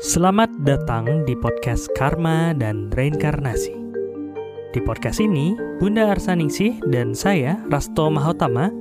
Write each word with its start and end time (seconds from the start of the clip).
Selamat 0.00 0.48
datang 0.64 1.28
di 1.28 1.36
podcast 1.36 1.92
Karma 1.92 2.56
dan 2.56 2.88
Reinkarnasi. 2.88 3.76
Di 4.72 4.80
podcast 4.80 5.20
ini, 5.20 5.52
Bunda 5.76 6.08
Arsaningsih 6.08 6.80
dan 6.88 7.12
saya, 7.12 7.60
Rasto 7.68 8.08
Mahotama, 8.08 8.72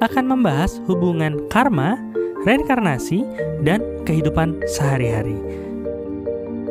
akan 0.00 0.24
membahas 0.24 0.80
hubungan 0.88 1.44
karma, 1.52 2.00
reinkarnasi, 2.48 3.20
dan 3.68 3.84
kehidupan 4.08 4.64
sehari-hari. 4.64 5.36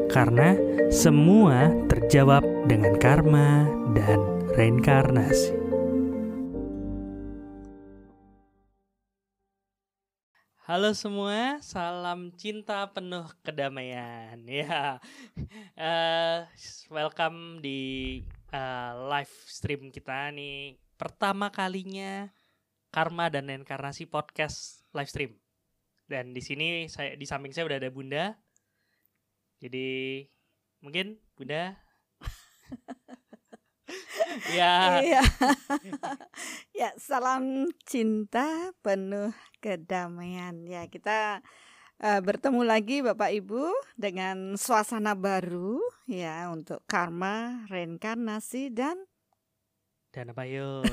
Karena 0.10 0.58
semua 0.90 1.70
terjawab 1.94 2.42
dengan 2.66 2.98
karma 2.98 3.70
dan 3.94 4.18
reinkarnasi. 4.58 5.59
Halo 10.70 10.94
semua, 10.94 11.58
salam 11.66 12.30
cinta 12.38 12.86
penuh 12.94 13.26
kedamaian. 13.42 14.38
Ya, 14.46 15.02
uh, 15.74 16.46
welcome 16.94 17.58
di 17.58 18.22
uh, 18.54 18.94
live 19.10 19.34
stream 19.50 19.90
kita 19.90 20.30
nih. 20.30 20.78
Pertama 20.94 21.50
kalinya 21.50 22.30
Karma 22.94 23.34
dan 23.34 23.50
Reinkarnasi 23.50 24.06
podcast 24.06 24.86
live 24.94 25.10
stream. 25.10 25.32
Dan 26.06 26.38
di 26.38 26.42
sini 26.46 26.86
saya 26.86 27.18
di 27.18 27.26
samping 27.26 27.50
saya 27.50 27.66
udah 27.66 27.82
ada 27.82 27.90
Bunda. 27.90 28.38
Jadi 29.58 30.22
mungkin 30.86 31.18
Bunda 31.34 31.82
ya. 34.54 35.02
Iya. 35.02 35.22
ya, 36.86 36.90
salam 37.02 37.74
cinta 37.90 38.70
penuh 38.86 39.34
kedamaian. 39.60 40.64
Ya, 40.66 40.88
kita 40.88 41.44
uh, 42.00 42.20
bertemu 42.24 42.62
lagi 42.64 43.04
Bapak 43.04 43.32
Ibu 43.36 43.72
dengan 44.00 44.56
suasana 44.56 45.14
baru 45.14 45.80
ya 46.08 46.48
untuk 46.50 46.84
karma, 46.88 47.68
reinkarnasi 47.68 48.74
dan 48.74 48.98
dan 50.10 50.34
apa 50.34 50.42
yuk? 50.50 50.90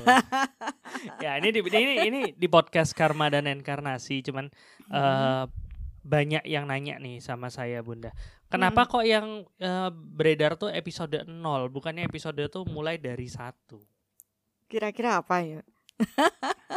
ya 1.24 1.40
ini 1.40 1.48
di 1.48 1.60
ini 1.64 1.94
ini 2.04 2.20
di 2.36 2.46
podcast 2.52 2.92
karma 2.92 3.32
dan 3.32 3.48
reinkarnasi 3.48 4.20
cuman 4.28 4.52
uh, 4.92 5.48
banyak 6.06 6.44
yang 6.46 6.68
nanya 6.68 7.00
nih 7.00 7.18
sama 7.18 7.48
saya 7.48 7.80
Bunda. 7.80 8.12
Kenapa 8.46 8.86
hmm. 8.86 8.90
kok 8.92 9.04
yang 9.08 9.26
uh, 9.58 9.90
beredar 9.90 10.54
tuh 10.54 10.70
episode 10.70 11.26
0 11.26 11.32
bukannya 11.72 12.06
episode 12.06 12.38
tuh 12.46 12.62
mulai 12.68 13.00
dari 13.00 13.26
satu? 13.26 13.82
Kira-kira 14.70 15.18
apa 15.18 15.42
ya? 15.42 15.60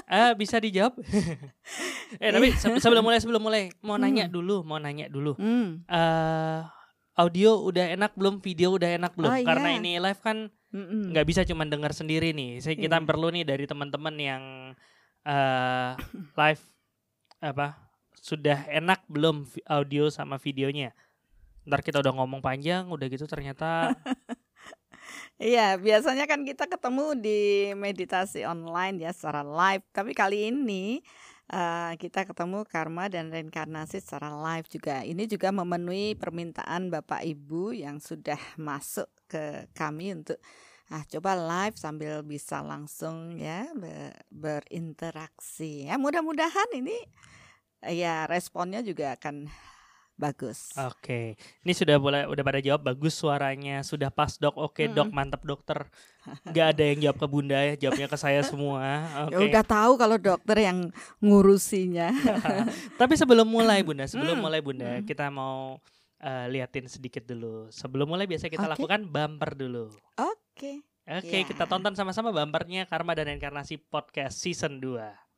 Eh 0.10 0.32
bisa 0.36 0.58
dijawab? 0.58 0.98
eh 2.24 2.30
tapi 2.32 2.56
sebelum 2.56 3.04
mulai 3.04 3.20
sebelum 3.20 3.42
mulai 3.44 3.74
mau 3.84 3.96
hmm. 3.96 4.04
nanya 4.04 4.26
dulu, 4.32 4.64
mau 4.64 4.80
nanya 4.80 5.12
dulu. 5.12 5.36
Hmm. 5.36 5.84
Uh, 5.86 6.66
audio 7.20 7.60
udah 7.64 7.94
enak 7.94 8.16
belum? 8.16 8.40
Video 8.40 8.76
udah 8.76 8.90
enak 8.96 9.14
belum? 9.14 9.32
Oh, 9.32 9.38
Karena 9.44 9.76
iya. 9.76 9.80
ini 9.80 9.92
live 10.00 10.22
kan 10.24 10.50
nggak 10.70 11.26
bisa 11.26 11.42
cuma 11.44 11.68
dengar 11.68 11.92
sendiri 11.92 12.32
nih. 12.32 12.64
Saya 12.64 12.78
kita 12.78 13.02
yeah. 13.02 13.08
perlu 13.08 13.28
nih 13.34 13.44
dari 13.44 13.66
teman-teman 13.66 14.16
yang 14.18 14.44
uh, 15.28 15.92
live 16.38 16.64
apa 17.40 17.92
sudah 18.20 18.68
enak 18.68 19.08
belum 19.08 19.48
audio 19.68 20.12
sama 20.12 20.36
videonya? 20.40 20.92
ntar 21.70 21.86
kita 21.86 22.02
udah 22.02 22.14
ngomong 22.18 22.42
panjang 22.42 22.90
udah 22.90 23.06
gitu 23.06 23.30
ternyata 23.30 23.94
Iya, 25.40 25.80
biasanya 25.80 26.28
kan 26.28 26.44
kita 26.44 26.68
ketemu 26.68 27.16
di 27.16 27.72
meditasi 27.72 28.44
online 28.44 29.00
ya 29.00 29.12
secara 29.16 29.42
live. 29.42 29.84
Tapi 29.96 30.12
kali 30.12 30.52
ini 30.52 31.00
uh, 31.54 31.96
kita 31.96 32.28
ketemu 32.28 32.68
karma 32.68 33.08
dan 33.08 33.32
reinkarnasi 33.34 34.04
secara 34.04 34.36
live 34.36 34.68
juga. 34.68 35.02
Ini 35.02 35.24
juga 35.26 35.50
memenuhi 35.56 36.14
permintaan 36.20 36.92
Bapak 36.94 37.26
Ibu 37.26 37.72
yang 37.72 38.04
sudah 38.04 38.40
masuk 38.60 39.10
ke 39.30 39.70
kami 39.74 40.14
untuk 40.14 40.38
ah 40.90 41.06
coba 41.06 41.38
live 41.38 41.78
sambil 41.78 42.26
bisa 42.26 42.66
langsung 42.66 43.38
ya 43.38 43.70
ber 43.78 44.18
berinteraksi. 44.34 45.86
Ya 45.86 46.02
mudah-mudahan 46.02 46.70
ini 46.74 46.98
ya 47.86 48.26
responnya 48.26 48.82
juga 48.82 49.16
akan 49.16 49.48
bagus. 50.20 50.76
Oke, 50.76 51.40
ini 51.64 51.72
sudah 51.72 51.96
boleh 51.96 52.28
udah 52.28 52.44
pada 52.44 52.60
jawab 52.60 52.92
bagus 52.92 53.16
suaranya, 53.16 53.80
sudah 53.88 54.12
pas 54.12 54.36
dok. 54.36 54.60
Oke 54.60 54.92
hmm. 54.92 54.94
dok, 54.94 55.10
mantap 55.16 55.42
dokter. 55.48 55.88
Gak 56.56 56.76
ada 56.76 56.84
yang 56.84 57.00
jawab 57.00 57.18
ke 57.24 57.28
bunda 57.32 57.56
ya, 57.56 57.74
jawabnya 57.80 58.12
ke 58.12 58.18
saya 58.20 58.44
semua. 58.44 59.08
Okay. 59.32 59.40
Ya 59.40 59.40
udah 59.48 59.64
tahu 59.64 59.92
kalau 59.96 60.20
dokter 60.20 60.58
yang 60.60 60.92
ngurusinya. 61.24 62.12
Tapi 63.00 63.14
sebelum 63.16 63.48
mulai 63.48 63.80
bunda, 63.80 64.04
sebelum 64.06 64.36
hmm. 64.36 64.44
mulai 64.44 64.60
bunda, 64.60 65.00
hmm. 65.00 65.08
kita 65.08 65.32
mau 65.32 65.80
uh, 66.20 66.46
liatin 66.52 66.92
sedikit 66.92 67.24
dulu. 67.24 67.72
Sebelum 67.72 68.12
mulai 68.12 68.28
biasa 68.28 68.52
kita 68.52 68.68
okay. 68.68 68.74
lakukan 68.76 69.08
bumper 69.08 69.56
dulu. 69.56 69.88
Oke. 70.20 70.36
Okay. 70.60 70.78
Oke, 71.10 71.26
okay, 71.26 71.42
yeah. 71.42 71.50
kita 71.50 71.66
tonton 71.66 71.98
sama-sama 71.98 72.30
bumpernya 72.30 72.86
Karma 72.86 73.18
dan 73.18 73.34
Inkarnasi 73.34 73.82
Podcast 73.82 74.46
Season 74.46 74.78
2. 74.78 75.29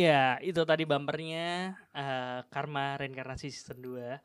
Ya, 0.00 0.40
itu 0.40 0.64
tadi 0.64 0.88
bumpernya 0.88 1.76
uh, 1.92 2.40
Karma 2.48 2.96
Reinkarnasi 2.96 3.52
Season 3.52 3.76
2. 3.84 3.92
Uh, 3.92 4.16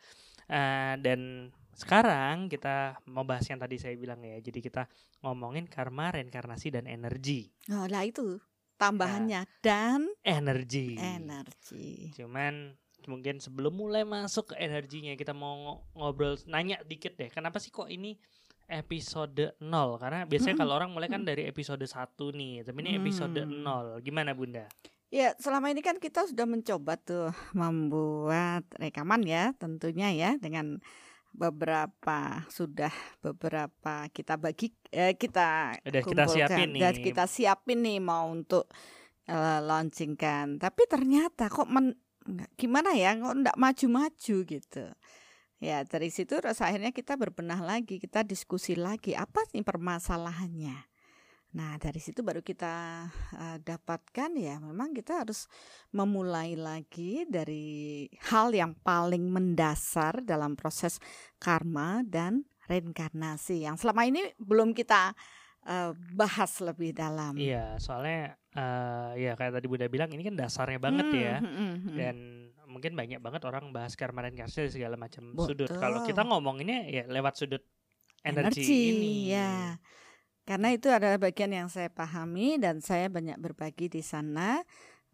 eh, 0.48 0.94
dan 1.04 1.52
sekarang 1.76 2.48
kita 2.48 3.04
mau 3.12 3.28
bahas 3.28 3.44
yang 3.52 3.60
tadi 3.60 3.76
saya 3.76 4.00
bilang 4.00 4.24
ya. 4.24 4.40
Jadi 4.40 4.64
kita 4.64 4.88
ngomongin 5.20 5.68
karma, 5.68 6.16
reinkarnasi 6.16 6.72
dan 6.72 6.88
energi. 6.88 7.52
Oh, 7.68 7.84
lah 7.92 8.08
itu 8.08 8.40
tambahannya 8.80 9.44
nah, 9.44 9.60
dan 9.60 10.08
energi. 10.24 10.96
Energi. 10.96 12.16
Cuman 12.16 12.72
mungkin 13.06 13.44
sebelum 13.44 13.76
mulai 13.76 14.02
masuk 14.08 14.56
ke 14.56 14.56
energinya 14.58 15.14
kita 15.14 15.36
mau 15.36 15.84
ngobrol 15.92 16.40
nanya 16.48 16.80
dikit 16.88 17.20
deh. 17.20 17.28
Kenapa 17.28 17.60
sih 17.60 17.76
kok 17.76 17.92
ini 17.92 18.16
episode 18.72 19.60
0? 19.60 20.00
Karena 20.00 20.24
biasanya 20.24 20.56
-hmm. 20.56 20.62
kalau 20.64 20.74
orang 20.80 20.96
mulai 20.96 21.12
kan 21.12 21.28
dari 21.28 21.44
episode 21.44 21.84
1 21.84 21.92
nih, 22.16 22.64
tapi 22.64 22.80
ini 22.88 22.92
episode 22.96 23.44
hmm. 23.44 24.00
0. 24.00 24.06
Gimana 24.06 24.32
Bunda? 24.32 24.66
Ya, 25.14 25.38
selama 25.38 25.70
ini 25.70 25.86
kan 25.86 26.02
kita 26.02 26.26
sudah 26.26 26.50
mencoba 26.50 26.98
tuh 26.98 27.30
membuat 27.54 28.66
rekaman 28.76 29.22
ya, 29.24 29.54
tentunya 29.56 30.12
ya 30.12 30.32
dengan 30.42 30.82
beberapa 31.36 32.48
sudah 32.48 32.92
beberapa 33.20 34.08
kita 34.08 34.40
bagi 34.40 34.72
eh, 34.90 35.20
kita 35.20 35.78
udah 35.84 36.02
kita 36.08 36.24
siapin 36.32 36.70
nih. 36.72 36.96
kita 37.04 37.24
siapin 37.28 37.84
nih 37.84 38.00
mau 38.00 38.32
untuk 38.32 38.72
uh, 39.30 39.60
launchingkan. 39.62 40.58
Tapi 40.58 40.82
ternyata 40.88 41.52
kok 41.52 41.68
men, 41.68 41.94
gimana 42.56 42.96
ya 42.96 43.14
kok 43.20 43.36
enggak 43.36 43.60
maju-maju 43.60 44.36
gitu. 44.48 44.86
Ya, 45.64 45.88
dari 45.88 46.12
situ 46.12 46.36
terus 46.36 46.60
akhirnya 46.60 46.92
kita 46.92 47.16
berbenah 47.16 47.64
lagi, 47.64 48.00
kita 48.00 48.28
diskusi 48.28 48.76
lagi 48.76 49.16
apa 49.16 49.44
sih 49.48 49.64
permasalahannya. 49.64 50.95
Nah, 51.56 51.80
dari 51.80 52.04
situ 52.04 52.20
baru 52.20 52.44
kita 52.44 53.08
uh, 53.40 53.58
dapatkan 53.64 54.32
ya, 54.36 54.60
memang 54.60 54.92
kita 54.92 55.24
harus 55.24 55.48
memulai 55.96 56.60
lagi 56.60 57.24
dari 57.32 58.06
hal 58.28 58.52
yang 58.52 58.76
paling 58.84 59.24
mendasar 59.32 60.20
dalam 60.20 60.60
proses 60.60 61.00
karma 61.40 62.04
dan 62.04 62.44
reinkarnasi 62.68 63.64
yang 63.64 63.80
selama 63.80 64.04
ini 64.04 64.36
belum 64.36 64.76
kita 64.76 65.16
uh, 65.64 65.96
bahas 66.12 66.60
lebih 66.60 66.92
dalam. 66.92 67.40
Iya, 67.40 67.80
soalnya 67.80 68.36
uh, 68.52 69.16
ya 69.16 69.40
kayak 69.40 69.56
tadi 69.56 69.72
Bunda 69.72 69.88
bilang 69.88 70.12
ini 70.12 70.28
kan 70.28 70.36
dasarnya 70.36 70.80
banget 70.84 71.08
hmm, 71.08 71.16
ya. 71.24 71.36
Hmm, 71.40 71.56
hmm, 71.56 71.76
hmm. 71.80 71.96
Dan 71.96 72.16
mungkin 72.68 72.92
banyak 73.00 73.24
banget 73.24 73.42
orang 73.48 73.72
bahas 73.72 73.96
karma 73.96 74.28
reinkarnasi 74.28 74.68
dari 74.68 74.72
segala 74.76 75.00
macam 75.00 75.32
sudut. 75.40 75.72
Kalau 75.72 76.04
kita 76.04 76.28
ngomonginnya 76.28 76.84
ya 76.92 77.08
lewat 77.08 77.40
sudut 77.40 77.64
energi, 78.28 78.60
energi 78.60 78.78
ini. 78.92 79.16
Ya. 79.32 79.80
Karena 80.46 80.70
itu 80.70 80.94
adalah 80.94 81.18
bagian 81.18 81.52
yang 81.52 81.68
saya 81.74 81.90
pahami 81.90 82.62
dan 82.62 82.80
saya 82.80 83.10
banyak 83.10 83.42
berbagi 83.42 83.90
di 83.90 84.06
sana. 84.06 84.62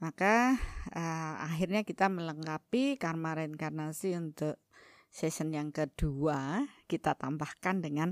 Maka 0.04 0.60
uh, 0.92 1.36
akhirnya 1.46 1.88
kita 1.88 2.12
melengkapi 2.12 3.00
karma 3.00 3.38
reinkarnasi 3.38 4.18
untuk 4.18 4.60
season 5.12 5.56
yang 5.56 5.72
kedua 5.72 6.68
kita 6.88 7.16
tambahkan 7.16 7.80
dengan 7.84 8.12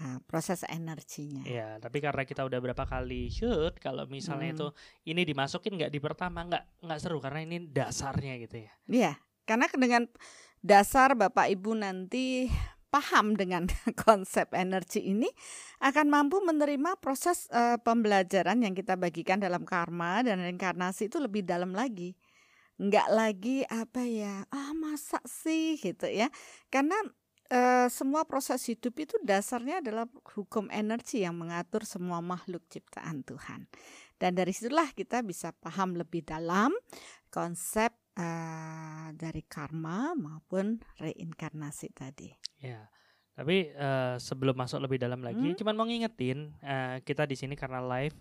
Nah, 0.00 0.16
proses 0.24 0.64
energinya. 0.64 1.44
Ya, 1.44 1.76
tapi 1.76 2.00
karena 2.00 2.24
kita 2.24 2.40
udah 2.48 2.56
berapa 2.56 2.88
kali 2.88 3.28
shoot, 3.28 3.76
kalau 3.76 4.08
misalnya 4.08 4.48
hmm. 4.48 4.56
itu 4.56 4.68
ini 5.12 5.28
dimasukin 5.28 5.76
nggak 5.76 5.92
di 5.92 6.00
pertama 6.00 6.40
nggak 6.48 6.88
nggak 6.88 7.00
seru 7.04 7.20
karena 7.20 7.44
ini 7.44 7.68
dasarnya 7.68 8.40
gitu 8.40 8.64
ya. 8.64 8.72
Iya, 8.88 9.12
karena 9.44 9.68
dengan 9.68 10.08
dasar 10.64 11.12
Bapak 11.12 11.52
Ibu 11.52 11.76
nanti 11.76 12.48
paham 12.90 13.38
dengan 13.38 13.70
konsep 14.04 14.50
energi 14.52 15.14
ini 15.14 15.30
akan 15.80 16.06
mampu 16.10 16.42
menerima 16.42 16.98
proses 16.98 17.46
uh, 17.54 17.78
pembelajaran 17.80 18.60
yang 18.60 18.74
kita 18.74 18.98
bagikan 18.98 19.38
dalam 19.38 19.62
karma 19.62 20.20
dan 20.26 20.42
reinkarnasi 20.42 21.08
itu 21.08 21.22
lebih 21.22 21.46
dalam 21.46 21.72
lagi. 21.72 22.18
Nggak 22.80 23.08
lagi 23.12 23.58
apa 23.70 24.02
ya, 24.04 24.44
ah 24.50 24.74
masa 24.74 25.22
sih 25.24 25.78
gitu 25.80 26.10
ya. 26.10 26.28
Karena 26.68 26.98
Uh, 27.50 27.90
semua 27.90 28.22
proses 28.30 28.62
hidup 28.70 28.94
itu 28.94 29.18
dasarnya 29.26 29.82
adalah 29.82 30.06
hukum 30.38 30.70
energi 30.70 31.26
yang 31.26 31.34
mengatur 31.34 31.82
semua 31.82 32.22
makhluk 32.22 32.62
ciptaan 32.70 33.26
Tuhan. 33.26 33.66
Dan 34.14 34.38
dari 34.38 34.54
situlah 34.54 34.94
kita 34.94 35.26
bisa 35.26 35.50
paham 35.58 35.98
lebih 35.98 36.22
dalam 36.22 36.70
konsep 37.26 37.90
uh, 38.22 39.10
dari 39.18 39.42
karma 39.50 40.14
maupun 40.14 40.78
reinkarnasi 41.02 41.90
tadi. 41.90 42.49
Ya. 42.60 42.86
Tapi 43.34 43.72
uh, 43.72 44.20
sebelum 44.20 44.52
masuk 44.52 44.84
lebih 44.84 45.00
dalam 45.00 45.24
lagi, 45.24 45.52
hmm? 45.52 45.56
cuman 45.56 45.74
mau 45.74 45.88
ngingetin 45.88 46.52
uh, 46.60 47.00
kita 47.00 47.24
di 47.24 47.36
sini 47.40 47.56
karena 47.56 47.80
live 47.80 48.16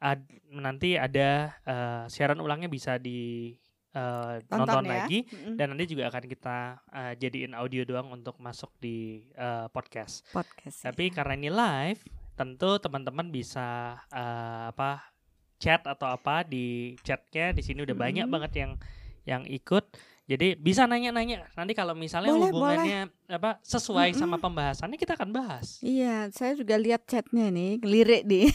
ad, 0.00 0.22
nanti 0.52 0.94
ada 0.94 1.56
uh, 1.64 2.04
siaran 2.06 2.40
ulangnya 2.40 2.68
bisa 2.68 3.00
di 3.00 3.52
uh, 3.96 4.40
nonton 4.52 4.84
ya. 4.84 4.90
lagi 5.02 5.24
mm-hmm. 5.24 5.54
dan 5.56 5.66
nanti 5.72 5.84
juga 5.88 6.12
akan 6.12 6.24
kita 6.28 6.58
uh, 6.92 7.12
jadiin 7.16 7.56
audio 7.56 7.82
doang 7.88 8.12
untuk 8.12 8.36
masuk 8.36 8.70
di 8.80 9.24
uh, 9.40 9.72
podcast. 9.72 10.24
Podcast. 10.30 10.84
Tapi 10.84 11.08
ya. 11.08 11.12
karena 11.16 11.34
ini 11.36 11.50
live, 11.50 12.00
tentu 12.36 12.76
teman-teman 12.76 13.32
bisa 13.32 13.96
uh, 14.12 14.70
apa 14.70 15.00
chat 15.56 15.80
atau 15.88 16.12
apa 16.12 16.44
di 16.44 16.92
chatnya 17.00 17.56
di 17.56 17.64
sini 17.64 17.80
udah 17.80 17.96
mm-hmm. 17.96 18.04
banyak 18.04 18.26
banget 18.28 18.52
yang 18.60 18.72
yang 19.24 19.42
ikut. 19.48 19.84
Jadi 20.26 20.58
bisa 20.58 20.90
nanya-nanya. 20.90 21.46
Nanti 21.54 21.70
kalau 21.70 21.94
misalnya 21.94 22.34
boleh, 22.34 22.50
hubungannya 22.50 23.00
boleh. 23.06 23.38
apa 23.38 23.50
sesuai 23.62 24.10
mm 24.10 24.14
-hmm. 24.18 24.22
sama 24.26 24.36
pembahasannya 24.42 24.98
kita 24.98 25.14
akan 25.14 25.30
bahas. 25.30 25.78
Iya, 25.86 26.34
saya 26.34 26.58
juga 26.58 26.74
lihat 26.74 27.06
chatnya 27.06 27.46
nih, 27.54 27.78
lirik 27.86 28.26
nih. 28.30 28.50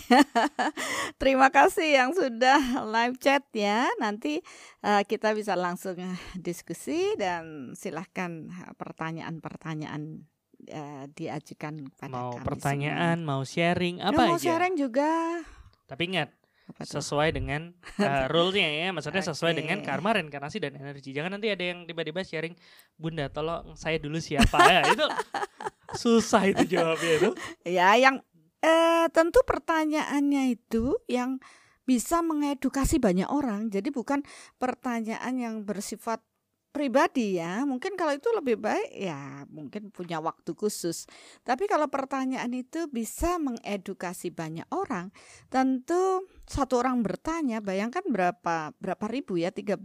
Terima 1.22 1.48
kasih 1.48 1.96
yang 1.96 2.12
sudah 2.12 2.60
live 2.84 3.16
chat 3.24 3.48
ya. 3.56 3.88
Nanti 4.04 4.44
uh, 4.84 5.08
kita 5.08 5.32
bisa 5.32 5.56
langsung 5.56 5.96
diskusi 6.36 7.16
dan 7.16 7.72
silahkan 7.72 8.52
pertanyaan-pertanyaan 8.76 10.28
uh, 10.76 11.06
diajukan 11.16 11.88
pada 11.96 12.12
mau 12.12 12.36
kami 12.36 12.46
pertanyaan, 12.52 13.24
semua. 13.24 13.30
mau 13.32 13.42
sharing 13.48 13.96
apa 14.04 14.22
ya, 14.28 14.30
Mau 14.36 14.40
sharing 14.44 14.76
juga. 14.76 15.40
Tapi 15.88 16.04
ingat 16.12 16.41
sesuai 16.82 17.36
dengan 17.36 17.76
uh, 18.00 18.26
rule-nya 18.34 18.88
ya 18.88 18.88
maksudnya 18.96 19.22
okay. 19.22 19.32
sesuai 19.36 19.54
dengan 19.60 19.84
karma 19.84 20.16
reinkarnasi 20.16 20.58
dan 20.64 20.78
energi. 20.80 21.12
Jangan 21.12 21.38
nanti 21.38 21.52
ada 21.52 21.62
yang 21.62 21.84
tiba-tiba 21.84 22.24
sharing 22.24 22.56
bunda 22.96 23.28
tolong 23.28 23.76
saya 23.76 24.00
dulu 24.00 24.18
siapa. 24.18 24.58
Ya 24.64 24.82
itu 24.88 25.06
susah 26.02 26.48
itu 26.48 26.64
jawabnya 26.66 27.12
itu. 27.20 27.30
Ya 27.68 27.94
yang 28.00 28.24
eh, 28.64 29.06
tentu 29.12 29.44
pertanyaannya 29.44 30.56
itu 30.56 30.96
yang 31.12 31.44
bisa 31.84 32.24
mengedukasi 32.24 33.04
banyak 33.04 33.28
orang. 33.28 33.68
Jadi 33.68 33.92
bukan 33.92 34.24
pertanyaan 34.56 35.34
yang 35.36 35.56
bersifat 35.68 36.24
pribadi 36.72 37.38
ya. 37.38 37.68
Mungkin 37.68 38.00
kalau 38.00 38.16
itu 38.16 38.32
lebih 38.32 38.58
baik 38.58 38.90
ya 38.96 39.44
mungkin 39.52 39.92
punya 39.92 40.24
waktu 40.24 40.56
khusus. 40.56 41.06
Tapi 41.44 41.68
kalau 41.68 41.92
pertanyaan 41.92 42.52
itu 42.56 42.88
bisa 42.88 43.38
mengedukasi 43.38 44.32
banyak 44.32 44.66
orang, 44.72 45.12
tentu 45.52 46.26
satu 46.48 46.82
orang 46.82 47.04
bertanya, 47.04 47.60
bayangkan 47.60 48.04
berapa 48.08 48.72
berapa 48.80 49.06
ribu 49.12 49.38
ya 49.38 49.52
13 49.52 49.78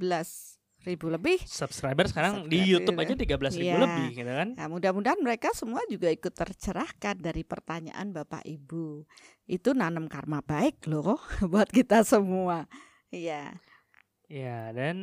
ribu 0.86 1.10
lebih 1.10 1.42
subscriber 1.42 2.06
sekarang 2.06 2.46
subscriber. 2.46 2.54
di 2.54 2.58
YouTube 2.62 2.98
aja 3.02 3.14
13 3.18 3.58
ribu 3.58 3.74
ya. 3.74 3.82
lebih 3.82 4.06
gitu 4.14 4.32
kan. 4.32 4.48
Nah, 4.54 4.66
mudah-mudahan 4.70 5.18
mereka 5.18 5.50
semua 5.50 5.82
juga 5.90 6.06
ikut 6.14 6.30
tercerahkan 6.30 7.18
dari 7.18 7.42
pertanyaan 7.42 8.14
Bapak 8.14 8.46
Ibu. 8.46 9.02
Itu 9.50 9.74
nanam 9.74 10.06
karma 10.06 10.46
baik 10.46 10.86
loh 10.86 11.18
buat 11.50 11.66
kita 11.66 12.06
semua. 12.06 12.70
Iya. 13.10 13.58
Ya, 14.26 14.74
dan 14.74 14.96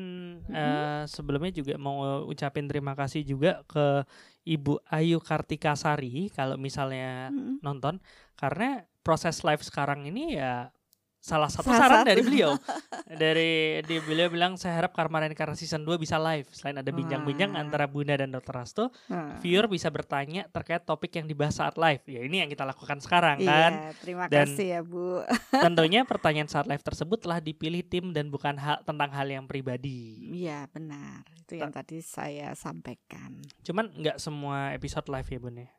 mm-hmm. 0.43 0.51
uh, 0.51 1.03
sebelumnya 1.07 1.55
juga 1.55 1.79
mau 1.79 2.27
ucapin 2.27 2.67
terima 2.67 2.91
kasih 2.91 3.23
juga 3.23 3.63
ke 3.71 4.03
Ibu 4.43 4.83
Ayu 4.91 5.23
Kartikasari 5.23 6.27
kalau 6.35 6.59
misalnya 6.59 7.31
mm-hmm. 7.31 7.63
nonton 7.63 8.03
karena 8.35 8.83
proses 8.99 9.39
live 9.47 9.63
sekarang 9.63 10.03
ini 10.11 10.35
ya 10.35 10.75
salah 11.23 11.47
satu 11.47 11.71
salah 11.71 11.79
saran 11.79 11.99
satu. 12.03 12.09
dari 12.11 12.21
beliau. 12.21 12.51
dari 13.23 13.79
di 13.87 13.95
beliau 14.03 14.27
bilang 14.27 14.59
saya 14.59 14.83
harap 14.83 14.91
Karma 14.91 15.23
Karena 15.31 15.55
season 15.55 15.87
2 15.87 15.95
bisa 15.95 16.19
live. 16.19 16.51
Selain 16.51 16.75
ada 16.75 16.91
bincang-bincang 16.91 17.55
antara 17.55 17.87
Bunda 17.87 18.19
dan 18.19 18.35
Dr. 18.35 18.51
Rasto, 18.51 18.91
hmm. 19.07 19.39
viewer 19.39 19.71
bisa 19.71 19.87
bertanya 19.87 20.51
terkait 20.51 20.83
topik 20.83 21.15
yang 21.15 21.23
dibahas 21.23 21.55
saat 21.55 21.79
live. 21.79 22.03
Ya 22.11 22.27
ini 22.27 22.43
yang 22.43 22.51
kita 22.51 22.67
lakukan 22.67 22.99
sekarang 22.99 23.39
iya, 23.39 23.47
kan. 23.55 23.71
terima 24.03 24.27
dan 24.27 24.51
kasih 24.51 24.67
ya, 24.67 24.81
Bu. 24.83 25.23
tentunya 25.63 26.03
pertanyaan 26.11 26.51
saat 26.51 26.67
live 26.67 26.83
tersebut 26.83 27.23
telah 27.23 27.39
dipilih 27.39 27.87
tim 27.87 28.11
dan 28.11 28.27
bukan 28.27 28.59
hal 28.59 28.83
tentang 28.83 29.07
hal 29.15 29.27
yang 29.31 29.47
pribadi. 29.47 30.27
Iya, 30.43 30.67
benar. 30.75 31.23
Itu 31.39 31.55
yang 31.55 31.71
Ta 31.71 31.79
tadi 31.87 32.03
saya 32.03 32.51
sampaikan. 32.51 33.39
Cuman 33.63 33.95
nggak 33.95 34.19
semua 34.19 34.75
episode 34.75 35.07
live 35.07 35.29
ya, 35.31 35.39
Bun 35.39 35.55
ya. 35.55 35.69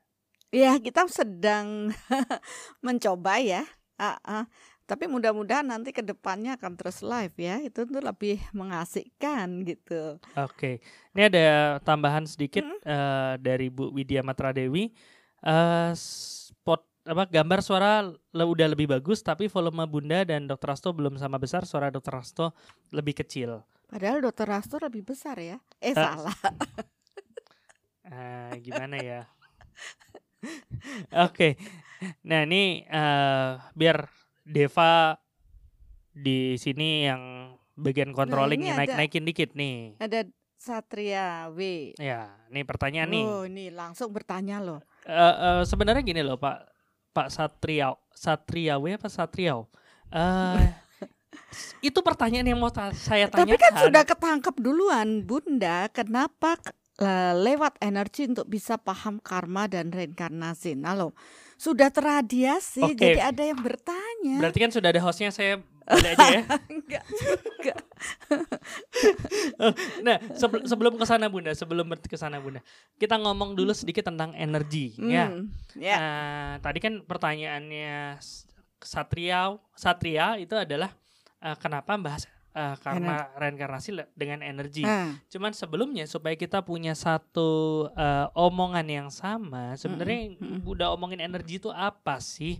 Iya, 0.54 0.72
kita 0.80 1.04
sedang 1.12 1.92
mencoba 2.86 3.44
ya. 3.44 3.68
Uh, 3.94 4.16
uh 4.26 4.44
tapi 4.84 5.08
mudah-mudahan 5.08 5.64
nanti 5.64 5.96
ke 5.96 6.04
depannya 6.04 6.60
akan 6.60 6.76
terus 6.76 7.00
live 7.00 7.36
ya. 7.40 7.56
Itu 7.64 7.88
tuh 7.88 8.04
lebih 8.04 8.40
mengasihkan 8.52 9.64
gitu. 9.64 10.20
Oke. 10.36 10.84
Ini 11.16 11.32
ada 11.32 11.46
tambahan 11.80 12.28
sedikit 12.28 12.64
hmm. 12.64 12.84
uh, 12.84 13.34
dari 13.40 13.72
Bu 13.72 13.88
Widya 13.92 14.20
Matra 14.20 14.52
Dewi. 14.52 14.92
Uh, 15.44 15.92
spot 15.96 16.84
apa 17.04 17.28
gambar 17.28 17.60
suara 17.60 18.08
le, 18.08 18.44
udah 18.48 18.64
lebih 18.72 18.88
bagus 18.88 19.20
tapi 19.20 19.44
volume 19.44 19.84
Bunda 19.84 20.24
dan 20.24 20.48
Dokter 20.48 20.72
Rasto 20.72 20.88
belum 20.92 21.20
sama 21.20 21.36
besar, 21.36 21.68
suara 21.68 21.92
Dokter 21.92 22.16
Rasto 22.16 22.56
lebih 22.92 23.20
kecil. 23.20 23.60
Padahal 23.88 24.24
Dokter 24.24 24.48
Rasto 24.48 24.76
lebih 24.80 25.04
besar 25.04 25.36
ya. 25.40 25.60
Eh 25.80 25.92
uh, 25.92 25.96
salah. 25.96 26.38
uh, 28.08 28.52
gimana 28.64 28.96
ya? 29.00 29.20
Oke. 31.24 31.32
Okay. 31.32 31.52
Nah, 32.28 32.44
ini 32.44 32.84
uh, 32.88 33.60
biar 33.72 34.08
Deva 34.44 35.16
di 36.14 36.54
sini 36.60 37.08
yang 37.08 37.52
bagian 37.74 38.14
nah, 38.14 38.16
controlling 38.22 38.62
nah, 38.62 38.84
naik-naikin 38.84 39.26
dikit 39.26 39.50
nih. 39.58 39.98
Ada 39.98 40.28
Satria 40.54 41.50
W. 41.52 41.92
Ya, 41.98 42.32
nih 42.48 42.64
pertanyaan 42.64 43.10
nih. 43.10 43.24
Oh, 43.26 43.44
ini 43.44 43.68
langsung 43.74 44.08
bertanya 44.14 44.62
loh. 44.62 44.80
Uh, 45.04 45.12
uh, 45.12 45.60
sebenarnya 45.66 46.00
gini 46.00 46.22
loh, 46.24 46.40
Pak 46.40 46.64
Pak 47.12 47.28
Satria 47.28 47.92
Satria 48.14 48.80
W 48.80 48.96
apa 48.96 49.10
Satriau? 49.10 49.68
Uh, 50.08 50.56
itu 51.88 51.98
pertanyaan 52.00 52.48
yang 52.48 52.60
mau 52.60 52.72
saya 52.96 53.28
tanyakan. 53.28 53.44
Tapi 53.44 53.56
kan 53.58 53.72
sudah 53.82 54.02
ketangkap 54.06 54.54
duluan, 54.56 55.20
Bunda. 55.26 55.90
Kenapa 55.92 56.56
lewat 57.34 57.82
energi 57.82 58.30
untuk 58.30 58.46
bisa 58.46 58.78
paham 58.78 59.18
karma 59.18 59.66
dan 59.66 59.90
reinkarnasi? 59.90 60.78
Nah, 60.78 60.94
loh 60.94 61.12
sudah 61.54 61.88
terradiasi 61.90 62.82
okay. 62.82 62.98
jadi 62.98 63.20
ada 63.30 63.42
yang 63.46 63.60
bertanya. 63.62 64.13
Berarti 64.24 64.58
kan 64.58 64.72
sudah 64.72 64.88
ada 64.88 65.00
hostnya 65.04 65.28
saya 65.28 65.60
boleh 65.84 66.16
aja 66.16 66.26
ya. 66.32 66.42
enggak 66.72 67.04
juga. 67.12 67.74
nah, 70.06 70.16
sebelum 70.64 70.96
ke 70.96 71.04
sana 71.04 71.28
Bunda, 71.28 71.52
sebelum 71.52 71.92
ke 71.92 72.16
sana 72.16 72.40
Bunda. 72.40 72.64
Kita 72.96 73.20
ngomong 73.20 73.52
dulu 73.52 73.76
sedikit 73.76 74.08
tentang 74.08 74.32
energi 74.32 74.96
hmm, 74.96 75.10
ya. 75.12 75.28
Yeah. 75.76 75.98
Nah, 76.00 76.50
tadi 76.64 76.80
kan 76.80 77.04
pertanyaannya 77.04 78.16
Satria 78.80 79.60
Satria 79.76 80.40
itu 80.40 80.56
adalah 80.56 80.92
uh, 81.44 81.56
kenapa 81.60 81.96
bahas 82.00 82.24
uh, 82.56 82.76
karena 82.80 83.28
Ener 83.28 83.40
reinkarnasi 83.40 83.92
dengan 84.16 84.40
energi. 84.40 84.88
Hmm. 84.88 85.20
Cuman 85.28 85.52
sebelumnya 85.52 86.08
supaya 86.08 86.32
kita 86.32 86.64
punya 86.64 86.96
satu 86.96 87.92
uh, 87.92 88.32
omongan 88.32 88.86
yang 88.88 89.08
sama, 89.12 89.76
sebenarnya 89.76 90.40
hmm. 90.40 90.64
udah 90.64 90.96
omongin 90.96 91.20
energi 91.20 91.60
itu 91.60 91.68
apa 91.68 92.20
sih? 92.24 92.56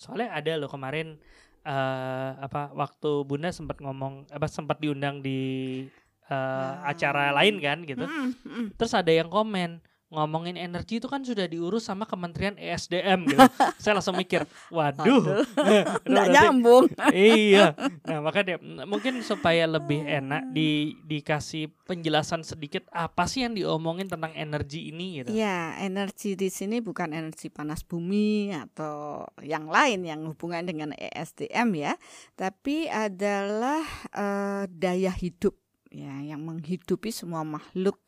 Soalnya 0.00 0.32
ada 0.32 0.56
loh 0.56 0.72
kemarin 0.72 1.20
uh, 1.68 2.40
apa 2.40 2.72
waktu 2.72 3.28
Bunda 3.28 3.52
sempat 3.52 3.84
ngomong 3.84 4.32
apa 4.32 4.48
sempat 4.48 4.80
diundang 4.80 5.20
di 5.20 5.84
uh, 6.32 6.32
hmm. 6.32 6.88
acara 6.88 7.36
lain 7.36 7.60
kan 7.60 7.78
gitu. 7.84 8.08
Hmm. 8.08 8.32
Hmm. 8.48 8.66
Terus 8.80 8.96
ada 8.96 9.12
yang 9.12 9.28
komen, 9.28 9.84
ngomongin 10.10 10.58
energi 10.58 10.98
itu 10.98 11.06
kan 11.06 11.22
sudah 11.22 11.46
diurus 11.46 11.86
sama 11.86 12.02
Kementerian 12.02 12.58
ESDM 12.58 13.30
gitu. 13.30 13.38
saya 13.82 13.94
langsung 13.94 14.18
mikir, 14.18 14.42
waduh, 14.74 15.46
nggak 16.10 16.26
nyambung. 16.34 16.90
iya. 17.14 17.78
Nah 18.02 18.18
makanya 18.18 18.58
mungkin 18.90 19.22
supaya 19.22 19.70
lebih 19.70 20.02
enak 20.02 20.50
di 20.50 20.98
dikasih 21.06 21.70
penjelasan 21.86 22.42
sedikit 22.42 22.90
apa 22.90 23.30
sih 23.30 23.46
yang 23.46 23.54
diomongin 23.54 24.10
tentang 24.10 24.34
energi 24.34 24.90
ini 24.90 25.22
gitu. 25.22 25.30
Ya, 25.30 25.78
energi 25.78 26.34
di 26.34 26.50
sini 26.50 26.82
bukan 26.82 27.14
energi 27.14 27.46
panas 27.46 27.86
bumi 27.86 28.50
atau 28.50 29.22
yang 29.46 29.70
lain 29.70 30.02
yang 30.02 30.26
hubungan 30.26 30.66
dengan 30.66 30.90
ESDM 30.98 31.70
ya, 31.78 31.94
tapi 32.34 32.90
adalah 32.90 33.86
uh, 34.10 34.66
daya 34.66 35.14
hidup 35.14 35.54
ya 35.90 36.22
yang 36.22 36.46
menghidupi 36.46 37.10
semua 37.10 37.42
makhluk 37.42 37.98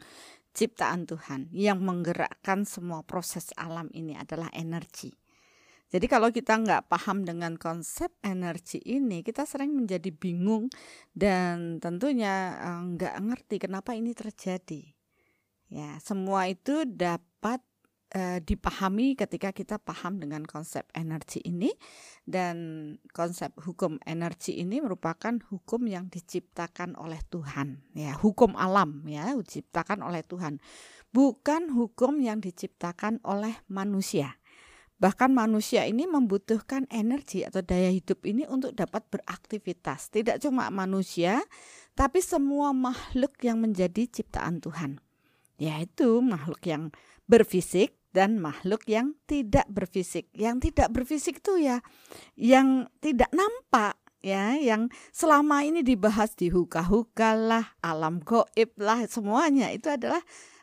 ciptaan 0.52 1.09
Tuhan 1.09 1.49
yang 1.52 1.80
menggerakkan 1.80 2.68
semua 2.68 3.00
proses 3.02 3.50
alam 3.56 3.88
ini 3.97 4.16
adalah 4.16 4.52
energi. 4.52 5.12
Jadi 5.92 6.09
kalau 6.09 6.32
kita 6.32 6.56
nggak 6.56 6.88
paham 6.88 7.21
dengan 7.28 7.61
konsep 7.61 8.09
energi 8.25 8.80
ini, 8.80 9.21
kita 9.21 9.44
sering 9.44 9.76
menjadi 9.76 10.09
bingung 10.09 10.73
dan 11.12 11.76
tentunya 11.85 12.56
eh, 12.56 12.80
nggak 12.97 13.14
ngerti 13.21 13.56
kenapa 13.61 13.92
ini 13.92 14.16
terjadi. 14.16 14.88
Ya, 15.68 15.97
semua 16.00 16.49
itu 16.49 16.85
dapat 16.85 17.61
uh, 18.14 18.38
dipahami 18.45 19.16
ketika 19.16 19.50
kita 19.50 19.76
paham 19.81 20.21
dengan 20.21 20.45
konsep 20.45 20.87
energi 20.92 21.40
ini 21.45 21.73
dan 22.28 22.57
konsep 23.11 23.50
hukum 23.64 23.99
energi 24.04 24.61
ini 24.61 24.78
merupakan 24.78 25.37
hukum 25.50 25.88
yang 25.88 26.07
diciptakan 26.12 26.95
oleh 27.00 27.19
Tuhan 27.28 27.83
ya 27.97 28.14
hukum 28.21 28.54
alam 28.54 29.02
ya 29.09 29.35
diciptakan 29.35 30.04
oleh 30.04 30.23
Tuhan 30.23 30.62
bukan 31.11 31.73
hukum 31.75 32.23
yang 32.23 32.38
diciptakan 32.38 33.21
oleh 33.26 33.59
manusia 33.66 34.38
Bahkan 35.02 35.35
manusia 35.35 35.83
ini 35.83 36.07
membutuhkan 36.07 36.87
energi 36.87 37.42
atau 37.42 37.59
daya 37.59 37.90
hidup 37.90 38.23
ini 38.23 38.47
untuk 38.47 38.71
dapat 38.71 39.02
beraktivitas. 39.11 40.14
Tidak 40.14 40.38
cuma 40.38 40.71
manusia, 40.71 41.42
tapi 41.99 42.23
semua 42.23 42.71
makhluk 42.71 43.35
yang 43.42 43.59
menjadi 43.59 44.07
ciptaan 44.07 44.62
Tuhan. 44.62 45.02
Yaitu 45.59 46.23
makhluk 46.23 46.62
yang 46.71 46.95
berfisik, 47.26 47.99
dan 48.12 48.38
makhluk 48.38 48.85
yang 48.87 49.19
tidak 49.26 49.66
berfisik. 49.73 50.28
Yang 50.37 50.71
tidak 50.71 50.92
berfisik 50.92 51.40
itu 51.40 51.59
ya 51.59 51.81
yang 52.37 52.87
tidak 53.00 53.33
nampak 53.33 53.99
ya, 54.23 54.54
yang 54.54 54.87
selama 55.11 55.66
ini 55.66 55.83
dibahas 55.83 56.33
di 56.38 56.49
huka-huka 56.49 57.35
lah, 57.35 57.75
alam 57.83 58.23
goib 58.23 58.71
lah, 58.78 59.02
semuanya 59.11 59.75
itu 59.75 59.90
adalah 59.90 60.23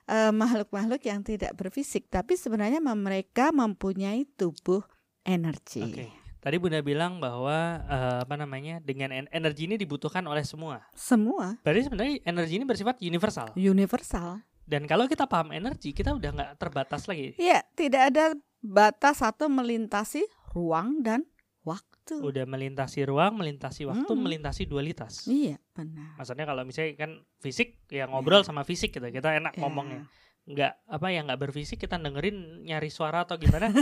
makhluk 0.10 0.74
makhluk-makhluk 0.74 1.06
yang 1.06 1.22
tidak 1.22 1.54
berfisik, 1.54 2.10
tapi 2.10 2.34
sebenarnya 2.34 2.82
mereka 2.82 3.54
mempunyai 3.54 4.26
tubuh 4.34 4.82
energi. 5.22 5.86
Okay. 5.86 6.10
Tadi 6.40 6.56
Bunda 6.58 6.82
bilang 6.82 7.20
bahwa 7.20 7.84
uh, 7.84 8.24
apa 8.24 8.34
namanya 8.40 8.82
dengan 8.82 9.12
energi 9.12 9.68
ini 9.68 9.78
dibutuhkan 9.78 10.26
oleh 10.26 10.42
semua. 10.42 10.82
Semua. 10.98 11.62
Berarti 11.62 11.92
sebenarnya 11.92 12.26
energi 12.26 12.54
ini 12.58 12.66
bersifat 12.66 12.98
universal. 13.04 13.54
Universal. 13.54 14.42
Dan 14.70 14.86
kalau 14.86 15.10
kita 15.10 15.26
paham 15.26 15.50
energi, 15.50 15.98
kita 15.98 16.14
udah 16.14 16.30
nggak 16.30 16.52
terbatas 16.62 17.10
lagi. 17.10 17.34
Iya, 17.42 17.66
tidak 17.74 18.14
ada 18.14 18.26
batas 18.62 19.26
atau 19.26 19.50
melintasi 19.50 20.22
ruang 20.54 21.02
dan 21.02 21.26
waktu. 21.66 22.22
Udah 22.22 22.46
melintasi 22.46 23.10
ruang, 23.10 23.42
melintasi 23.42 23.90
waktu, 23.90 24.14
hmm. 24.14 24.22
melintasi 24.22 24.70
dualitas. 24.70 25.26
Iya, 25.26 25.58
benar. 25.74 26.14
Maksudnya 26.22 26.46
kalau 26.46 26.62
misalnya 26.70 26.94
kan 27.02 27.12
fisik, 27.42 27.82
ya 27.90 28.06
ngobrol 28.06 28.46
yeah. 28.46 28.48
sama 28.48 28.62
fisik 28.62 28.94
gitu, 28.94 29.10
kita 29.10 29.42
enak 29.42 29.58
yeah. 29.58 29.62
ngomongnya. 29.66 30.06
Nggak 30.46 30.74
apa 30.86 31.08
ya 31.10 31.20
nggak 31.26 31.42
berfisik, 31.50 31.82
kita 31.82 31.98
dengerin 31.98 32.62
nyari 32.70 32.94
suara 32.94 33.26
atau 33.26 33.42
gimana. 33.42 33.74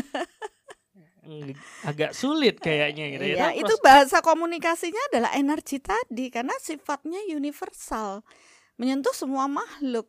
agak 1.83 2.15
sulit 2.15 2.55
kayaknya 2.55 3.11
gitu 3.11 3.35
ya. 3.35 3.51
itu 3.51 3.75
bahasa 3.83 4.23
komunikasinya 4.23 5.11
adalah 5.11 5.35
energi 5.35 5.83
tadi 5.83 6.31
karena 6.31 6.55
sifatnya 6.55 7.19
universal, 7.27 8.23
menyentuh 8.79 9.11
semua 9.11 9.51
makhluk. 9.51 10.07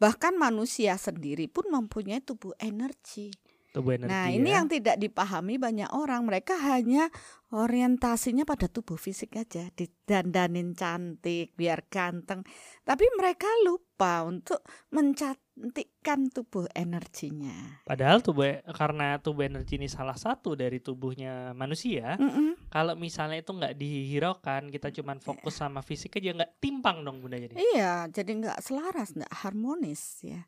Bahkan 0.00 0.40
manusia 0.40 0.96
sendiri 0.96 1.44
pun 1.44 1.68
mempunyai 1.68 2.24
tubuh 2.24 2.56
energi. 2.56 3.28
Tubuh 3.70 3.94
energi. 3.94 4.10
Nah, 4.10 4.26
ini 4.34 4.50
ya. 4.50 4.58
yang 4.58 4.66
tidak 4.66 4.98
dipahami 4.98 5.54
banyak 5.54 5.86
orang. 5.94 6.26
Mereka 6.26 6.58
hanya 6.58 7.06
orientasinya 7.54 8.42
pada 8.42 8.66
tubuh 8.66 8.98
fisik 8.98 9.38
aja, 9.38 9.70
didandanin 9.74 10.74
cantik, 10.74 11.54
biar 11.54 11.86
ganteng. 11.86 12.42
Tapi 12.82 13.04
mereka 13.14 13.46
lupa 13.62 14.26
untuk 14.26 14.66
mencantikkan 14.90 16.34
tubuh 16.34 16.66
energinya. 16.74 17.82
Padahal 17.86 18.18
tubuh 18.26 18.58
karena 18.74 19.22
tubuh 19.22 19.46
energi 19.46 19.78
ini 19.78 19.86
salah 19.86 20.18
satu 20.18 20.58
dari 20.58 20.82
tubuhnya 20.82 21.54
manusia. 21.54 22.18
Mm 22.18 22.30
-mm. 22.30 22.50
Kalau 22.74 22.98
misalnya 22.98 23.38
itu 23.38 23.54
nggak 23.54 23.78
dihiraukan, 23.78 24.66
kita 24.74 24.90
cuma 24.98 25.14
fokus 25.22 25.54
sama 25.58 25.78
fisik 25.82 26.18
aja 26.18 26.34
nggak 26.42 26.58
timpang 26.58 27.06
dong 27.06 27.22
bunda 27.22 27.38
jadi. 27.38 27.54
Iya, 27.54 28.10
jadi 28.10 28.30
nggak 28.34 28.58
selaras, 28.66 29.14
nggak 29.14 29.30
harmonis 29.46 30.26
ya. 30.26 30.42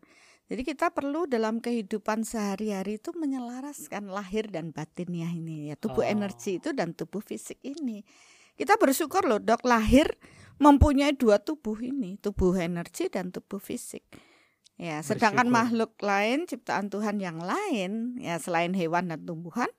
Jadi 0.50 0.62
kita 0.66 0.92
perlu 0.92 1.25
dalam 1.30 1.62
kehidupan 1.62 2.26
sehari-hari 2.26 2.99
itu 3.00 3.14
menyelaraskan 3.14 4.11
lahir 4.11 4.50
dan 4.50 4.75
batinnya 4.75 5.30
ini 5.30 5.72
ya 5.72 5.76
tubuh 5.78 6.04
oh. 6.04 6.12
energi 6.12 6.58
itu 6.58 6.75
dan 6.75 6.92
tubuh 6.92 7.22
fisik 7.22 7.62
ini. 7.62 8.02
Kita 8.52 8.76
bersyukur 8.76 9.25
loh 9.25 9.40
dok 9.40 9.64
lahir 9.64 10.12
mempunyai 10.61 11.16
dua 11.16 11.40
tubuh 11.40 11.80
ini 11.80 12.20
tubuh 12.20 12.52
energi 12.58 13.08
dan 13.08 13.32
tubuh 13.32 13.62
fisik. 13.62 14.04
Ya 14.76 15.00
sedangkan 15.00 15.49
bersyukur. 15.49 15.56
makhluk 15.56 15.92
lain 16.02 16.44
ciptaan 16.44 16.90
Tuhan 16.92 17.16
yang 17.22 17.40
lain 17.40 18.20
ya 18.20 18.37
selain 18.37 18.76
hewan 18.76 19.08
dan 19.08 19.25
tumbuhan 19.25 19.70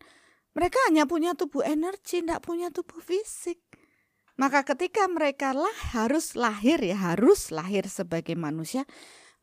mereka 0.53 0.77
hanya 0.89 1.09
punya 1.09 1.33
tubuh 1.33 1.65
energi 1.65 2.21
tidak 2.21 2.45
punya 2.45 2.69
tubuh 2.69 3.01
fisik. 3.01 3.57
Maka 4.37 4.65
ketika 4.65 5.05
mereka 5.05 5.53
lah 5.53 5.73
harus 5.93 6.33
lahir 6.33 6.81
ya 6.81 6.97
harus 6.97 7.53
lahir 7.53 7.85
sebagai 7.85 8.33
manusia 8.33 8.89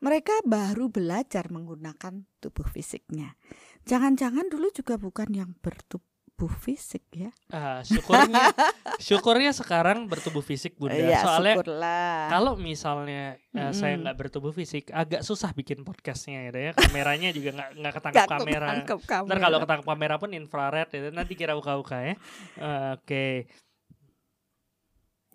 mereka 0.01 0.33
baru 0.43 0.89
belajar 0.89 1.47
menggunakan 1.53 2.25
tubuh 2.41 2.65
fisiknya. 2.65 3.37
Jangan-jangan 3.85 4.49
dulu 4.49 4.73
juga 4.73 4.97
bukan 4.97 5.29
yang 5.29 5.53
bertubuh 5.61 6.49
fisik 6.49 7.05
ya. 7.13 7.29
Uh, 7.53 7.85
syukurnya 7.85 8.49
syukurnya 9.07 9.51
sekarang 9.53 10.09
bertubuh 10.09 10.41
fisik 10.41 10.73
Bunda. 10.81 10.97
Ya, 10.97 11.21
Soalnya 11.21 11.61
syukurlah. 11.61 12.33
kalau 12.33 12.53
misalnya 12.57 13.37
uh, 13.53 13.69
hmm. 13.69 13.73
saya 13.77 13.93
nggak 14.01 14.17
bertubuh 14.17 14.49
fisik 14.49 14.89
agak 14.89 15.21
susah 15.21 15.53
bikin 15.53 15.85
podcastnya 15.85 16.49
gitu 16.49 16.59
ya. 16.59 16.71
Kameranya 16.73 17.29
juga 17.29 17.49
nggak 17.61 17.69
nggak 17.77 17.93
ketangkap 18.01 18.29
kamera. 18.41 18.67
kamera. 19.05 19.29
Ntar 19.29 19.37
kalau 19.37 19.57
ketangkap 19.61 19.87
kamera 19.93 20.15
pun 20.17 20.29
infrared 20.33 20.89
itu 20.97 21.09
nanti 21.13 21.33
kira 21.37 21.53
buka-buka 21.53 22.01
ya. 22.01 22.15
Uh, 22.57 22.97
Oke. 22.97 23.05
Okay. 23.05 23.33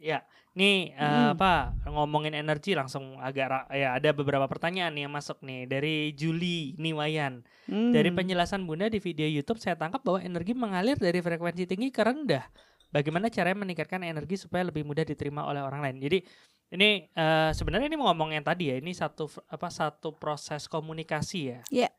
Ya. 0.02 0.26
Nih 0.56 0.96
uh, 0.96 1.36
apa 1.36 1.76
ngomongin 1.84 2.32
energi 2.32 2.72
langsung 2.72 3.20
agak 3.20 3.68
ya 3.76 3.92
ada 3.92 4.08
beberapa 4.16 4.48
pertanyaan 4.48 4.96
nih 4.96 5.04
yang 5.04 5.12
masuk 5.12 5.44
nih 5.44 5.68
dari 5.68 6.16
Juli 6.16 6.72
Niwayan. 6.80 7.44
Hmm. 7.68 7.92
Dari 7.92 8.08
penjelasan 8.08 8.64
Bunda 8.64 8.88
di 8.88 8.96
video 8.96 9.28
YouTube 9.28 9.60
saya 9.60 9.76
tangkap 9.76 10.00
bahwa 10.00 10.24
energi 10.24 10.56
mengalir 10.56 10.96
dari 10.96 11.20
frekuensi 11.20 11.68
tinggi 11.68 11.92
ke 11.92 12.00
rendah. 12.00 12.48
Bagaimana 12.88 13.28
caranya 13.28 13.68
meningkatkan 13.68 14.00
energi 14.00 14.40
supaya 14.40 14.64
lebih 14.64 14.80
mudah 14.88 15.04
diterima 15.04 15.44
oleh 15.44 15.60
orang 15.60 15.84
lain. 15.84 16.00
Jadi 16.00 16.24
ini 16.72 17.04
uh, 17.12 17.52
sebenarnya 17.52 17.92
ini 17.92 18.00
mau 18.00 18.08
ngomong 18.08 18.32
yang 18.32 18.44
tadi 18.46 18.72
ya, 18.72 18.80
ini 18.80 18.96
satu 18.96 19.28
apa 19.52 19.68
satu 19.68 20.16
proses 20.16 20.72
komunikasi 20.72 21.38
ya. 21.52 21.60
Iya. 21.68 21.80
Yeah. 21.84 21.92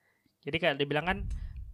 Jadi 0.49 0.57
kayak 0.57 0.75
dibilang 0.81 1.05
kan 1.05 1.17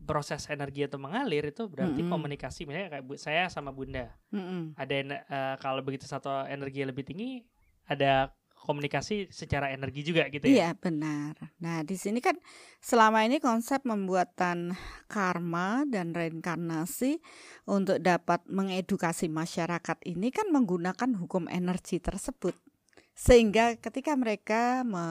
proses 0.03 0.45
energi 0.51 0.85
itu 0.85 0.97
mengalir 0.99 1.49
itu 1.49 1.67
berarti 1.71 2.03
mm 2.03 2.07
-hmm. 2.07 2.13
komunikasi 2.13 2.67
misalnya 2.67 2.89
kayak 2.99 3.05
bu, 3.07 3.13
saya 3.15 3.47
sama 3.47 3.71
bunda. 3.71 4.11
Mm 4.29 4.43
-hmm. 4.43 4.61
ada 4.75 4.95
uh, 4.99 5.55
kalau 5.59 5.81
begitu 5.81 6.05
satu 6.05 6.45
energi 6.47 6.83
lebih 6.83 7.07
tinggi 7.07 7.43
ada 7.87 8.31
komunikasi 8.63 9.27
secara 9.27 9.75
energi 9.75 10.07
juga 10.07 10.31
gitu 10.31 10.47
ya? 10.47 10.55
Iya 10.55 10.69
benar. 10.79 11.35
Nah 11.59 11.83
di 11.83 11.99
sini 11.99 12.23
kan 12.23 12.39
selama 12.79 13.27
ini 13.27 13.43
konsep 13.43 13.83
pembuatan 13.83 14.71
karma 15.11 15.83
dan 15.83 16.15
reinkarnasi 16.15 17.19
untuk 17.67 17.99
dapat 17.99 18.39
mengedukasi 18.47 19.27
masyarakat 19.27 19.99
ini 20.07 20.31
kan 20.31 20.47
menggunakan 20.49 21.19
hukum 21.19 21.51
energi 21.51 21.99
tersebut. 21.99 22.55
Sehingga 23.13 23.77
ketika 23.77 24.15
mereka 24.15 24.81
me 24.87 25.05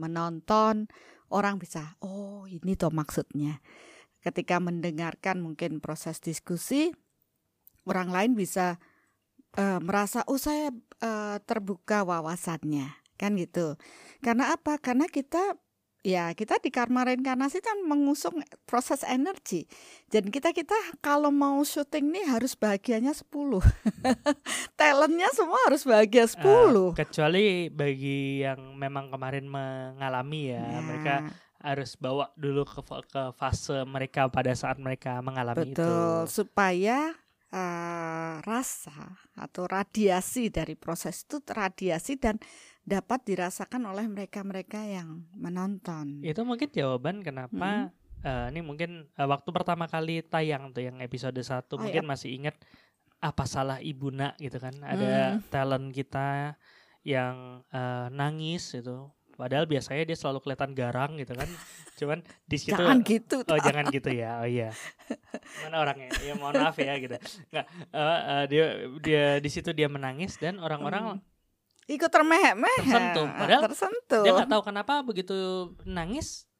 menonton 0.00 0.88
orang 1.30 1.60
bisa 1.60 1.94
oh 2.00 2.48
ini 2.48 2.74
tuh 2.74 2.90
maksudnya 2.90 3.60
ketika 4.26 4.58
mendengarkan 4.58 5.38
mungkin 5.38 5.78
proses 5.78 6.18
diskusi 6.18 6.90
orang 7.86 8.10
lain 8.10 8.32
bisa 8.34 8.82
uh, 9.54 9.78
merasa 9.78 10.26
oh 10.26 10.40
saya 10.40 10.74
uh, 10.98 11.38
terbuka 11.46 12.02
wawasannya 12.02 12.90
kan 13.14 13.38
gitu 13.38 13.78
karena 14.20 14.50
apa 14.50 14.82
karena 14.82 15.06
kita 15.06 15.54
ya 16.06 16.30
kita 16.38 16.62
di 16.62 16.70
karma 16.70 17.02
reinkarnasi 17.02 17.58
kan 17.58 17.82
mengusung 17.82 18.38
proses 18.62 19.02
energi. 19.02 19.66
Jadi 20.06 20.30
kita 20.30 20.54
kita 20.54 20.78
kalau 21.02 21.34
mau 21.34 21.58
syuting 21.66 22.14
nih 22.14 22.30
harus 22.30 22.54
bahagianya 22.54 23.10
10. 23.10 23.26
Talentnya 24.78 25.26
semua 25.34 25.58
harus 25.66 25.82
bahagia 25.82 26.30
10. 26.30 26.46
Uh, 26.46 26.94
kecuali 26.94 27.66
bagi 27.74 28.46
yang 28.46 28.78
memang 28.78 29.10
kemarin 29.10 29.50
mengalami 29.50 30.54
ya, 30.54 30.62
ya. 30.62 30.78
mereka 30.78 31.14
harus 31.60 31.96
bawa 31.96 32.30
dulu 32.36 32.64
ke 32.64 32.80
ke 33.08 33.22
fase 33.36 33.82
mereka 33.88 34.28
pada 34.28 34.52
saat 34.52 34.76
mereka 34.76 35.18
mengalami 35.24 35.70
Betul, 35.70 35.72
itu. 35.72 35.82
Betul, 35.82 36.20
supaya 36.28 36.98
uh, 37.52 38.34
rasa 38.42 39.16
atau 39.36 39.64
radiasi 39.68 40.52
dari 40.52 40.74
proses 40.74 41.24
itu 41.24 41.40
radiasi 41.44 42.18
dan 42.20 42.40
dapat 42.86 43.26
dirasakan 43.26 43.82
oleh 43.90 44.06
mereka-mereka 44.06 44.86
yang 44.86 45.26
menonton. 45.34 46.22
Itu 46.22 46.46
mungkin 46.46 46.70
jawaban 46.70 47.26
kenapa 47.26 47.90
hmm. 47.90 48.22
uh, 48.22 48.46
ini 48.54 48.60
mungkin 48.62 49.10
uh, 49.18 49.26
waktu 49.26 49.50
pertama 49.50 49.90
kali 49.90 50.22
tayang 50.22 50.70
tuh 50.70 50.86
yang 50.86 51.02
episode 51.02 51.34
1 51.34 51.66
oh, 51.66 51.82
mungkin 51.82 52.04
iya. 52.06 52.08
masih 52.08 52.30
ingat 52.38 52.56
apa 53.18 53.42
salah 53.48 53.82
ibu 53.82 54.14
nak 54.14 54.38
gitu 54.38 54.62
kan. 54.62 54.76
Ada 54.86 55.40
hmm. 55.40 55.50
talent 55.50 55.90
kita 55.90 56.54
yang 57.02 57.66
uh, 57.70 58.06
nangis 58.10 58.74
itu 58.74 59.10
Padahal 59.36 59.68
biasanya 59.68 60.08
dia 60.08 60.16
selalu 60.16 60.42
kelihatan 60.42 60.72
garang 60.72 61.20
gitu 61.20 61.36
kan. 61.36 61.48
Cuman 62.00 62.18
di 62.48 62.56
situ 62.56 62.74
Jangan 62.74 63.04
gitu. 63.04 63.44
Oh, 63.44 63.60
jangan 63.60 63.84
gitu 63.92 64.10
ya. 64.10 64.40
Oh 64.40 64.48
iya. 64.48 64.72
Mana 65.62 65.84
orangnya? 65.84 66.10
Ya 66.24 66.34
mohon 66.34 66.56
maaf 66.56 66.76
ya 66.80 66.96
gitu. 66.96 67.20
Enggak 67.52 67.66
uh, 67.92 68.00
uh, 68.00 68.44
dia 68.48 68.64
dia 69.04 69.24
di 69.38 69.50
situ 69.52 69.70
dia 69.76 69.86
menangis 69.86 70.40
dan 70.40 70.58
orang-orang 70.58 71.20
hmm 71.20 71.36
ikut 71.86 72.10
termehek-mehek 72.10 72.82
tersentuh 72.82 73.26
padahal 73.30 73.62
tersentuh 73.70 74.24
dia 74.26 74.32
nggak 74.34 74.50
tahu 74.50 74.62
kenapa 74.66 75.06
begitu 75.06 75.70
nangis 75.86 76.50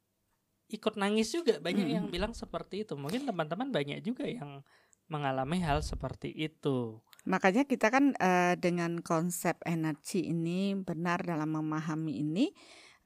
ikut 0.70 0.94
nangis 0.98 1.34
juga 1.34 1.58
banyak 1.58 1.86
hmm. 1.86 1.96
yang 1.98 2.06
bilang 2.10 2.32
seperti 2.34 2.86
itu 2.86 2.94
mungkin 2.94 3.26
teman-teman 3.26 3.74
banyak 3.74 4.02
juga 4.02 4.26
yang 4.26 4.62
mengalami 5.06 5.62
hal 5.62 5.82
seperti 5.82 6.30
itu 6.30 7.02
makanya 7.26 7.66
kita 7.66 7.90
kan 7.90 8.14
uh, 8.16 8.54
dengan 8.56 9.02
konsep 9.02 9.58
energi 9.66 10.30
ini 10.30 10.78
benar 10.78 11.26
dalam 11.26 11.52
memahami 11.58 12.22
ini 12.22 12.54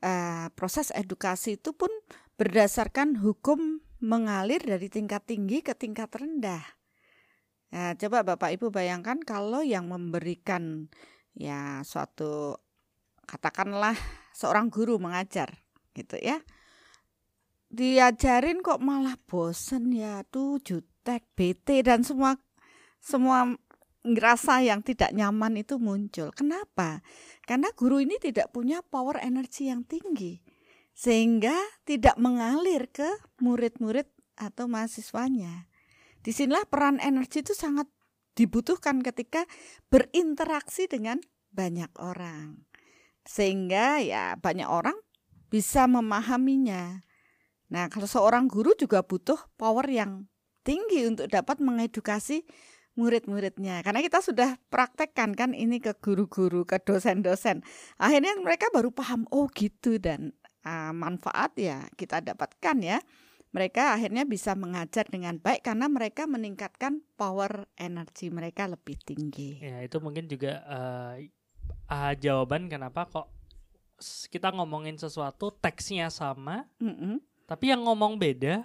uh, 0.04 0.52
proses 0.52 0.92
edukasi 0.92 1.56
itu 1.56 1.72
pun 1.72 1.90
berdasarkan 2.36 3.20
hukum 3.20 3.80
mengalir 4.00 4.60
dari 4.60 4.88
tingkat 4.88 5.28
tinggi 5.28 5.60
ke 5.60 5.76
tingkat 5.76 6.08
rendah. 6.12 6.64
Ya, 7.70 7.94
coba 7.94 8.26
Bapak 8.26 8.56
Ibu 8.56 8.72
bayangkan 8.72 9.22
kalau 9.22 9.62
yang 9.62 9.86
memberikan 9.86 10.90
ya 11.38 11.84
suatu 11.86 12.58
katakanlah 13.28 13.94
seorang 14.34 14.72
guru 14.74 14.98
mengajar 14.98 15.62
gitu 15.94 16.18
ya 16.18 16.42
diajarin 17.70 18.66
kok 18.66 18.82
malah 18.82 19.14
bosen 19.30 19.94
ya 19.94 20.26
tuh 20.26 20.58
jutek 20.58 21.22
bete 21.38 21.86
dan 21.86 22.02
semua 22.02 22.34
semua 22.98 23.54
ngerasa 24.00 24.64
yang 24.64 24.80
tidak 24.80 25.12
nyaman 25.12 25.60
itu 25.60 25.76
muncul 25.76 26.32
kenapa 26.32 27.04
karena 27.44 27.68
guru 27.76 28.00
ini 28.00 28.16
tidak 28.16 28.48
punya 28.48 28.80
power 28.80 29.20
energi 29.20 29.68
yang 29.68 29.84
tinggi 29.84 30.40
sehingga 30.96 31.54
tidak 31.84 32.16
mengalir 32.16 32.88
ke 32.88 33.08
murid-murid 33.44 34.08
atau 34.40 34.64
mahasiswanya 34.68 35.70
di 36.20 36.36
sinilah 36.36 36.68
peran 36.68 37.00
energi 37.00 37.40
itu 37.40 37.56
sangat 37.56 37.88
dibutuhkan 38.36 39.00
ketika 39.00 39.48
berinteraksi 39.88 40.84
dengan 40.84 41.20
banyak 41.48 41.88
orang. 41.96 42.68
Sehingga 43.24 44.00
ya 44.04 44.36
banyak 44.36 44.68
orang 44.68 44.96
bisa 45.48 45.88
memahaminya. 45.88 47.04
Nah, 47.72 47.88
kalau 47.88 48.04
seorang 48.04 48.52
guru 48.52 48.76
juga 48.76 49.00
butuh 49.00 49.38
power 49.56 49.86
yang 49.88 50.28
tinggi 50.60 51.08
untuk 51.08 51.32
dapat 51.32 51.56
mengedukasi 51.62 52.44
murid-muridnya. 53.00 53.80
Karena 53.80 54.04
kita 54.04 54.20
sudah 54.20 54.60
praktekkan 54.68 55.32
kan 55.32 55.56
ini 55.56 55.80
ke 55.80 55.96
guru-guru, 55.96 56.68
ke 56.68 56.76
dosen-dosen. 56.84 57.64
Akhirnya 57.96 58.36
mereka 58.36 58.68
baru 58.68 58.92
paham, 58.92 59.24
oh 59.32 59.48
gitu 59.56 59.96
dan 59.96 60.36
uh, 60.68 60.92
manfaat 60.92 61.56
ya 61.56 61.88
kita 61.96 62.20
dapatkan 62.20 62.76
ya 62.84 63.00
mereka 63.50 63.98
akhirnya 63.98 64.22
bisa 64.22 64.54
mengajar 64.54 65.10
dengan 65.10 65.34
baik 65.42 65.66
karena 65.66 65.90
mereka 65.90 66.30
meningkatkan 66.30 67.02
power 67.18 67.66
energi 67.74 68.30
mereka 68.30 68.70
lebih 68.70 68.94
tinggi. 69.02 69.58
Ya, 69.58 69.82
itu 69.82 69.98
mungkin 69.98 70.30
juga 70.30 70.62
uh, 70.70 71.18
uh, 71.90 72.14
jawaban 72.14 72.70
kenapa 72.70 73.10
kok 73.10 73.26
kita 74.30 74.54
ngomongin 74.54 74.96
sesuatu 74.96 75.50
teksnya 75.58 76.08
sama, 76.14 76.64
mm 76.78 76.94
-hmm. 76.94 77.14
tapi 77.50 77.74
yang 77.74 77.82
ngomong 77.82 78.16
beda, 78.16 78.64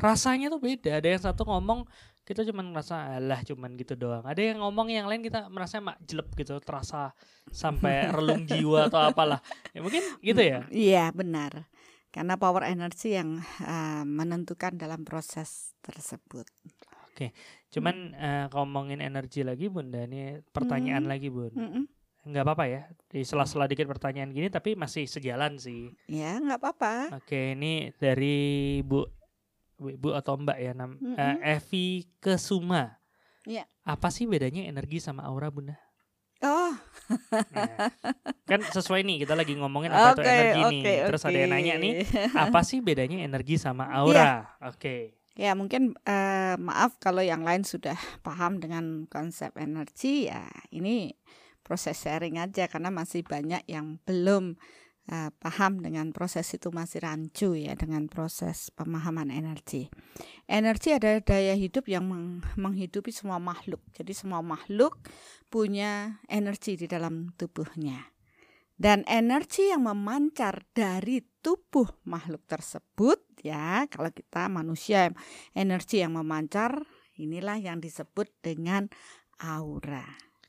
rasanya 0.00 0.48
tuh 0.48 0.58
beda. 0.58 0.98
Ada 0.98 1.08
yang 1.12 1.22
satu 1.22 1.44
ngomong 1.44 1.84
kita 2.22 2.46
cuma 2.46 2.62
merasa 2.62 3.18
alah 3.18 3.42
cuman 3.42 3.74
gitu 3.74 3.98
doang. 3.98 4.22
Ada 4.22 4.54
yang 4.54 4.62
ngomong 4.62 4.88
yang 4.90 5.10
lain 5.10 5.22
kita 5.26 5.50
merasa 5.50 5.82
mak 5.82 5.98
jelek 6.06 6.30
gitu, 6.38 6.58
terasa 6.62 7.14
sampai 7.50 8.06
relung 8.14 8.46
jiwa 8.46 8.86
atau 8.86 9.02
apalah. 9.02 9.42
Ya 9.74 9.80
mungkin 9.82 10.02
gitu 10.22 10.42
ya. 10.42 10.66
Iya, 10.70 11.10
benar 11.10 11.66
karena 12.12 12.36
power 12.36 12.68
energi 12.68 13.16
yang 13.16 13.40
uh, 13.64 14.04
menentukan 14.04 14.76
dalam 14.76 15.02
proses 15.02 15.72
tersebut. 15.80 16.44
Oke, 17.08 17.32
cuman 17.72 18.12
hmm. 18.12 18.20
uh, 18.20 18.46
ngomongin 18.52 19.00
energi 19.00 19.40
lagi 19.40 19.72
Bunda, 19.72 20.04
ini 20.04 20.44
pertanyaan 20.52 21.08
hmm. 21.08 21.10
lagi 21.10 21.28
Bun. 21.32 21.52
Hmm. 21.56 21.84
Nggak 22.22 22.44
apa-apa 22.46 22.64
ya, 22.68 22.82
di 23.10 23.24
sela-sela 23.26 23.66
dikit 23.66 23.88
pertanyaan 23.90 24.30
gini 24.30 24.46
tapi 24.52 24.76
masih 24.76 25.08
sejalan 25.08 25.58
sih. 25.58 25.90
Ya, 26.06 26.38
nggak 26.38 26.60
apa-apa. 26.60 27.18
Oke, 27.18 27.56
ini 27.56 27.90
dari 27.96 28.78
Bu 28.84 29.08
Bu 29.82 30.14
atau 30.14 30.38
Mbak 30.38 30.58
ya, 30.62 30.72
nam, 30.72 30.96
hmm. 30.96 31.18
uh, 31.18 31.36
Evi 31.42 32.06
Kesuma. 32.22 33.02
Ya. 33.42 33.66
Apa 33.82 34.14
sih 34.14 34.30
bedanya 34.30 34.62
energi 34.64 35.02
sama 35.02 35.26
aura 35.26 35.50
Bunda? 35.50 35.74
Oh. 36.42 36.74
nah, 37.54 37.86
kan 38.50 38.60
sesuai 38.66 39.06
nih 39.06 39.22
kita 39.22 39.38
lagi 39.38 39.54
ngomongin 39.54 39.94
apa 39.94 40.18
okay, 40.18 40.22
itu 40.22 40.26
energi 40.26 40.62
okay, 40.62 40.70
nih. 40.70 40.94
Terus 41.06 41.22
okay. 41.22 41.30
ada 41.30 41.38
yang 41.38 41.50
nanya 41.54 41.74
nih, 41.78 41.92
apa 42.50 42.60
sih 42.66 42.78
bedanya 42.82 43.18
energi 43.22 43.58
sama 43.62 43.86
aura? 43.90 44.18
Yeah. 44.18 44.38
Oke. 44.66 44.78
Okay. 44.78 45.00
Ya 45.32 45.56
mungkin 45.56 45.96
uh, 46.04 46.60
maaf 46.60 47.00
kalau 47.00 47.24
yang 47.24 47.40
lain 47.46 47.64
sudah 47.64 47.96
paham 48.26 48.60
dengan 48.60 49.08
konsep 49.08 49.56
energi 49.56 50.28
ya 50.28 50.44
ini 50.68 51.16
proses 51.64 51.96
sharing 51.96 52.36
aja 52.36 52.68
karena 52.68 52.92
masih 52.92 53.24
banyak 53.24 53.64
yang 53.64 53.96
belum 54.04 54.60
uh, 55.10 55.30
paham 55.42 55.82
dengan 55.82 56.14
proses 56.14 56.46
itu 56.54 56.70
masih 56.70 57.02
rancu 57.02 57.58
ya 57.58 57.74
dengan 57.74 58.06
proses 58.06 58.70
pemahaman 58.70 59.32
energi. 59.32 59.90
Energi 60.46 60.94
adalah 60.94 61.24
daya 61.24 61.58
hidup 61.58 61.88
yang 61.90 62.06
meng 62.06 62.44
menghidupi 62.54 63.10
semua 63.10 63.42
makhluk. 63.42 63.82
Jadi 63.96 64.12
semua 64.14 64.44
makhluk 64.44 65.00
punya 65.50 66.22
energi 66.30 66.78
di 66.78 66.86
dalam 66.86 67.34
tubuhnya. 67.34 68.12
Dan 68.82 69.06
energi 69.06 69.70
yang 69.70 69.86
memancar 69.86 70.66
dari 70.74 71.22
tubuh 71.38 71.86
makhluk 72.02 72.42
tersebut 72.50 73.22
ya, 73.44 73.86
kalau 73.86 74.10
kita 74.10 74.50
manusia 74.50 75.12
energi 75.54 76.02
yang 76.02 76.18
memancar 76.18 76.82
inilah 77.14 77.62
yang 77.62 77.78
disebut 77.78 78.32
dengan 78.42 78.90
aura. 79.38 80.02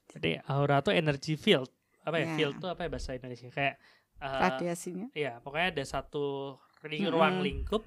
Jadi 0.09 0.41
aura 0.49 0.81
itu 0.81 0.91
energi 0.93 1.33
field. 1.37 1.69
Apa 2.09 2.19
ya? 2.19 2.25
ya. 2.25 2.35
Field 2.37 2.55
itu 2.57 2.67
apa 2.69 2.81
ya 2.85 2.89
bahasa 2.89 3.13
Indonesia? 3.13 3.49
Kayak 3.53 3.75
uh, 4.23 4.39
radiasinya. 4.39 5.11
Iya, 5.11 5.43
pokoknya 5.43 5.75
ada 5.75 5.83
satu 5.83 6.55
ring, 6.87 7.03
hmm. 7.03 7.11
ruang 7.11 7.35
lingkup 7.43 7.83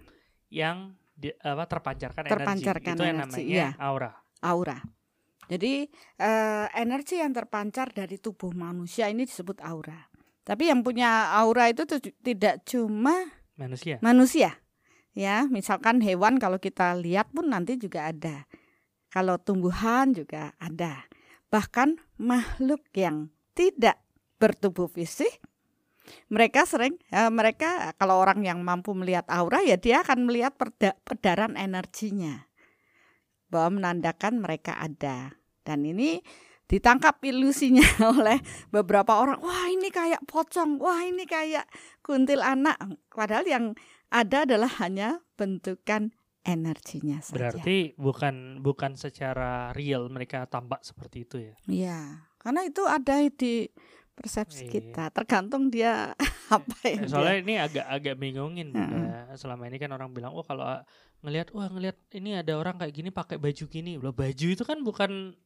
yang 0.52 0.92
di, 1.16 1.32
apa 1.40 1.64
terpancarkan, 1.64 2.22
terpancarkan 2.28 2.92
energi. 2.92 3.00
Itu 3.00 3.08
yang 3.08 3.18
namanya 3.24 3.48
ya. 3.48 3.70
aura. 3.80 4.12
Aura. 4.44 4.78
Jadi 5.46 5.86
uh, 6.20 6.66
energi 6.74 7.22
yang 7.22 7.32
terpancar 7.32 7.94
dari 7.94 8.18
tubuh 8.18 8.50
manusia 8.52 9.06
ini 9.08 9.24
disebut 9.24 9.62
aura. 9.62 10.10
Tapi 10.46 10.70
yang 10.70 10.82
punya 10.82 11.34
aura 11.34 11.70
itu 11.70 11.82
tidak 12.22 12.62
cuma 12.66 13.14
manusia. 13.58 13.98
Manusia. 14.02 14.50
Ya, 15.16 15.48
misalkan 15.48 16.04
hewan 16.04 16.36
kalau 16.36 16.60
kita 16.60 16.92
lihat 17.00 17.32
pun 17.32 17.48
nanti 17.48 17.80
juga 17.80 18.12
ada. 18.12 18.44
Kalau 19.08 19.40
tumbuhan 19.40 20.12
juga 20.12 20.52
ada. 20.60 21.08
Bahkan 21.48 22.20
makhluk 22.20 22.84
yang 22.92 23.32
tidak 23.56 23.96
bertubuh 24.36 24.92
fisik 24.92 25.40
mereka 26.30 26.66
sering 26.66 26.98
ya, 27.10 27.30
mereka 27.30 27.94
kalau 28.00 28.18
orang 28.22 28.42
yang 28.42 28.62
mampu 28.62 28.94
melihat 28.94 29.26
aura 29.30 29.62
ya 29.62 29.78
dia 29.78 30.02
akan 30.02 30.26
melihat 30.26 30.54
perda, 30.54 30.94
pedaran 31.02 31.54
energinya. 31.54 32.46
Bahwa 33.46 33.78
menandakan 33.78 34.42
mereka 34.42 34.74
ada. 34.74 35.38
Dan 35.62 35.86
ini 35.86 36.18
ditangkap 36.66 37.22
ilusinya 37.22 37.86
oleh 38.18 38.42
beberapa 38.74 39.22
orang. 39.22 39.38
Wah 39.38 39.70
ini 39.70 39.90
kayak 39.90 40.26
pocong. 40.26 40.82
Wah 40.82 41.06
ini 41.06 41.24
kayak 41.24 41.66
kuntil 42.02 42.42
anak. 42.42 42.74
Padahal 43.10 43.46
yang 43.46 43.64
ada 44.10 44.46
adalah 44.46 44.70
hanya 44.82 45.22
bentukan 45.38 46.14
energinya 46.46 47.18
saja. 47.18 47.34
Berarti 47.34 47.98
bukan 47.98 48.62
bukan 48.62 48.94
secara 48.94 49.74
real 49.74 50.06
mereka 50.06 50.46
tampak 50.46 50.86
seperti 50.86 51.26
itu 51.26 51.36
ya? 51.42 51.54
Iya, 51.66 52.00
karena 52.38 52.62
itu 52.62 52.86
ada 52.86 53.18
di 53.26 53.66
persepsi 54.16 54.66
iya. 54.66 54.72
kita 54.80 55.04
tergantung 55.12 55.68
dia 55.68 56.16
apa 56.56 56.76
yang 56.88 57.04
soalnya 57.04 57.36
dia. 57.36 57.44
ini 57.44 57.54
agak-agak 57.60 58.14
bingungin 58.16 58.72
hmm. 58.72 59.36
selama 59.36 59.68
ini 59.68 59.76
kan 59.76 59.92
orang 59.92 60.08
bilang 60.16 60.32
oh 60.32 60.40
kalau 60.40 60.64
ngelihat 61.20 61.52
wah 61.52 61.68
ngelihat 61.68 62.00
ini 62.16 62.40
ada 62.40 62.56
orang 62.56 62.80
kayak 62.80 62.96
gini 62.96 63.12
pakai 63.12 63.36
baju 63.36 63.64
gini 63.68 64.00
loh 64.00 64.16
baju 64.16 64.46
itu 64.48 64.64
kan 64.64 64.80
bukan 64.80 65.36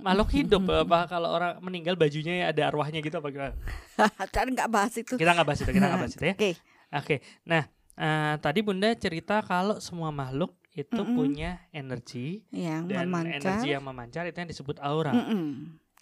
makhluk 0.00 0.32
hidup 0.32 0.64
apa 0.88 1.04
kalau 1.06 1.28
orang 1.36 1.60
meninggal 1.60 1.94
bajunya 1.94 2.44
ya 2.44 2.46
ada 2.50 2.72
arwahnya 2.72 3.04
gitu 3.04 3.20
apa 3.20 3.28
gimana? 3.28 3.54
Kan 4.34 4.48
nggak 4.48 4.70
bahas 4.72 4.94
itu. 4.96 5.20
Kita 5.20 5.36
nggak 5.36 5.44
bahas 5.44 5.60
itu, 5.60 5.70
kita 5.76 5.86
nggak 5.86 6.00
bahas 6.00 6.14
itu 6.16 6.24
ya. 6.24 6.34
Oke. 6.34 6.40
Okay. 6.40 6.52
Oke. 6.54 7.04
Okay. 7.04 7.18
Nah, 7.44 7.64
Uh, 7.94 8.34
tadi 8.42 8.58
Bunda 8.58 8.90
cerita 8.98 9.38
kalau 9.46 9.78
semua 9.78 10.10
makhluk 10.10 10.50
itu 10.74 10.98
mm 10.98 11.06
-mm. 11.06 11.14
punya 11.14 11.62
energi 11.70 12.42
yang 12.50 12.90
dan 12.90 13.06
memancar. 13.06 13.38
energi 13.38 13.68
yang 13.70 13.84
memancar 13.86 14.26
itu 14.26 14.34
yang 14.34 14.50
disebut 14.50 14.82
aura. 14.82 15.14
Mm 15.14 15.24
-mm. 15.30 15.46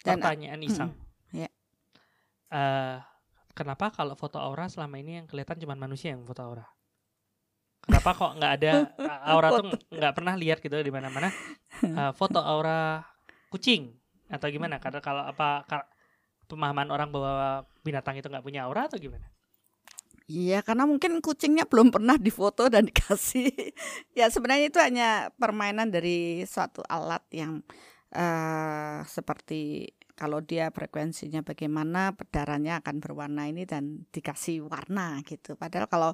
Dan, 0.01 0.17
Pertanyaan 0.17 0.59
iseng. 0.65 0.89
Mm 0.89 0.97
-mm. 0.97 1.12
Uh, 2.53 3.01
kenapa 3.57 3.89
kalau 3.89 4.13
foto 4.13 4.37
aura 4.37 4.69
selama 4.69 5.01
ini 5.01 5.17
yang 5.17 5.25
kelihatan 5.25 5.57
cuma 5.57 5.73
manusia 5.73 6.13
yang 6.13 6.21
foto 6.21 6.45
aura? 6.45 6.69
Kenapa 7.81 8.13
kok 8.13 8.31
nggak 8.37 8.53
ada 8.61 8.71
aura 9.33 9.49
tuh 9.57 9.73
nggak 9.89 10.13
pernah 10.13 10.37
lihat 10.37 10.61
gitu 10.61 10.77
di 10.77 10.93
mana-mana 10.93 11.33
uh, 11.81 12.13
foto 12.19 12.37
aura 12.37 13.01
kucing 13.49 13.89
atau 14.29 14.47
gimana? 14.53 14.77
Karena 14.77 15.01
kalau 15.01 15.25
apa 15.25 15.65
pemahaman 16.45 16.93
orang 16.93 17.09
bahwa 17.09 17.65
binatang 17.81 18.21
itu 18.21 18.29
nggak 18.29 18.45
punya 18.45 18.69
aura 18.69 18.85
atau 18.85 19.01
gimana? 19.01 19.33
Iya, 20.31 20.63
karena 20.63 20.87
mungkin 20.87 21.19
kucingnya 21.19 21.67
belum 21.67 21.91
pernah 21.91 22.15
difoto 22.15 22.71
dan 22.71 22.87
dikasih. 22.89 23.51
ya 24.15 24.31
sebenarnya 24.31 24.71
itu 24.71 24.79
hanya 24.79 25.09
permainan 25.35 25.91
dari 25.91 26.47
suatu 26.47 26.79
alat 26.87 27.23
yang 27.35 27.59
uh, 28.15 29.03
seperti 29.03 29.91
kalau 30.13 30.39
dia 30.45 30.69
frekuensinya 30.69 31.41
bagaimana, 31.41 32.13
pedarannya 32.13 32.77
akan 32.81 32.95
berwarna 33.01 33.49
ini 33.49 33.65
dan 33.65 34.05
dikasih 34.13 34.65
warna 34.69 35.19
gitu. 35.25 35.57
Padahal 35.57 35.89
kalau 35.89 36.11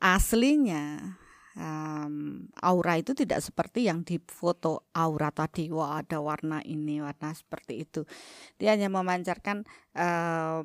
aslinya 0.00 1.16
um, 1.56 2.46
aura 2.60 3.00
itu 3.00 3.16
tidak 3.16 3.40
seperti 3.40 3.88
yang 3.88 4.04
di 4.04 4.20
foto 4.20 4.88
aura 4.92 5.32
tadi. 5.32 5.72
Wah 5.72 6.04
ada 6.04 6.20
warna 6.20 6.60
ini, 6.62 7.00
warna 7.00 7.32
seperti 7.32 7.84
itu. 7.84 8.04
Dia 8.60 8.76
hanya 8.76 8.92
memancarkan 8.92 9.64
uh, 9.96 10.60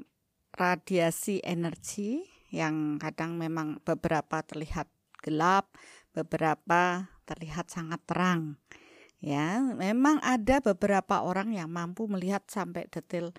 radiasi 0.56 1.44
energi 1.44 2.24
yang 2.54 3.02
kadang 3.02 3.36
memang 3.36 3.84
beberapa 3.84 4.40
terlihat 4.44 4.88
gelap, 5.20 5.74
beberapa 6.16 7.12
terlihat 7.28 7.68
sangat 7.68 8.00
terang. 8.08 8.56
Ya, 9.24 9.64
memang 9.64 10.22
ada 10.22 10.62
beberapa 10.62 11.24
orang 11.24 11.56
yang 11.56 11.72
mampu 11.72 12.06
melihat 12.06 12.46
sampai 12.46 12.86
detail 12.92 13.34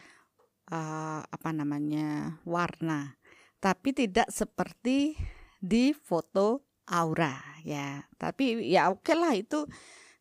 uh, 0.73 1.23
apa 1.23 1.51
namanya 1.55 2.41
warna, 2.43 3.15
tapi 3.63 3.95
tidak 3.95 4.27
seperti 4.33 5.15
di 5.63 5.95
foto 5.95 6.67
aura 6.91 7.39
ya. 7.63 8.03
Tapi 8.19 8.67
ya 8.67 8.91
oke 8.91 9.05
okay 9.05 9.17
lah 9.19 9.33
itu 9.39 9.67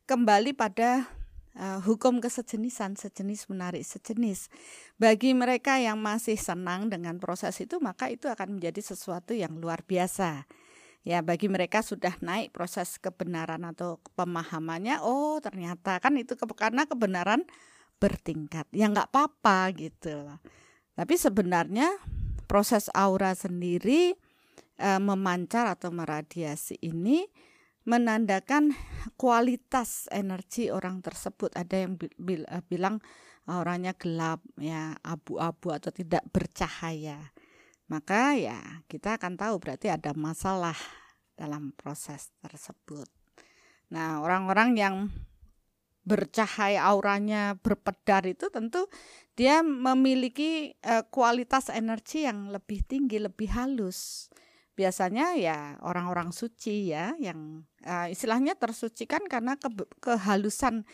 kembali 0.06 0.54
pada 0.54 1.08
uh, 1.58 1.80
hukum 1.82 2.22
kesejenisan, 2.22 2.94
sejenis 2.94 3.50
menarik 3.50 3.82
sejenis. 3.82 4.52
Bagi 5.00 5.34
mereka 5.34 5.80
yang 5.82 5.98
masih 5.98 6.38
senang 6.38 6.92
dengan 6.92 7.18
proses 7.18 7.58
itu, 7.58 7.82
maka 7.82 8.12
itu 8.12 8.30
akan 8.30 8.60
menjadi 8.60 8.80
sesuatu 8.82 9.34
yang 9.34 9.58
luar 9.58 9.82
biasa. 9.82 10.46
Ya, 11.06 11.22
bagi 11.22 11.46
mereka 11.46 11.86
sudah 11.86 12.18
naik 12.18 12.50
proses 12.50 12.98
kebenaran 12.98 13.62
atau 13.62 14.02
pemahamannya, 14.18 14.98
oh 15.06 15.38
ternyata 15.38 16.02
kan 16.02 16.18
itu 16.18 16.34
ke, 16.34 16.42
karena 16.58 16.82
kebenaran 16.82 17.46
bertingkat. 18.02 18.66
Ya 18.74 18.90
nggak 18.90 19.14
apa-apa 19.14 19.70
gitu. 19.78 20.26
Tapi 20.98 21.14
sebenarnya 21.14 21.94
proses 22.50 22.90
aura 22.90 23.38
sendiri 23.38 24.18
e, 24.74 24.90
memancar 24.98 25.70
atau 25.70 25.94
meradiasi 25.94 26.74
ini 26.82 27.30
menandakan 27.86 28.74
kualitas 29.14 30.10
energi 30.10 30.74
orang 30.74 31.06
tersebut. 31.06 31.54
Ada 31.54 31.86
yang 31.86 31.94
eh, 32.02 32.62
bilang 32.66 32.98
orangnya 33.46 33.94
gelap, 33.94 34.42
ya 34.58 34.98
abu-abu 35.06 35.70
atau 35.70 35.94
tidak 35.94 36.26
bercahaya. 36.34 37.30
Maka 37.86 38.34
ya 38.34 38.58
kita 38.90 39.14
akan 39.18 39.38
tahu 39.38 39.62
berarti 39.62 39.90
ada 39.90 40.10
masalah 40.16 40.74
dalam 41.38 41.70
proses 41.78 42.34
tersebut. 42.42 43.06
Nah, 43.94 44.18
orang-orang 44.18 44.70
yang 44.74 44.96
bercahaya 46.06 46.86
auranya 46.86 47.58
berpedar 47.58 48.26
itu 48.30 48.46
tentu 48.50 48.86
dia 49.34 49.62
memiliki 49.66 50.78
uh, 50.86 51.02
kualitas 51.10 51.66
energi 51.70 52.26
yang 52.26 52.54
lebih 52.54 52.86
tinggi, 52.86 53.18
lebih 53.18 53.50
halus 53.50 54.30
biasanya 54.76 55.34
ya 55.40 55.58
orang-orang 55.80 56.30
suci 56.36 56.92
ya 56.92 57.16
yang 57.16 57.64
uh, 57.88 58.06
istilahnya 58.12 58.54
tersucikan 58.60 59.24
karena 59.24 59.56
ke, 59.56 59.72
kehalusan 60.04 60.84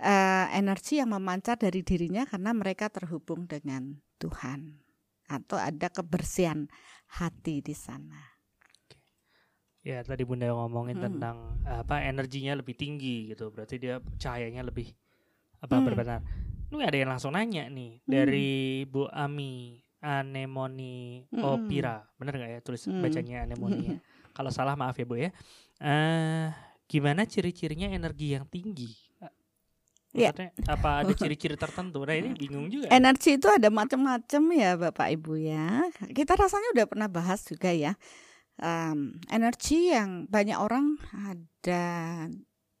uh, 0.00 0.46
energi 0.50 0.98
yang 0.98 1.12
memancar 1.12 1.60
dari 1.60 1.84
dirinya 1.84 2.24
karena 2.24 2.56
mereka 2.56 2.88
terhubung 2.88 3.44
dengan 3.44 4.00
Tuhan 4.16 4.87
atau 5.28 5.60
ada 5.60 5.92
kebersihan 5.92 6.66
hati 7.20 7.60
di 7.60 7.76
sana. 7.76 8.18
Ya 9.86 10.02
tadi 10.02 10.26
Bunda 10.26 10.50
ngomongin 10.52 10.98
hmm. 10.98 11.04
tentang 11.04 11.36
apa 11.64 12.02
energinya 12.04 12.56
lebih 12.58 12.74
tinggi 12.74 13.32
gitu, 13.32 13.52
berarti 13.54 13.78
dia 13.78 14.02
cahayanya 14.18 14.66
lebih 14.66 14.92
apa 15.62 15.78
hmm. 15.78 15.84
berbenar. 15.84 16.20
Ini 16.68 16.84
ada 16.84 16.98
yang 17.00 17.10
langsung 17.12 17.32
nanya 17.32 17.64
nih 17.68 18.04
hmm. 18.04 18.10
dari 18.10 18.84
Bu 18.84 19.08
Ami 19.08 19.80
anemoni 19.98 21.26
mm. 21.26 21.42
opira. 21.42 22.06
Benar 22.18 22.38
nggak 22.38 22.50
ya 22.58 22.60
tulis 22.62 22.86
mm. 22.86 23.02
bacanya 23.02 23.36
anemoni 23.42 23.78
ya? 23.82 23.96
Kalau 24.36 24.50
salah 24.54 24.78
maaf 24.78 24.94
ya 24.94 25.06
Bu 25.06 25.18
ya. 25.18 25.30
Uh, 25.82 26.54
gimana 26.86 27.26
ciri-cirinya 27.26 27.90
energi 27.90 28.34
yang 28.34 28.46
tinggi? 28.46 29.07
Ya. 30.16 30.32
Maksudnya 30.32 30.50
yeah. 30.56 30.72
apa 30.72 30.90
ada 31.04 31.12
ciri-ciri 31.12 31.56
tertentu? 31.60 32.00
Nah 32.04 32.16
ini 32.16 32.32
bingung 32.32 32.72
juga. 32.72 32.88
Energi 32.88 33.36
itu 33.36 33.48
ada 33.52 33.68
macam-macam 33.68 34.42
ya 34.56 34.70
Bapak 34.80 35.08
Ibu 35.20 35.32
ya. 35.36 35.84
Kita 36.16 36.32
rasanya 36.32 36.72
udah 36.72 36.86
pernah 36.88 37.08
bahas 37.12 37.44
juga 37.44 37.68
ya. 37.72 37.92
Um, 38.58 39.20
energi 39.30 39.94
yang 39.94 40.26
banyak 40.26 40.58
orang 40.58 40.98
ada 41.12 41.86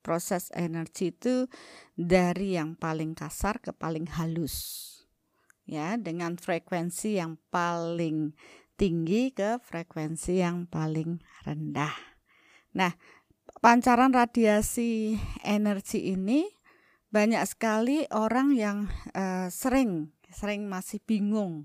proses 0.02 0.48
energi 0.56 1.12
itu 1.12 1.46
dari 1.94 2.56
yang 2.56 2.74
paling 2.74 3.12
kasar 3.12 3.60
ke 3.60 3.70
paling 3.76 4.08
halus 4.08 4.88
ya 5.68 6.00
dengan 6.00 6.40
frekuensi 6.40 7.20
yang 7.20 7.36
paling 7.52 8.32
tinggi 8.80 9.36
ke 9.36 9.60
frekuensi 9.60 10.40
yang 10.40 10.64
paling 10.64 11.20
rendah. 11.44 11.92
Nah, 12.72 12.96
pancaran 13.60 14.14
radiasi 14.14 15.20
energi 15.44 16.14
ini 16.14 16.46
banyak 17.08 17.40
sekali 17.48 18.04
orang 18.12 18.52
yang 18.52 18.78
uh, 19.16 19.48
sering 19.48 20.12
sering 20.28 20.68
masih 20.68 21.00
bingung. 21.04 21.64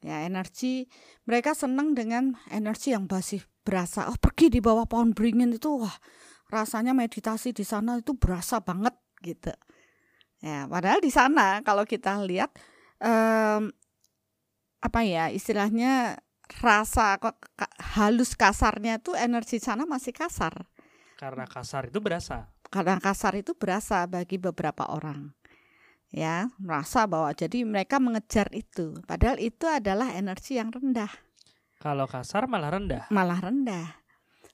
Ya, 0.00 0.24
energi 0.24 0.88
mereka 1.28 1.52
senang 1.52 1.92
dengan 1.92 2.38
energi 2.48 2.96
yang 2.96 3.04
masih 3.04 3.44
berasa. 3.66 4.08
Oh, 4.08 4.16
pergi 4.16 4.48
di 4.48 4.60
bawah 4.62 4.88
pohon 4.88 5.12
beringin 5.12 5.52
itu 5.52 5.76
wah, 5.76 5.92
rasanya 6.48 6.96
meditasi 6.96 7.52
di 7.52 7.66
sana 7.66 8.00
itu 8.00 8.16
berasa 8.16 8.64
banget 8.64 8.96
gitu. 9.20 9.52
Ya, 10.40 10.64
padahal 10.64 11.04
di 11.04 11.12
sana 11.12 11.60
kalau 11.60 11.84
kita 11.84 12.16
lihat 12.24 12.56
um, 13.04 13.68
apa 14.80 15.00
ya 15.04 15.28
istilahnya 15.28 16.16
rasa 16.64 17.20
kok 17.20 17.36
halus 17.94 18.32
kasarnya 18.34 18.98
tuh 19.04 19.20
energi 19.20 19.60
sana 19.60 19.84
masih 19.84 20.16
kasar. 20.16 20.64
Karena 21.20 21.44
kasar 21.44 21.92
itu 21.92 22.00
berasa. 22.00 22.48
Karena 22.72 22.96
kasar 22.96 23.36
itu 23.36 23.52
berasa 23.52 24.08
bagi 24.08 24.40
beberapa 24.40 24.88
orang. 24.88 25.36
Ya, 26.08 26.48
merasa 26.56 27.04
bahwa 27.04 27.28
jadi 27.36 27.60
mereka 27.68 28.00
mengejar 28.00 28.48
itu. 28.56 28.96
Padahal 29.04 29.36
itu 29.36 29.68
adalah 29.68 30.16
energi 30.16 30.56
yang 30.56 30.72
rendah. 30.72 31.12
Kalau 31.76 32.08
kasar 32.08 32.48
malah 32.48 32.72
rendah. 32.72 33.12
Malah 33.12 33.36
rendah. 33.36 34.00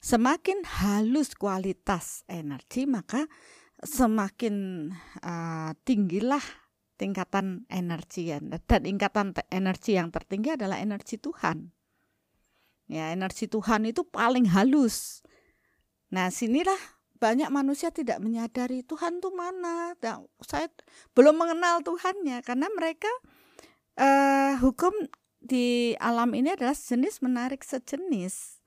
Semakin 0.02 0.66
halus 0.66 1.38
kualitas 1.38 2.26
energi, 2.26 2.82
maka 2.84 3.30
semakin 3.78 4.90
uh, 5.22 5.70
tinggilah 5.86 6.42
tingkatan 6.98 7.62
energi 7.70 8.34
ya. 8.34 8.42
Dan 8.42 8.82
tingkatan 8.82 9.30
energi 9.54 9.94
yang 9.94 10.10
tertinggi 10.10 10.58
adalah 10.58 10.82
energi 10.82 11.14
Tuhan. 11.14 11.70
Ya, 12.90 13.14
energi 13.14 13.46
Tuhan 13.46 13.86
itu 13.86 14.02
paling 14.02 14.50
halus. 14.50 15.22
Nah, 16.16 16.32
sinilah 16.32 16.80
banyak 17.20 17.52
manusia 17.52 17.92
tidak 17.92 18.24
menyadari 18.24 18.80
Tuhan 18.80 19.20
tuh 19.20 19.36
mana. 19.36 19.92
Nah, 20.00 20.24
saya 20.40 20.72
belum 21.12 21.36
mengenal 21.36 21.84
Tuhannya 21.84 22.40
karena 22.40 22.72
mereka 22.72 23.12
uh, 24.00 24.56
hukum 24.64 24.96
di 25.44 25.92
alam 26.00 26.32
ini 26.32 26.56
adalah 26.56 26.72
jenis 26.72 27.20
menarik 27.20 27.60
sejenis. 27.60 28.64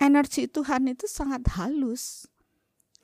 Energi 0.00 0.48
Tuhan 0.48 0.88
itu 0.88 1.04
sangat 1.04 1.44
halus. 1.52 2.24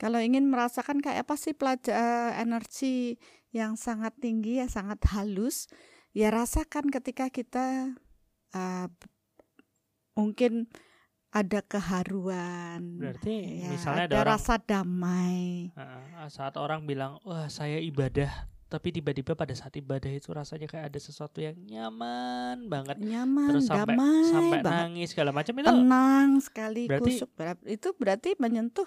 Kalau 0.01 0.17
ingin 0.17 0.49
merasakan 0.49 0.97
kayak 0.97 1.29
apa 1.29 1.37
sih 1.37 1.53
pelajar 1.53 1.93
uh, 1.93 2.31
energi 2.33 3.21
yang 3.53 3.77
sangat 3.77 4.17
tinggi, 4.17 4.57
ya 4.57 4.65
sangat 4.65 5.05
halus, 5.13 5.69
ya 6.17 6.33
rasakan 6.33 6.89
ketika 6.89 7.29
kita 7.29 7.93
uh, 8.57 8.89
mungkin 10.17 10.71
ada 11.29 11.59
keharuan. 11.61 12.97
Berarti 12.97 13.61
ya, 13.61 13.69
misalnya 13.69 14.05
ada, 14.09 14.13
ada 14.13 14.21
orang, 14.25 14.33
rasa 14.33 14.55
damai. 14.57 15.69
Uh, 15.77 16.29
saat 16.29 16.57
orang 16.57 16.89
bilang, 16.89 17.21
wah 17.21 17.45
saya 17.49 17.77
ibadah 17.77 18.49
tapi 18.69 18.93
tiba-tiba 18.93 19.33
pada 19.33 19.49
saat 19.57 19.73
ibadah 19.81 20.13
itu 20.13 20.29
rasanya 20.29 20.69
kayak 20.69 20.93
ada 20.93 20.99
sesuatu 21.01 21.41
yang 21.41 21.57
nyaman 21.57 22.69
banget 22.69 23.01
nyaman 23.01 23.49
terus 23.49 23.65
sampai 23.65 23.97
damai 23.97 24.29
sampai 24.29 24.59
banget. 24.61 24.77
nangis 24.85 25.07
segala 25.09 25.31
macam 25.33 25.53
itu 25.57 25.65
tenang 25.65 26.29
sekali 26.37 26.83
berarti- 26.85 27.17
kusuk 27.17 27.29
itu 27.65 27.89
berarti 27.97 28.29
menyentuh 28.37 28.85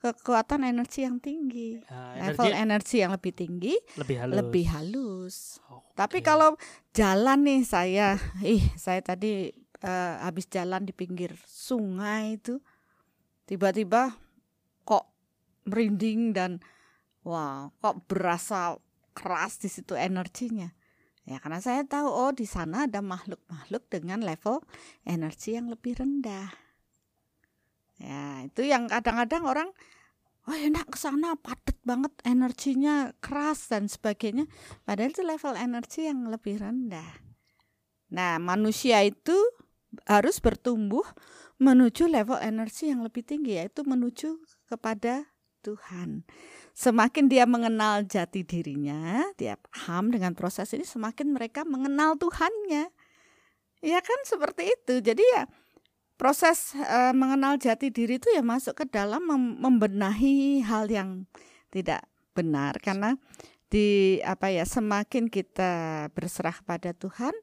kekuatan 0.00 0.64
energi 0.64 1.04
yang 1.04 1.20
tinggi 1.20 1.76
uh, 1.92 2.32
level 2.32 2.48
energi 2.48 2.64
energi 2.64 2.96
yang 3.04 3.12
lebih 3.12 3.32
tinggi 3.36 3.74
lebih 4.00 4.16
halus 4.16 4.36
lebih 4.40 4.64
halus 4.72 5.36
Oke. 5.68 5.92
tapi 5.92 6.18
kalau 6.24 6.56
jalan 6.96 7.44
nih 7.44 7.60
saya 7.68 8.16
ih 8.40 8.64
saya 8.80 9.04
tadi 9.04 9.52
eh, 9.82 10.14
habis 10.22 10.46
jalan 10.50 10.86
di 10.86 10.92
pinggir 10.94 11.34
sungai 11.46 12.38
itu 12.40 12.58
tiba-tiba 13.48 14.12
kok 14.84 15.08
merinding 15.68 16.34
dan 16.34 16.60
wow 17.22 17.70
kok 17.80 18.06
berasa 18.06 18.76
keras 19.12 19.58
di 19.58 19.68
situ 19.70 19.98
energinya. 19.98 20.70
Ya 21.28 21.36
karena 21.44 21.60
saya 21.60 21.84
tahu 21.84 22.08
oh 22.08 22.32
di 22.32 22.48
sana 22.48 22.88
ada 22.88 23.04
makhluk-makhluk 23.04 23.84
dengan 23.92 24.24
level 24.24 24.64
energi 25.04 25.60
yang 25.60 25.68
lebih 25.68 26.00
rendah. 26.00 26.48
Ya 28.00 28.46
itu 28.46 28.64
yang 28.64 28.88
kadang-kadang 28.88 29.44
orang 29.44 29.68
oh 30.48 30.56
enak 30.56 30.88
ke 30.88 30.96
sana 30.96 31.36
padat 31.36 31.76
banget 31.84 32.14
energinya 32.24 33.12
keras 33.20 33.68
dan 33.68 33.90
sebagainya. 33.92 34.48
Padahal 34.88 35.12
itu 35.12 35.20
level 35.20 35.54
energi 35.58 36.08
yang 36.08 36.32
lebih 36.32 36.64
rendah. 36.64 37.20
Nah 38.08 38.40
manusia 38.40 39.04
itu 39.04 39.36
harus 40.04 40.38
bertumbuh 40.38 41.04
menuju 41.58 42.06
level 42.06 42.38
energi 42.38 42.92
yang 42.92 43.02
lebih 43.02 43.24
tinggi 43.26 43.58
yaitu 43.58 43.82
menuju 43.82 44.38
kepada 44.68 45.26
Tuhan. 45.66 46.22
Semakin 46.72 47.26
dia 47.26 47.44
mengenal 47.44 48.06
jati 48.06 48.46
dirinya, 48.46 49.26
dia 49.34 49.58
paham 49.58 50.14
dengan 50.14 50.32
proses 50.38 50.70
ini, 50.70 50.86
semakin 50.86 51.34
mereka 51.34 51.66
mengenal 51.66 52.14
Tuhannya. 52.14 52.86
Ya 53.82 53.98
kan 53.98 54.20
seperti 54.22 54.70
itu. 54.70 55.02
Jadi 55.02 55.22
ya 55.34 55.50
proses 56.18 56.74
eh, 56.78 57.14
mengenal 57.14 57.58
jati 57.58 57.90
diri 57.90 58.18
itu 58.18 58.30
ya 58.30 58.42
masuk 58.42 58.82
ke 58.82 58.84
dalam 58.86 59.22
mem- 59.26 59.58
membenahi 59.58 60.62
hal 60.66 60.90
yang 60.90 61.26
tidak 61.70 62.06
benar 62.34 62.78
karena 62.78 63.18
di 63.68 64.18
apa 64.24 64.48
ya 64.48 64.64
semakin 64.64 65.28
kita 65.28 66.08
berserah 66.16 66.56
pada 66.64 66.96
Tuhan, 66.96 67.34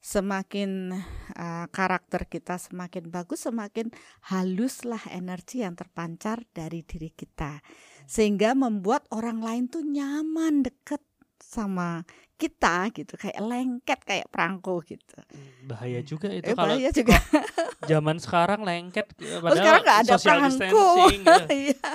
semakin 0.00 0.96
eh, 1.36 1.66
karakter 1.68 2.24
kita 2.24 2.56
semakin 2.56 3.08
bagus, 3.08 3.44
semakin 3.44 3.92
haluslah 4.26 5.00
energi 5.08 5.60
yang 5.60 5.76
terpancar 5.76 6.42
dari 6.50 6.80
diri 6.82 7.12
kita. 7.12 7.60
Sehingga 8.04 8.52
membuat 8.52 9.06
orang 9.12 9.38
lain 9.38 9.64
tuh 9.68 9.84
nyaman 9.84 10.64
deket 10.64 11.04
sama 11.38 12.02
kita 12.34 12.88
gitu, 12.90 13.14
kayak 13.14 13.36
lengket 13.38 14.00
kayak 14.02 14.26
perangko 14.32 14.80
gitu. 14.80 15.18
Hmm, 15.28 15.68
bahaya 15.68 16.00
juga 16.00 16.32
itu 16.32 16.46
Eh, 16.46 16.56
kalau 16.56 16.72
bahaya 16.72 16.90
juga. 16.90 17.16
zaman 17.90 18.16
sekarang 18.16 18.60
lengket 18.62 19.12
eh, 19.18 19.36
Oh, 19.36 19.52
sekarang 19.52 19.82
nggak 19.84 20.00
ada 20.00 20.16
perangko. 20.16 20.86
gitu. 21.10 21.28
Iya. 21.68 21.90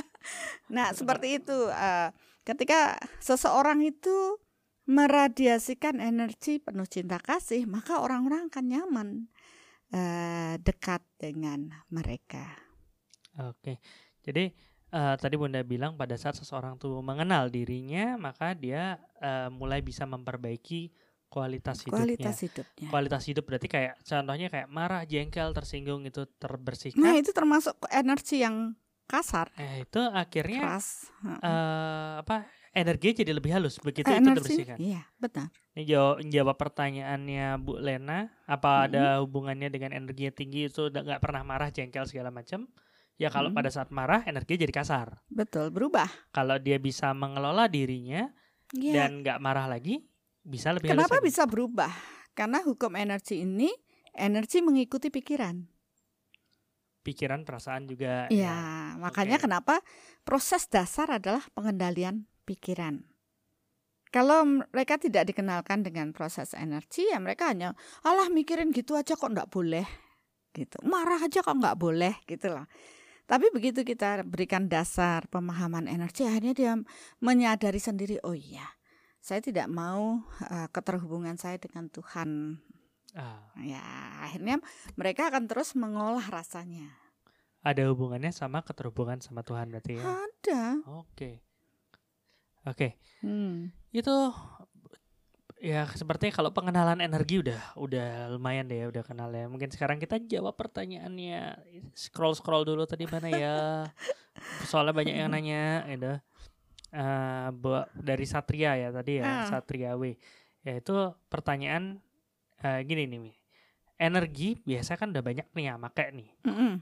nah, 0.69 0.93
seperti 0.93 1.41
itu. 1.41 1.57
eh, 1.67 2.09
ketika 2.43 2.93
seseorang 3.17 3.81
itu 3.81 4.37
meradiasikan 4.85 5.97
energi 5.97 6.61
penuh 6.61 6.85
cinta 6.85 7.17
kasih, 7.17 7.65
maka 7.65 8.01
orang-orang 8.01 8.53
akan 8.53 8.65
nyaman 8.69 9.09
eh, 9.89 10.55
dekat 10.61 11.01
dengan 11.17 11.73
mereka. 11.89 12.53
Oke. 13.41 13.81
Jadi 14.21 14.53
eh, 14.93 15.15
tadi 15.17 15.35
Bunda 15.35 15.65
bilang 15.65 15.97
pada 15.97 16.15
saat 16.15 16.37
seseorang 16.37 16.77
tuh 16.77 17.01
mengenal 17.01 17.49
dirinya, 17.49 18.15
maka 18.17 18.53
dia 18.53 19.01
eh, 19.21 19.49
mulai 19.49 19.81
bisa 19.81 20.05
memperbaiki 20.05 20.93
kualitas 21.35 21.83
hidupnya. 21.83 21.99
Kualitas 21.99 22.37
hidupnya. 22.45 22.87
Kualitas 22.93 23.23
hidup 23.27 23.43
berarti 23.43 23.67
kayak 23.67 23.93
contohnya 24.05 24.47
kayak 24.47 24.69
marah, 24.71 25.03
jengkel, 25.03 25.51
tersinggung 25.51 26.07
itu 26.07 26.23
terbersihkan. 26.39 27.01
Nah, 27.01 27.17
itu 27.17 27.35
termasuk 27.35 27.75
energi 27.91 28.39
yang 28.45 28.77
kasar, 29.05 29.53
eh 29.53 29.85
itu 29.85 30.01
akhirnya 30.01 30.65
keras. 30.65 31.13
eh 31.21 32.13
apa? 32.25 32.49
Energi 32.75 33.15
jadi 33.15 33.31
lebih 33.31 33.55
halus 33.55 33.79
begitu 33.79 34.03
itu 34.03 34.19
energi, 34.19 34.35
terbersihkan. 34.43 34.77
iya, 34.83 35.07
benar. 35.15 35.47
Ini 35.71 35.83
jawab, 35.87 36.15
jawab 36.27 36.55
pertanyaannya 36.59 37.55
Bu 37.57 37.79
Lena, 37.79 38.27
apa 38.43 38.67
Mm-mm. 38.67 38.85
ada 38.91 39.03
hubungannya 39.23 39.71
dengan 39.71 39.95
energi 39.95 40.27
yang 40.27 40.35
tinggi 40.35 40.67
itu 40.67 40.91
nggak 40.91 41.23
pernah 41.23 41.47
marah, 41.47 41.71
jengkel 41.71 42.03
segala 42.03 42.35
macam? 42.35 42.67
Ya 43.15 43.31
kalau 43.31 43.47
Mm. 43.47 43.55
pada 43.55 43.71
saat 43.71 43.95
marah 43.95 44.27
energi 44.27 44.59
jadi 44.59 44.75
kasar. 44.75 45.23
Betul, 45.31 45.71
berubah. 45.71 46.11
Kalau 46.35 46.59
dia 46.59 46.75
bisa 46.75 47.15
mengelola 47.15 47.71
dirinya 47.71 48.27
Iya. 48.75 49.07
dan 49.07 49.23
nggak 49.23 49.39
marah 49.39 49.71
lagi, 49.71 50.03
bisa 50.43 50.75
lebih 50.75 50.91
halus 50.91 51.07
Kenapa 51.07 51.23
lagi. 51.23 51.27
bisa 51.31 51.43
berubah? 51.47 51.91
Karena 52.35 52.59
hukum 52.59 52.91
energi 52.99 53.47
ini 53.47 53.71
energi 54.11 54.59
mengikuti 54.59 55.07
pikiran. 55.07 55.63
Pikiran, 57.07 57.45
perasaan 57.45 57.85
juga. 57.85 58.25
Iya, 58.27 58.51
makanya 58.97 59.37
oke. 59.39 59.45
kenapa 59.47 59.75
proses 60.25 60.67
dasar 60.67 61.07
adalah 61.07 61.45
pengendalian 61.53 62.25
pikiran. 62.45 63.01
Kalau 64.13 64.47
mereka 64.47 64.95
tidak 64.95 65.27
dikenalkan 65.27 65.83
dengan 65.83 66.15
proses 66.15 66.55
energi, 66.55 67.03
ya 67.11 67.19
mereka 67.19 67.51
hanya, 67.51 67.75
alah 67.99 68.31
mikirin 68.31 68.71
gitu 68.71 68.95
aja 68.95 69.19
kok 69.19 69.27
nggak 69.27 69.51
boleh, 69.51 69.83
gitu. 70.55 70.79
Marah 70.87 71.19
aja 71.19 71.43
kok 71.43 71.51
nggak 71.51 71.75
boleh, 71.75 72.15
gitu 72.23 72.55
loh. 72.55 72.63
Tapi 73.27 73.51
begitu 73.51 73.83
kita 73.83 74.23
berikan 74.23 74.71
dasar 74.71 75.27
pemahaman 75.27 75.91
energi, 75.91 76.23
akhirnya 76.23 76.53
dia 76.55 76.71
menyadari 77.19 77.81
sendiri, 77.81 78.15
oh 78.23 78.31
iya, 78.37 78.63
saya 79.19 79.43
tidak 79.43 79.67
mau 79.67 80.23
eh, 80.47 80.69
keterhubungan 80.71 81.35
saya 81.35 81.59
dengan 81.59 81.91
Tuhan. 81.91 82.61
Ah, 83.15 83.47
Ya, 83.63 83.79
akhirnya 84.23 84.59
mereka 84.99 85.31
akan 85.31 85.47
terus 85.47 85.71
mengolah 85.75 86.23
rasanya. 86.27 86.91
ada 87.65 87.81
hubungannya 87.89 88.29
sama 88.29 88.61
keterhubungan 88.61 89.23
sama 89.23 89.41
Tuhan 89.41 89.71
berarti 89.73 89.97
ya. 89.97 90.03
Ada. 90.05 90.63
Oke. 91.03 91.41
Oke. 92.65 92.97
Hmm. 93.21 93.69
Itu 93.89 94.33
ya 95.55 95.87
sepertinya 95.95 96.35
kalau 96.35 96.51
pengenalan 96.51 96.99
energi 96.99 97.41
udah 97.41 97.79
udah 97.79 98.09
lumayan 98.29 98.67
deh 98.67 98.85
udah 98.85 99.01
kenal 99.01 99.31
ya. 99.31 99.45
Mungkin 99.45 99.71
sekarang 99.71 99.97
kita 99.97 100.19
jawab 100.19 100.53
pertanyaannya. 100.53 101.57
Scroll 101.93 102.35
scroll 102.35 102.65
dulu 102.65 102.83
tadi 102.85 103.05
mana 103.05 103.29
ya? 103.29 103.55
Soalnya 104.67 104.93
banyak 104.93 105.15
yang 105.15 105.31
nanya 105.31 105.85
gitu. 105.87 106.13
Eh, 106.95 107.47
bu- 107.51 107.89
dari 107.93 108.23
Satria 108.23 108.77
ya 108.77 108.89
tadi 108.89 109.19
ya, 109.19 109.25
Ah. 109.25 109.45
Satria 109.47 109.95
W. 109.95 110.15
Ya 110.61 110.79
itu 110.79 110.95
pertanyaan 111.27 111.99
eh, 112.61 112.81
gini 112.83 113.05
nih. 113.05 113.19
Mi. 113.19 113.33
Energi 113.95 114.59
biasa 114.59 114.99
kan 114.99 115.15
udah 115.15 115.23
banyak 115.23 115.47
nih 115.55 115.65
yang 115.65 115.79
make 115.79 116.03
nih. 116.11 116.27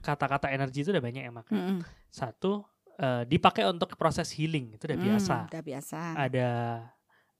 Kata-kata 0.01 0.49
energi 0.49 0.81
itu 0.81 0.89
udah 0.89 1.01
banyak 1.01 1.23
yang 1.23 1.33
make. 1.33 1.49
Mm-mm. 1.49 1.85
Satu 2.09 2.65
eh, 2.95 3.23
dipakai 3.25 3.65
untuk 3.65 3.93
proses 3.95 4.29
healing 4.31 4.73
itu 4.73 4.83
udah 4.83 4.97
Hmm, 4.97 5.07
biasa 5.07 5.35
Udah 5.49 5.61
biasa. 5.61 5.99
ada 6.15 6.47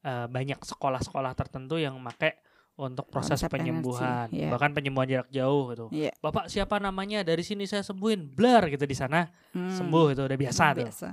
eh, 0.03 0.25
banyak 0.27 0.59
sekolah-sekolah 0.59 1.31
tertentu 1.33 1.77
yang 1.77 1.95
make 1.97 2.41
untuk 2.73 3.05
proses 3.05 3.37
Konsep 3.37 3.53
penyembuhan, 3.53 4.33
iya. 4.33 4.49
bahkan 4.49 4.73
penyembuhan 4.73 5.05
jarak 5.05 5.29
jauh 5.29 5.69
gitu. 5.69 5.85
Iya. 5.93 6.09
Bapak 6.17 6.49
siapa 6.49 6.81
namanya? 6.81 7.21
Dari 7.21 7.45
sini 7.45 7.69
saya 7.69 7.85
sembuhin, 7.85 8.33
blur 8.33 8.65
gitu 8.65 8.83
di 8.83 8.97
sana 8.97 9.29
Hmm, 9.53 9.69
sembuh 9.69 10.05
itu 10.09 10.21
udah 10.25 10.37
biasa 10.41 10.63
tuh. 10.73 10.85
biasa. 10.89 11.09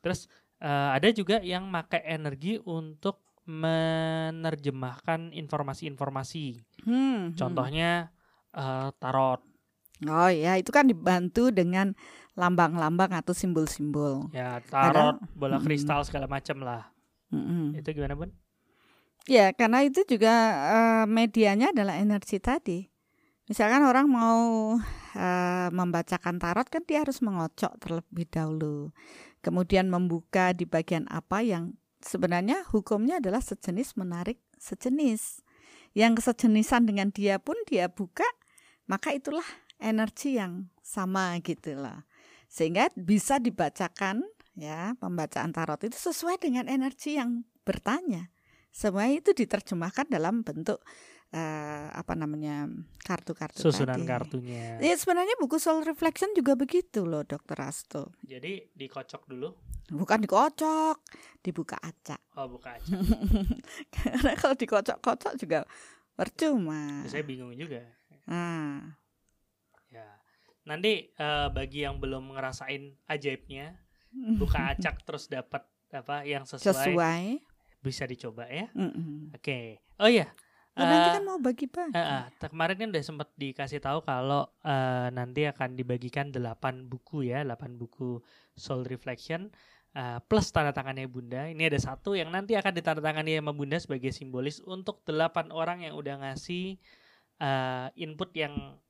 Terus 0.00 0.20
eh, 0.58 0.88
ada 0.96 1.08
juga 1.12 1.36
yang 1.44 1.68
make 1.68 2.00
energi 2.02 2.56
untuk 2.64 3.20
menerjemahkan 3.44 5.30
informasi-informasi. 5.32 6.46
Hmm, 6.82 6.94
hmm. 6.94 7.36
Contohnya 7.36 8.08
eh, 8.52 8.88
tarot, 8.96 9.40
Oh 10.02 10.26
ya, 10.26 10.58
itu 10.58 10.74
kan 10.74 10.90
dibantu 10.90 11.54
dengan 11.54 11.94
lambang-lambang 12.32 13.12
atau 13.12 13.36
simbol-simbol. 13.36 14.32
ya 14.32 14.58
tarot, 14.64 15.20
bola 15.36 15.60
Mm-mm. 15.60 15.66
kristal 15.68 16.00
segala 16.04 16.24
macam 16.24 16.64
lah. 16.64 16.88
Mm-mm. 17.28 17.76
Itu 17.76 17.92
gimana 17.92 18.16
bun? 18.16 18.32
Ya, 19.28 19.54
karena 19.54 19.86
itu 19.86 20.02
juga 20.08 20.32
eh, 20.72 21.04
medianya 21.06 21.70
adalah 21.70 22.00
energi 22.00 22.42
tadi. 22.42 22.88
Misalkan 23.46 23.84
orang 23.84 24.08
mau 24.08 24.74
eh, 25.14 25.68
membacakan 25.70 26.40
tarot 26.40 26.66
kan 26.72 26.82
dia 26.88 27.04
harus 27.04 27.20
mengocok 27.20 27.72
terlebih 27.78 28.26
dahulu. 28.32 28.90
Kemudian 29.44 29.92
membuka 29.92 30.56
di 30.56 30.64
bagian 30.64 31.04
apa 31.12 31.44
yang 31.44 31.76
sebenarnya 32.00 32.64
hukumnya 32.72 33.20
adalah 33.20 33.44
sejenis 33.44 33.94
menarik 34.00 34.40
sejenis. 34.58 35.44
Yang 35.92 36.24
kesejenisan 36.24 36.88
dengan 36.88 37.12
dia 37.12 37.36
pun 37.36 37.54
dia 37.68 37.92
buka, 37.92 38.24
maka 38.88 39.12
itulah 39.12 39.44
energi 39.76 40.40
yang 40.40 40.72
sama 40.80 41.36
gitu 41.44 41.76
loh. 41.76 42.00
Sehingga 42.52 42.92
bisa 42.92 43.40
dibacakan 43.40 44.28
ya, 44.52 44.92
pembacaan 45.00 45.56
tarot 45.56 45.80
itu 45.88 45.96
sesuai 45.96 46.36
dengan 46.36 46.68
energi 46.68 47.16
yang 47.16 47.48
bertanya. 47.64 48.28
Semua 48.68 49.08
itu 49.08 49.32
diterjemahkan 49.32 50.12
dalam 50.12 50.44
bentuk 50.44 50.84
uh, 51.32 51.86
apa 51.92 52.12
namanya 52.12 52.68
kartu-kartu 53.04 53.56
susunan 53.56 53.96
tadi. 53.96 54.08
kartunya. 54.08 54.76
Ya 54.84 54.92
sebenarnya 54.96 55.36
buku 55.40 55.56
Soul 55.56 55.84
Reflection 55.88 56.36
juga 56.36 56.52
begitu 56.52 57.08
loh, 57.08 57.24
Dokter 57.24 57.56
Asto. 57.64 58.12
Jadi 58.20 58.68
dikocok 58.76 59.32
dulu. 59.32 59.48
Bukan 59.92 60.24
dikocok, 60.24 60.96
dibuka 61.40 61.76
acak. 61.80 62.20
Oh, 62.36 62.48
buka 62.52 62.76
acak. 62.76 63.00
Karena 63.96 64.32
kalau 64.36 64.56
dikocok-kocok 64.56 65.32
juga 65.40 65.64
percuma. 66.16 67.04
Ya, 67.08 67.20
saya 67.20 67.24
bingung 67.24 67.52
juga. 67.56 67.80
Nah. 68.28 69.01
Ya. 70.62 70.66
Nanti 70.70 71.10
uh, 71.18 71.50
bagi 71.50 71.82
yang 71.82 71.98
belum 71.98 72.32
ngerasain 72.34 72.94
ajaibnya, 73.10 73.74
buka 74.38 74.72
acak 74.72 75.02
terus 75.02 75.26
dapat 75.26 75.66
apa 75.92 76.24
yang 76.24 76.46
sesuai. 76.46 76.72
Sesuai. 76.72 77.24
Bisa 77.82 78.06
dicoba 78.06 78.46
ya. 78.46 78.70
Mm 78.72 78.90
-mm. 78.90 79.18
Oke. 79.34 79.42
Okay. 79.42 79.66
Oh 79.98 80.08
iya. 80.08 80.30
Oh, 80.72 80.88
nanti 80.88 81.20
kan 81.20 81.24
mau 81.28 81.36
bagi-bagi. 81.36 81.92
Uh, 81.92 82.00
uh, 82.00 82.24
kemarin 82.48 82.76
kan 82.80 82.88
udah 82.96 83.04
sempat 83.04 83.28
dikasih 83.36 83.84
tahu 83.84 84.00
kalau 84.08 84.48
uh, 84.64 85.12
nanti 85.12 85.44
akan 85.44 85.76
dibagikan 85.76 86.32
8 86.32 86.88
buku 86.88 87.28
ya, 87.28 87.44
8 87.44 87.76
buku 87.76 88.24
Soul 88.56 88.88
Reflection 88.88 89.52
uh, 89.92 90.18
plus 90.24 90.48
tanda 90.48 90.72
tangannya 90.72 91.04
Bunda. 91.08 91.48
Ini 91.52 91.68
ada 91.68 91.76
satu 91.76 92.16
yang 92.16 92.32
nanti 92.32 92.56
akan 92.56 92.72
ditandatangani 92.72 93.36
sama 93.36 93.52
Bunda 93.52 93.76
sebagai 93.76 94.16
simbolis 94.16 94.64
untuk 94.64 95.04
8 95.04 95.52
orang 95.52 95.84
yang 95.84 95.94
udah 95.96 96.24
ngasih 96.24 96.80
uh, 97.40 97.92
input 97.92 98.32
yang 98.32 98.80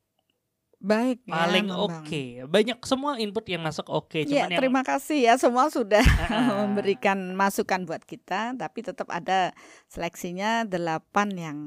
baik 0.82 1.22
paling 1.30 1.70
ya, 1.70 1.78
oke 1.78 1.94
okay. 2.02 2.28
banyak 2.42 2.74
semua 2.82 3.14
input 3.22 3.46
yang 3.46 3.62
masuk 3.62 3.86
oke 3.86 4.10
okay. 4.10 4.26
ya 4.26 4.50
yang, 4.50 4.58
terima 4.58 4.82
kasih 4.82 5.30
ya 5.30 5.34
semua 5.38 5.70
sudah 5.70 6.02
memberikan 6.66 7.38
masukan 7.38 7.86
buat 7.86 8.02
kita 8.02 8.58
tapi 8.58 8.82
tetap 8.82 9.06
ada 9.14 9.54
seleksinya 9.86 10.66
delapan 10.66 11.28
yang 11.38 11.58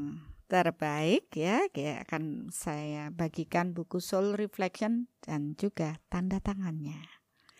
terbaik 0.51 1.31
ya 1.31 1.63
kayak 1.71 2.05
akan 2.05 2.51
saya 2.51 3.09
bagikan 3.09 3.71
buku 3.71 4.03
Soul 4.03 4.35
Reflection 4.35 5.07
dan 5.23 5.55
juga 5.55 5.97
tanda 6.11 6.43
tangannya 6.43 6.99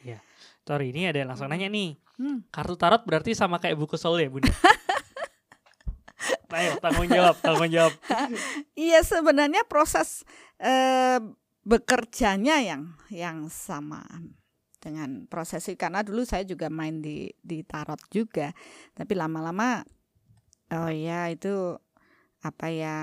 ya 0.04 0.20
sorry 0.68 0.91
ini 0.91 1.08
ada 1.08 1.24
yang 1.24 1.32
langsung 1.32 1.48
nanya 1.48 1.72
nih 1.72 1.96
hmm. 2.20 2.52
kartu 2.52 2.76
tarot 2.76 3.08
berarti 3.08 3.32
sama 3.32 3.63
kayak 3.63 3.80
buku 3.80 3.96
Soul 3.96 4.22
ya 4.22 4.28
bunda 4.28 4.52
Ayo 6.56 6.80
tanggung 6.80 7.12
jawab, 7.12 7.36
tanggung 7.44 7.68
jawab. 7.68 7.91
iya 8.80 9.04
sebenarnya 9.04 9.68
proses 9.68 10.24
eh, 10.56 11.20
bekerjanya 11.65 12.62
yang 12.62 12.93
yang 13.10 13.49
sama 13.49 14.06
dengan 14.78 15.25
prosesi. 15.25 15.73
Karena 15.73 16.06
dulu 16.06 16.21
saya 16.23 16.45
juga 16.45 16.69
main 16.69 17.01
di 17.01 17.28
di 17.41 17.65
tarot 17.65 17.99
juga. 18.13 18.54
Tapi 18.93 19.13
lama-lama 19.17 19.82
oh 20.71 20.93
ya 20.93 21.28
itu 21.34 21.73
apa 22.45 22.69
ya 22.69 22.97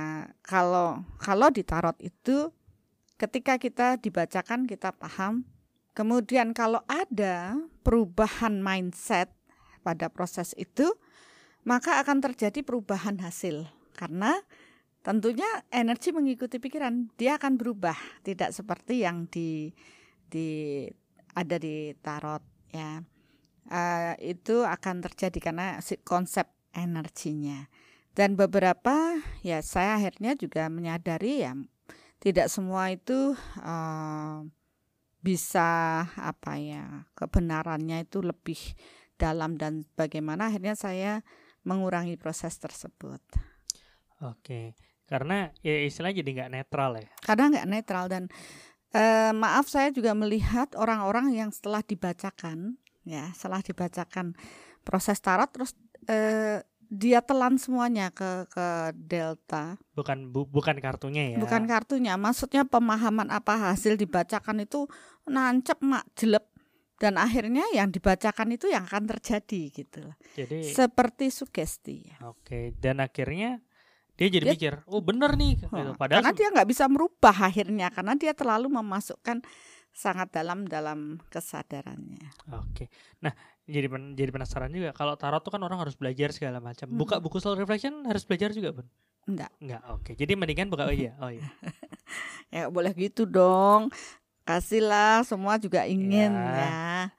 kalau 0.47 1.03
kalau 1.19 1.51
di 1.51 1.67
tarot 1.67 1.99
itu 1.99 2.55
ketika 3.19 3.59
kita 3.59 3.99
dibacakan 3.99 4.71
kita 4.71 4.95
paham. 4.95 5.45
Kemudian 5.93 6.57
kalau 6.57 6.81
ada 6.89 7.53
perubahan 7.85 8.65
mindset 8.65 9.29
pada 9.85 10.09
proses 10.09 10.57
itu 10.57 10.89
maka 11.69 12.01
akan 12.01 12.25
terjadi 12.25 12.65
perubahan 12.65 13.21
hasil. 13.21 13.69
Karena 13.93 14.41
tentunya 15.03 15.47
energi 15.69 16.15
mengikuti 16.15 16.63
pikiran 16.63 17.11
dia 17.19 17.37
akan 17.37 17.59
berubah 17.59 17.99
tidak 18.23 18.55
seperti 18.55 19.03
yang 19.03 19.27
di 19.27 19.75
di 20.31 20.87
ada 21.35 21.57
di 21.59 21.93
tarot 21.99 22.43
ya. 22.71 23.03
Uh, 23.63 24.19
itu 24.19 24.67
akan 24.67 25.07
terjadi 25.07 25.39
karena 25.39 25.79
konsep 26.03 26.51
energinya. 26.75 27.71
Dan 28.13 28.37
beberapa 28.37 29.23
ya 29.41 29.65
saya 29.65 29.97
akhirnya 29.97 30.37
juga 30.37 30.69
menyadari 30.69 31.47
ya 31.47 31.57
tidak 32.23 32.47
semua 32.53 32.93
itu 32.93 33.35
uh, 33.63 34.45
bisa 35.23 35.71
apa 36.15 36.59
ya 36.59 37.07
kebenarannya 37.19 38.07
itu 38.07 38.23
lebih 38.23 38.59
dalam 39.19 39.55
dan 39.55 39.87
bagaimana 39.95 40.51
akhirnya 40.51 40.75
saya 40.75 41.23
mengurangi 41.63 42.19
proses 42.19 42.59
tersebut. 42.59 43.23
Oke, 44.23 44.75
karena 45.13 45.53
ya 45.61 45.85
istilahnya 45.85 46.25
jadi 46.25 46.31
nggak 46.41 46.53
netral 46.57 46.97
ya. 46.97 47.09
Karena 47.21 47.45
nggak 47.53 47.69
netral 47.69 48.05
dan 48.09 48.33
uh, 48.97 49.33
maaf 49.37 49.69
saya 49.69 49.93
juga 49.93 50.17
melihat 50.17 50.73
orang-orang 50.81 51.37
yang 51.37 51.53
setelah 51.53 51.85
dibacakan 51.85 52.81
ya 53.05 53.29
setelah 53.37 53.61
dibacakan 53.61 54.33
proses 54.87 55.19
tarot 55.21 55.51
terus 55.53 55.77
uh, 56.09 56.65
dia 56.93 57.25
telan 57.25 57.57
semuanya 57.57 58.13
ke 58.13 58.49
ke 58.53 58.93
delta. 58.93 59.81
Bukan 59.97 60.29
bu, 60.29 60.45
bukan 60.45 60.77
kartunya 60.77 61.37
ya. 61.37 61.39
Bukan 61.41 61.65
kartunya 61.65 62.21
maksudnya 62.21 62.69
pemahaman 62.69 63.33
apa 63.33 63.73
hasil 63.73 63.97
dibacakan 63.97 64.65
itu 64.65 64.89
nancep 65.29 65.81
mak 65.81 66.05
jelek. 66.17 66.45
Dan 67.03 67.19
akhirnya 67.19 67.67
yang 67.75 67.91
dibacakan 67.91 68.55
itu 68.55 68.71
yang 68.71 68.87
akan 68.87 69.11
terjadi 69.11 69.75
gitu 69.75 70.07
jadi 70.39 70.63
seperti 70.63 71.35
sugesti. 71.35 72.07
Oke 72.23 72.79
dan 72.79 73.03
akhirnya 73.03 73.59
dia 74.23 74.31
jadi 74.31 74.47
dia, 74.47 74.55
mikir 74.55 74.75
oh 74.87 75.03
bener 75.03 75.35
nih 75.35 75.67
oh, 75.67 75.75
gitu. 75.75 75.91
padahal 75.99 76.23
karena 76.23 76.33
dia 76.39 76.49
nggak 76.55 76.69
bisa 76.71 76.85
merubah 76.87 77.35
akhirnya 77.35 77.91
karena 77.91 78.15
dia 78.15 78.33
terlalu 78.39 78.71
memasukkan 78.71 79.43
sangat 79.93 80.33
dalam 80.33 80.65
dalam 80.65 81.21
kesadarannya. 81.29 82.33
Oke. 82.57 82.89
Nah 83.21 83.37
jadi 83.69 83.87
pen, 83.87 84.17
jadi 84.17 84.33
penasaran 84.33 84.73
juga 84.73 84.97
kalau 84.97 85.15
tarot 85.21 85.45
tuh 85.45 85.53
kan 85.53 85.61
orang 85.61 85.79
harus 85.85 85.95
belajar 85.95 86.33
segala 86.33 86.59
macam. 86.65 86.89
Buka 86.89 87.21
buku 87.21 87.39
soul 87.39 87.61
reflection 87.61 88.09
harus 88.09 88.25
belajar 88.25 88.51
juga 88.57 88.73
pun 88.73 88.89
enggak 89.29 89.53
enggak 89.63 89.83
oke. 89.93 90.11
Jadi 90.17 90.33
mendingan 90.35 90.73
buka 90.73 90.89
aja 90.89 91.15
oh 91.21 91.31
iya. 91.31 91.47
Ya 92.53 92.69
boleh 92.73 92.93
gitu 92.97 93.29
dong. 93.29 93.93
Kasihlah 94.43 95.23
semua 95.23 95.55
juga 95.55 95.87
ingin 95.87 96.35
ya, 96.35 96.51
ya. 96.51 96.69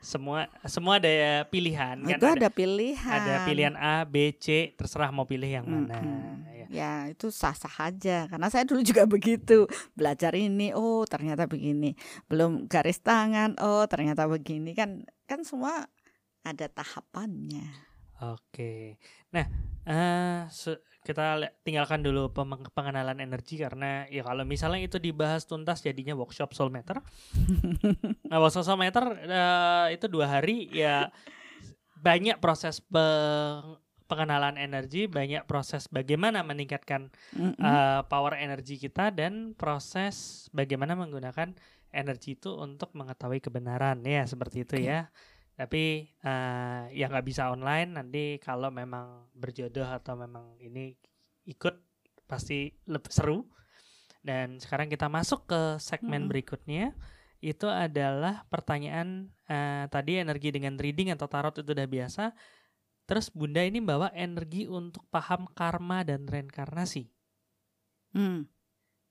semua 0.03 0.51
semua 0.67 0.99
ada 0.99 1.47
pilihan 1.47 1.95
kan? 2.03 2.19
Itu 2.19 2.25
ada, 2.27 2.35
ada 2.35 2.49
pilihan. 2.51 3.15
ada 3.15 3.33
pilihan 3.47 3.75
A 3.79 4.03
B 4.03 4.35
C 4.35 4.75
terserah 4.75 5.07
mau 5.07 5.23
pilih 5.23 5.47
yang 5.47 5.63
mana. 5.63 6.03
Hmm, 6.03 6.43
ya. 6.73 7.07
itu 7.13 7.29
sah 7.29 7.53
sah 7.53 7.71
aja. 7.85 8.25
Karena 8.25 8.49
saya 8.49 8.65
dulu 8.65 8.81
juga 8.81 9.05
begitu. 9.15 9.69
Belajar 9.93 10.33
ini 10.33 10.73
oh 10.73 11.05
ternyata 11.05 11.45
begini. 11.45 11.93
Belum 12.25 12.65
garis 12.65 12.99
tangan 12.99 13.55
oh 13.61 13.85
ternyata 13.85 14.25
begini. 14.25 14.73
Kan 14.73 15.05
kan 15.29 15.45
semua 15.45 15.85
ada 16.41 16.65
tahapannya. 16.67 17.93
Oke. 18.23 18.97
Nah 19.31 19.45
uh, 19.85 20.49
kita 21.03 21.51
tinggalkan 21.67 21.99
dulu 21.99 22.31
pengenalan 22.71 23.19
energi 23.19 23.59
karena 23.59 24.07
ya 24.07 24.23
kalau 24.23 24.47
misalnya 24.47 24.87
itu 24.87 24.97
dibahas 24.97 25.43
tuntas 25.43 25.83
jadinya 25.83 26.15
workshop 26.15 26.55
soul 26.55 26.71
meter. 26.71 27.03
nah, 28.31 28.39
workshop 28.39 28.63
soul 28.63 28.79
meter 28.79 29.03
uh, 29.27 29.87
itu 29.91 30.07
dua 30.07 30.39
hari 30.39 30.71
ya 30.71 31.11
banyak 32.03 32.39
proses 32.43 32.83
peng 32.83 33.82
pengenalan 34.05 34.59
energi, 34.59 35.07
banyak 35.07 35.47
proses 35.47 35.87
bagaimana 35.87 36.43
meningkatkan 36.43 37.11
mm 37.35 37.57
-hmm. 37.57 37.63
uh, 37.63 38.01
power 38.07 38.37
energi 38.37 38.77
kita 38.77 39.09
dan 39.11 39.55
proses 39.55 40.47
bagaimana 40.51 40.93
menggunakan 40.93 41.55
energi 41.93 42.35
itu 42.35 42.57
untuk 42.57 42.91
mengetahui 42.97 43.39
kebenaran 43.39 44.01
ya 44.01 44.25
seperti 44.25 44.65
itu 44.65 44.75
okay. 44.81 44.89
ya 44.89 44.99
tapi 45.53 46.09
uh, 46.25 46.89
ya 46.89 47.05
nggak 47.05 47.25
bisa 47.29 47.53
online 47.53 47.93
nanti 47.93 48.41
kalau 48.41 48.73
memang 48.73 49.29
berjodoh 49.37 49.85
atau 49.85 50.17
memang 50.17 50.57
ini 50.57 50.97
ikut 51.45 51.77
pasti 52.25 52.73
lebih 52.89 53.13
seru 53.13 53.45
dan 54.25 54.57
sekarang 54.57 54.89
kita 54.89 55.05
masuk 55.05 55.45
ke 55.45 55.61
segmen 55.77 56.25
hmm. 56.25 56.31
berikutnya 56.33 56.85
itu 57.43 57.67
adalah 57.69 58.47
pertanyaan 58.49 59.29
uh, 59.51 59.85
tadi 59.93 60.17
energi 60.17 60.49
dengan 60.49 60.79
reading 60.79 61.13
atau 61.13 61.29
tarot 61.29 61.53
itu 61.53 61.69
udah 61.75 61.85
biasa 61.85 62.33
terus 63.03 63.27
bunda 63.31 63.59
ini 63.63 63.83
bawa 63.83 64.11
energi 64.15 64.67
untuk 64.67 65.03
paham 65.11 65.47
karma 65.51 66.07
dan 66.07 66.23
reinkarnasi 66.23 67.11
hmm. 68.15 68.47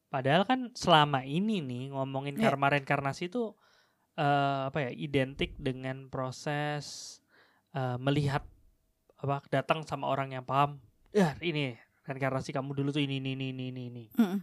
padahal 0.09 0.49
kan 0.49 0.73
selama 0.73 1.25
ini 1.29 1.61
nih 1.61 1.93
ngomongin 1.93 2.41
yeah. 2.41 2.45
karma 2.49 2.73
reinkarnasi 2.73 3.29
itu 3.29 3.53
uh, 4.17 4.73
apa 4.73 4.89
ya 4.89 4.91
identik 4.97 5.57
dengan 5.61 6.09
proses 6.09 7.19
uh, 7.77 8.01
melihat 8.01 8.45
apa 9.23 9.45
datang 9.53 9.87
sama 9.87 10.11
orang 10.11 10.35
yang 10.35 10.45
paham 10.45 10.81
ya 11.13 11.37
ini 11.45 11.77
reinkarnasi 12.09 12.51
kamu 12.51 12.75
dulu 12.75 12.89
tuh 12.91 13.05
ini 13.05 13.23
ini 13.23 13.37
ini 13.39 13.47
ini 13.53 13.83
ini 13.93 14.05
mm. 14.17 14.39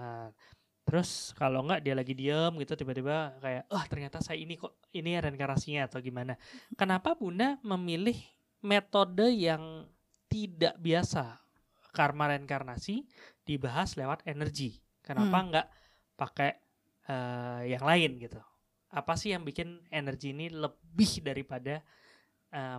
uh, 0.00 0.28
terus 0.84 1.32
kalau 1.36 1.64
enggak 1.64 1.80
dia 1.80 1.94
lagi 1.96 2.12
diem 2.12 2.52
gitu 2.60 2.76
tiba-tiba 2.76 3.40
kayak 3.40 3.64
oh 3.72 3.84
ternyata 3.88 4.20
saya 4.20 4.36
ini 4.36 4.56
kok 4.56 4.76
ini 4.92 5.16
reinkarnasinya 5.16 5.88
atau 5.88 6.00
gimana 6.00 6.36
kenapa 6.76 7.16
bunda 7.16 7.56
memilih 7.64 8.16
metode 8.64 9.28
yang 9.30 9.86
tidak 10.26 10.74
biasa 10.80 11.38
karma 11.94 12.32
reinkarnasi 12.32 13.06
dibahas 13.46 13.94
lewat 13.94 14.26
energi 14.26 14.82
kenapa 15.04 15.36
mm. 15.38 15.44
enggak 15.46 15.66
pakai 16.18 16.50
uh, 17.06 17.62
yang 17.62 17.84
lain 17.84 18.18
gitu 18.18 18.40
apa 18.94 19.14
sih 19.14 19.34
yang 19.36 19.46
bikin 19.46 19.84
energi 19.92 20.34
ini 20.34 20.50
lebih 20.50 21.22
daripada 21.22 21.82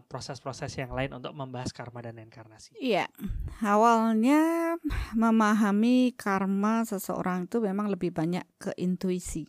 proses 0.07 0.39
proses-proses 0.39 0.71
yang 0.79 0.95
lain 0.95 1.11
untuk 1.19 1.35
membahas 1.35 1.75
karma 1.75 1.99
dan 1.99 2.15
inkarnasi? 2.15 2.79
Iya, 2.79 3.11
awalnya 3.59 4.73
memahami 5.11 6.15
karma 6.15 6.87
seseorang 6.87 7.51
itu 7.51 7.59
memang 7.59 7.91
lebih 7.91 8.15
banyak 8.15 8.47
ke 8.55 8.71
intuisi. 8.79 9.43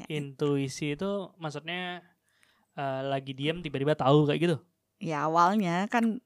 Ya. 0.00 0.08
Intuisi 0.16 0.96
itu 0.96 1.28
maksudnya 1.36 2.00
uh, 2.80 3.04
lagi 3.04 3.36
diam 3.36 3.60
tiba-tiba 3.60 3.92
tahu 3.92 4.32
kayak 4.32 4.40
gitu? 4.40 4.56
Ya 4.96 5.28
awalnya 5.28 5.86
kan 5.92 6.24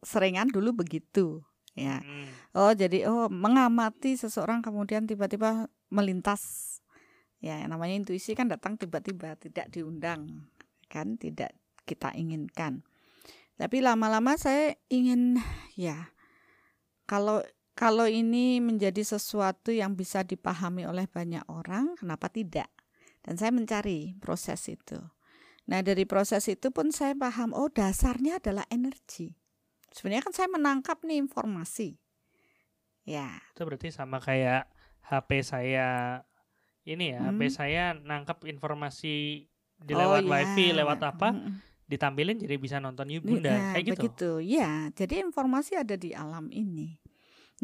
seringan 0.00 0.48
dulu 0.48 0.72
begitu 0.72 1.44
ya. 1.76 2.00
Hmm. 2.00 2.28
Oh 2.56 2.72
jadi 2.74 3.06
oh 3.10 3.28
mengamati 3.28 4.16
seseorang 4.18 4.64
kemudian 4.64 5.04
tiba-tiba 5.04 5.68
melintas. 5.92 6.76
Ya 7.38 7.62
namanya 7.70 7.94
intuisi 7.94 8.34
kan 8.34 8.50
datang 8.50 8.74
tiba-tiba 8.74 9.38
tidak 9.38 9.70
diundang 9.70 10.50
kan 10.90 11.14
tidak 11.20 11.54
kita 11.86 12.10
inginkan. 12.16 12.82
Tapi 13.58 13.82
lama-lama 13.82 14.34
saya 14.38 14.74
ingin 14.90 15.38
ya 15.78 16.10
kalau 17.06 17.42
kalau 17.78 18.10
ini 18.10 18.58
menjadi 18.58 19.06
sesuatu 19.06 19.70
yang 19.70 19.94
bisa 19.94 20.26
dipahami 20.26 20.82
oleh 20.82 21.06
banyak 21.06 21.46
orang, 21.46 21.94
kenapa 21.94 22.26
tidak? 22.26 22.66
Dan 23.22 23.38
saya 23.38 23.54
mencari 23.54 24.18
proses 24.18 24.58
itu. 24.66 24.98
Nah, 25.68 25.84
dari 25.84 26.08
proses 26.08 26.48
itu 26.48 26.72
pun 26.72 26.88
saya 26.88 27.12
paham, 27.12 27.52
oh 27.52 27.68
dasarnya 27.68 28.40
adalah 28.40 28.64
energi. 28.72 29.36
Sebenarnya 29.92 30.24
kan 30.24 30.34
saya 30.34 30.48
menangkap 30.48 31.04
nih 31.04 31.20
informasi. 31.20 32.00
Ya. 33.04 33.40
Itu 33.52 33.68
berarti 33.68 33.92
sama 33.92 34.20
kayak 34.20 34.68
HP 35.12 35.44
saya 35.44 36.20
ini 36.88 37.12
ya, 37.12 37.20
hmm. 37.20 37.36
HP 37.36 37.40
saya 37.52 37.92
nangkap 37.92 38.48
informasi 38.48 39.44
di 39.78 39.92
oh, 39.92 39.98
lewat 40.00 40.24
ya. 40.24 40.28
wifi, 40.32 40.66
lewat 40.72 41.00
apa? 41.04 41.30
Hmm 41.36 41.68
ditampilin 41.88 42.36
jadi 42.36 42.60
bisa 42.60 42.76
nonton 42.84 43.08
YouTube 43.08 43.40
Bunda 43.40 43.48
ya, 43.48 43.72
kayak 43.72 43.84
gitu. 43.88 43.96
Begitu. 43.96 44.30
Ya, 44.44 44.92
jadi 44.92 45.24
informasi 45.24 45.80
ada 45.80 45.96
di 45.96 46.12
alam 46.12 46.52
ini. 46.52 47.00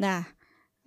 Nah, 0.00 0.24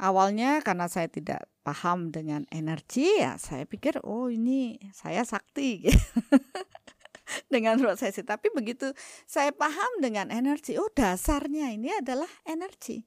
awalnya 0.01 0.57
karena 0.65 0.89
saya 0.89 1.05
tidak 1.05 1.45
paham 1.65 2.15
dengan 2.15 2.47
energi 2.47 3.19
ya 3.19 3.35
saya 3.35 3.67
pikir 3.67 3.99
oh 4.07 4.31
ini 4.31 4.79
saya 4.95 5.27
sakti 5.27 5.83
dengan 7.53 7.77
prosesi 7.77 8.23
tapi 8.23 8.49
begitu 8.55 8.91
saya 9.27 9.51
paham 9.51 9.99
dengan 9.99 10.31
energi 10.31 10.79
oh 10.79 10.89
dasarnya 10.91 11.75
ini 11.75 11.91
adalah 11.93 12.29
energi 12.47 13.03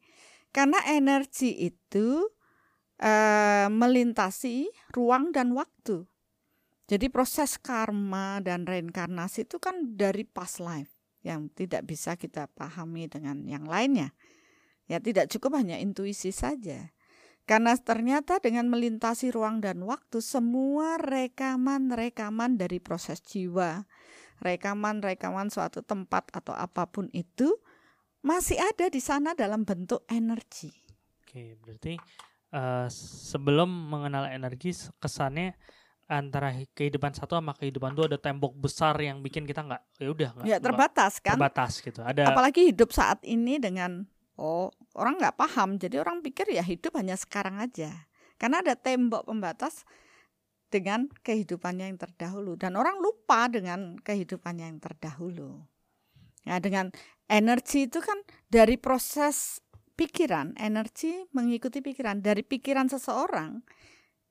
karena 0.51 0.83
energi 0.91 1.55
itu 1.71 2.27
uh, 3.01 3.67
melintasi 3.71 4.69
ruang 4.93 5.33
dan 5.33 5.55
waktu 5.57 6.11
jadi 6.91 7.07
proses 7.07 7.55
karma 7.55 8.43
dan 8.43 8.67
reinkarnasi 8.67 9.47
itu 9.47 9.63
kan 9.63 9.95
dari 9.95 10.27
past 10.27 10.59
life 10.59 10.91
yang 11.23 11.47
tidak 11.55 11.87
bisa 11.87 12.19
kita 12.19 12.51
pahami 12.51 13.07
dengan 13.07 13.47
yang 13.47 13.63
lainnya. 13.63 14.11
Ya 14.91 14.99
tidak 14.99 15.31
cukup 15.31 15.63
hanya 15.63 15.79
intuisi 15.79 16.35
saja. 16.35 16.91
Karena 17.49 17.75
ternyata 17.75 18.39
dengan 18.39 18.71
melintasi 18.71 19.35
ruang 19.35 19.59
dan 19.59 19.83
waktu 19.83 20.23
semua 20.23 20.97
rekaman-rekaman 21.03 22.55
dari 22.55 22.79
proses 22.79 23.19
jiwa, 23.27 23.85
rekaman-rekaman 24.39 25.51
suatu 25.51 25.83
tempat 25.83 26.31
atau 26.31 26.55
apa 26.55 26.87
pun 26.87 27.11
itu 27.11 27.51
masih 28.23 28.61
ada 28.61 28.87
di 28.87 29.01
sana 29.03 29.35
dalam 29.35 29.67
bentuk 29.67 30.07
energi. 30.07 30.71
Oke, 31.27 31.59
berarti 31.59 31.99
uh, 32.55 32.87
sebelum 33.31 33.67
mengenal 33.67 34.31
energi 34.31 34.75
kesannya 35.03 35.57
antara 36.11 36.51
kehidupan 36.75 37.15
satu 37.15 37.39
sama 37.39 37.55
kehidupan 37.55 37.95
dua 37.95 38.11
ada 38.11 38.19
tembok 38.19 38.59
besar 38.59 38.99
yang 38.99 39.23
bikin 39.23 39.47
kita 39.47 39.63
nggak 39.63 39.83
ya 40.03 40.09
udah 40.11 40.29
nggak 40.35 40.47
ya 40.51 40.59
terbatas 40.59 41.23
kan 41.23 41.39
terbatas 41.39 41.79
gitu 41.79 42.03
ada 42.03 42.35
apalagi 42.35 42.67
hidup 42.67 42.91
saat 42.91 43.23
ini 43.23 43.63
dengan 43.63 44.11
oh 44.41 44.73
orang 44.97 45.21
nggak 45.21 45.37
paham 45.37 45.77
jadi 45.77 46.01
orang 46.01 46.25
pikir 46.25 46.49
ya 46.49 46.65
hidup 46.65 46.97
hanya 46.97 47.15
sekarang 47.21 47.61
aja 47.61 48.09
karena 48.41 48.65
ada 48.65 48.73
tembok 48.73 49.29
pembatas 49.29 49.85
dengan 50.73 51.13
kehidupannya 51.21 51.93
yang 51.93 51.99
terdahulu 52.01 52.57
dan 52.57 52.81
orang 52.81 52.97
lupa 53.05 53.53
dengan 53.53 54.01
kehidupannya 54.01 54.73
yang 54.73 54.81
terdahulu 54.81 55.61
ya 56.49 56.57
dengan 56.57 56.89
energi 57.29 57.85
itu 57.85 58.01
kan 58.01 58.17
dari 58.49 58.81
proses 58.81 59.61
pikiran 60.01 60.57
energi 60.57 61.29
mengikuti 61.37 61.85
pikiran 61.85 62.25
dari 62.25 62.41
pikiran 62.41 62.89
seseorang 62.89 63.61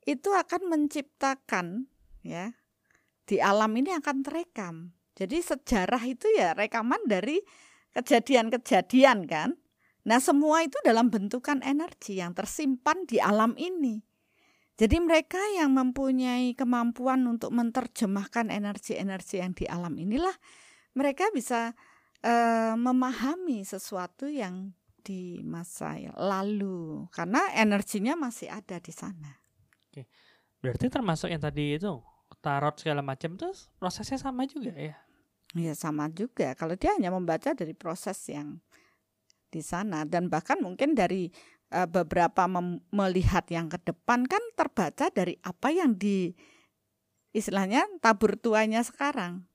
itu 0.10 0.34
akan 0.34 0.74
menciptakan 0.74 1.86
ya 2.26 2.58
di 3.30 3.38
alam 3.38 3.70
ini 3.78 3.94
akan 3.94 4.26
terekam. 4.26 4.76
Jadi 5.14 5.38
sejarah 5.38 6.02
itu 6.10 6.26
ya 6.34 6.58
rekaman 6.58 7.06
dari 7.06 7.38
kejadian-kejadian 7.94 9.30
kan. 9.30 9.54
Nah, 10.08 10.20
semua 10.24 10.64
itu 10.64 10.80
dalam 10.86 11.12
bentukan 11.12 11.60
energi 11.66 12.24
yang 12.24 12.32
tersimpan 12.32 13.04
di 13.04 13.20
alam 13.20 13.58
ini. 13.60 14.00
Jadi 14.80 14.96
mereka 15.04 15.44
yang 15.60 15.76
mempunyai 15.76 16.56
kemampuan 16.56 17.28
untuk 17.28 17.52
menerjemahkan 17.52 18.48
energi-energi 18.48 19.44
yang 19.44 19.52
di 19.52 19.68
alam 19.68 19.92
inilah 20.00 20.32
mereka 20.96 21.28
bisa 21.36 21.76
uh, 22.24 22.80
memahami 22.80 23.68
sesuatu 23.68 24.32
yang 24.32 24.72
di 25.04 25.44
masa 25.44 26.00
lalu 26.16 27.08
karena 27.12 27.44
energinya 27.60 28.16
masih 28.16 28.48
ada 28.48 28.80
di 28.80 28.96
sana. 28.96 29.36
Oke. 29.92 30.08
Berarti 30.64 30.88
termasuk 30.88 31.28
yang 31.28 31.44
tadi 31.44 31.76
itu 31.76 32.00
tarot 32.40 32.80
segala 32.80 33.04
macam 33.04 33.36
itu 33.36 33.52
prosesnya 33.80 34.16
sama 34.16 34.48
juga 34.48 34.72
ya? 34.76 34.96
Iya 35.60 35.76
sama 35.76 36.08
juga. 36.08 36.56
Kalau 36.56 36.80
dia 36.80 36.96
hanya 36.96 37.12
membaca 37.12 37.52
dari 37.52 37.76
proses 37.76 38.16
yang 38.32 38.64
di 39.50 39.62
sana 39.66 40.06
dan 40.06 40.30
bahkan 40.30 40.62
mungkin 40.62 40.94
dari 40.94 41.30
uh, 41.74 41.90
beberapa 41.90 42.46
melihat 42.94 43.46
yang 43.50 43.70
ke 43.70 43.82
depan 43.82 44.26
kan 44.26 44.42
terbaca 44.54 45.10
dari 45.10 45.38
apa 45.42 45.70
yang 45.74 45.98
di 45.98 46.34
istilahnya 47.34 47.86
tabur 48.02 48.38
tuanya 48.38 48.82
sekarang. 48.82 49.46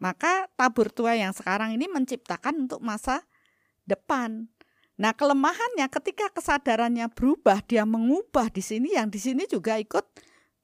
Maka 0.00 0.48
tabur 0.56 0.88
tua 0.88 1.12
yang 1.12 1.36
sekarang 1.36 1.76
ini 1.76 1.84
menciptakan 1.84 2.68
untuk 2.68 2.80
masa 2.80 3.20
depan. 3.84 4.48
Nah, 5.00 5.12
kelemahannya 5.16 5.88
ketika 5.92 6.32
kesadarannya 6.32 7.08
berubah, 7.12 7.60
dia 7.64 7.84
mengubah 7.84 8.48
di 8.48 8.64
sini 8.64 8.96
yang 8.96 9.12
di 9.12 9.20
sini 9.20 9.44
juga 9.44 9.76
ikut 9.76 10.04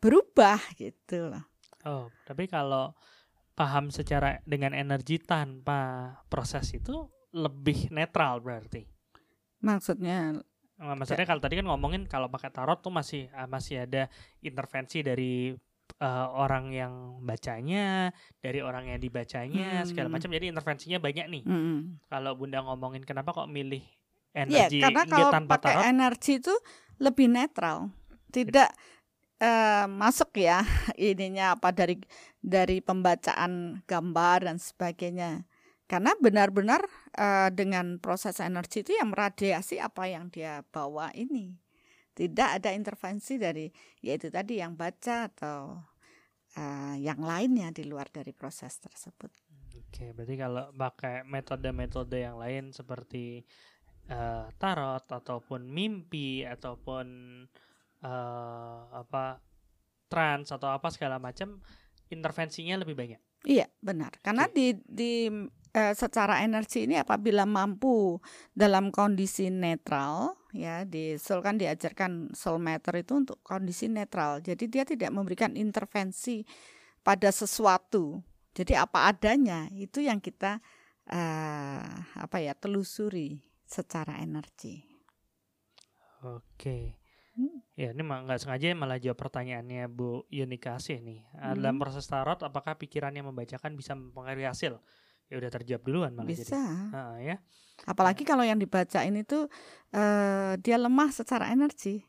berubah 0.00 0.60
gitu 0.76 1.32
loh. 1.32 1.44
Oh, 1.84 2.08
tapi 2.24 2.48
kalau 2.48 2.96
paham 3.56 3.88
secara 3.88 4.40
dengan 4.44 4.76
energi 4.76 5.16
tanpa 5.16 6.12
proses 6.28 6.68
itu 6.76 7.08
lebih 7.36 7.92
netral 7.92 8.40
berarti. 8.40 8.88
Maksudnya 9.60 10.40
Maksudnya 10.76 11.24
kalau 11.24 11.40
tadi 11.40 11.56
kan 11.56 11.64
ngomongin 11.64 12.04
kalau 12.04 12.28
pakai 12.28 12.52
tarot 12.52 12.84
tuh 12.84 12.92
masih 12.92 13.32
ah, 13.32 13.48
masih 13.48 13.88
ada 13.88 14.12
intervensi 14.44 15.00
dari 15.00 15.56
uh, 16.04 16.28
orang 16.36 16.68
yang 16.68 16.92
bacanya, 17.24 18.12
dari 18.44 18.60
orang 18.60 18.92
yang 18.92 19.00
dibacanya, 19.00 19.80
hmm. 19.80 19.88
segala 19.88 20.12
macam. 20.12 20.28
Jadi 20.28 20.52
intervensinya 20.52 21.00
banyak 21.00 21.26
nih. 21.32 21.42
Hmm. 21.48 21.96
Kalau 22.12 22.36
Bunda 22.36 22.60
ngomongin 22.60 23.08
kenapa 23.08 23.32
kok 23.32 23.48
milih 23.48 23.80
energi 24.36 24.84
ya, 24.84 24.92
karena 24.92 25.02
kalau 25.08 25.30
pakai 25.48 25.74
tarot. 25.80 25.84
energi 25.88 26.32
itu 26.44 26.54
lebih 27.00 27.32
netral 27.32 27.88
tidak 28.28 28.68
uh, 29.40 29.88
masuk 29.88 30.36
ya 30.36 30.60
ininya 31.00 31.56
apa 31.56 31.72
dari 31.72 31.96
dari 32.44 32.84
pembacaan 32.84 33.80
gambar 33.88 34.52
dan 34.52 34.56
sebagainya 34.60 35.48
karena 35.86 36.12
benar-benar 36.18 36.82
uh, 37.14 37.50
dengan 37.54 38.02
proses 38.02 38.42
energi 38.42 38.82
itu 38.82 38.98
yang 38.98 39.14
meradiasi 39.14 39.78
apa 39.78 40.10
yang 40.10 40.30
dia 40.30 40.66
bawa 40.74 41.14
ini 41.14 41.54
tidak 42.16 42.58
ada 42.58 42.72
intervensi 42.72 43.36
dari 43.36 43.68
yaitu 44.00 44.32
tadi 44.32 44.58
yang 44.58 44.72
baca 44.72 45.28
atau 45.28 45.78
uh, 46.56 46.96
yang 46.96 47.20
lainnya 47.20 47.68
di 47.70 47.84
luar 47.84 48.08
dari 48.08 48.32
proses 48.32 48.80
tersebut. 48.80 49.28
Oke, 49.76 50.16
berarti 50.16 50.34
kalau 50.40 50.72
pakai 50.72 51.28
metode-metode 51.28 52.16
yang 52.16 52.40
lain 52.40 52.72
seperti 52.72 53.44
uh, 54.08 54.48
tarot 54.56 55.04
ataupun 55.04 55.68
mimpi 55.68 56.42
ataupun 56.48 57.06
uh, 58.00 58.80
apa 58.96 59.44
trans 60.08 60.48
atau 60.48 60.72
apa 60.72 60.88
segala 60.88 61.20
macam 61.20 61.60
intervensinya 62.08 62.80
lebih 62.80 62.96
banyak. 62.96 63.20
Iya 63.46 63.68
benar 63.78 64.16
karena 64.24 64.50
okay. 64.50 64.56
di 64.56 64.66
di 64.88 65.12
uh, 65.76 65.92
secara 65.92 66.40
energi 66.40 66.88
ini 66.88 66.96
apabila 66.96 67.44
mampu 67.44 68.16
dalam 68.56 68.88
kondisi 68.88 69.52
netral 69.52 70.32
ya 70.56 70.88
di 70.88 71.20
soul 71.20 71.44
kan 71.44 71.60
diajarkan 71.60 72.32
soul 72.32 72.56
matter 72.56 72.96
itu 72.96 73.12
untuk 73.12 73.38
kondisi 73.44 73.92
netral 73.92 74.40
jadi 74.40 74.64
dia 74.64 74.88
tidak 74.88 75.12
memberikan 75.12 75.52
intervensi 75.52 76.40
pada 77.04 77.28
sesuatu 77.28 78.24
jadi 78.56 78.88
apa 78.88 79.12
adanya 79.12 79.68
itu 79.76 80.00
yang 80.00 80.16
kita 80.16 80.64
uh, 81.12 81.88
apa 82.16 82.36
ya 82.40 82.56
telusuri 82.56 83.44
secara 83.66 84.22
energi. 84.22 84.80
Oke. 86.24 86.96
Hmm. 87.36 87.60
Ya 87.76 87.92
ini 87.92 88.00
nggak 88.00 88.40
sengaja 88.40 88.72
malah 88.72 88.96
jawab 88.96 89.20
pertanyaannya 89.20 89.92
Bu 89.92 90.24
Yunikasih 90.32 91.04
nih. 91.04 91.20
Hmm. 91.36 91.60
Dalam 91.60 91.76
proses 91.76 92.08
tarot, 92.08 92.40
apakah 92.40 92.80
pikiran 92.80 93.12
yang 93.12 93.28
membacakan 93.28 93.76
bisa 93.76 93.92
mempengaruhi 93.92 94.48
hasil? 94.48 94.80
Ya 95.26 95.42
udah 95.42 95.50
terjawab 95.50 95.82
duluan 95.82 96.12
malah 96.14 96.30
bisa. 96.30 96.54
jadi. 96.54 96.94
Uh, 96.94 97.16
ya. 97.18 97.36
Apalagi 97.84 98.22
kalau 98.22 98.46
yang 98.46 98.56
dibacain 98.56 99.12
itu 99.12 99.50
uh, 99.92 100.52
dia 100.62 100.76
lemah 100.78 101.10
secara 101.10 101.50
energi. 101.50 102.06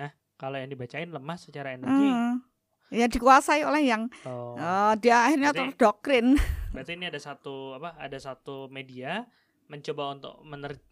Nah, 0.00 0.10
kalau 0.40 0.56
yang 0.56 0.72
dibacain 0.72 1.06
lemah 1.06 1.36
secara 1.36 1.76
energi. 1.76 2.08
Uh, 2.08 2.34
ya 2.90 3.06
dikuasai 3.06 3.62
oleh 3.62 3.86
yang 3.86 4.10
oh. 4.26 4.58
uh, 4.58 4.96
dia 4.98 5.28
akhirnya 5.28 5.52
berarti, 5.52 5.76
terdoktrin. 5.76 6.26
Berarti 6.74 6.94
ini 6.94 7.10
ada 7.10 7.18
satu 7.18 7.74
apa? 7.78 7.98
Ada 7.98 8.30
satu 8.30 8.70
media 8.70 9.26
mencoba 9.70 10.02
untuk 10.18 10.34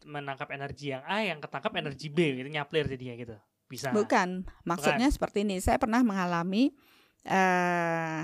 menangkap 0.06 0.54
energi 0.54 0.94
yang 0.94 1.02
A 1.02 1.26
yang 1.26 1.42
ketangkap 1.42 1.74
energi 1.74 2.14
B 2.14 2.38
gitu 2.38 2.46
nyaplir 2.46 2.86
jadinya 2.86 3.18
gitu 3.18 3.36
bisa 3.66 3.90
bukan 3.90 4.46
maksudnya 4.62 5.10
bukan. 5.10 5.16
seperti 5.18 5.38
ini 5.42 5.58
saya 5.58 5.82
pernah 5.82 6.00
mengalami 6.06 6.72
uh, 7.26 8.22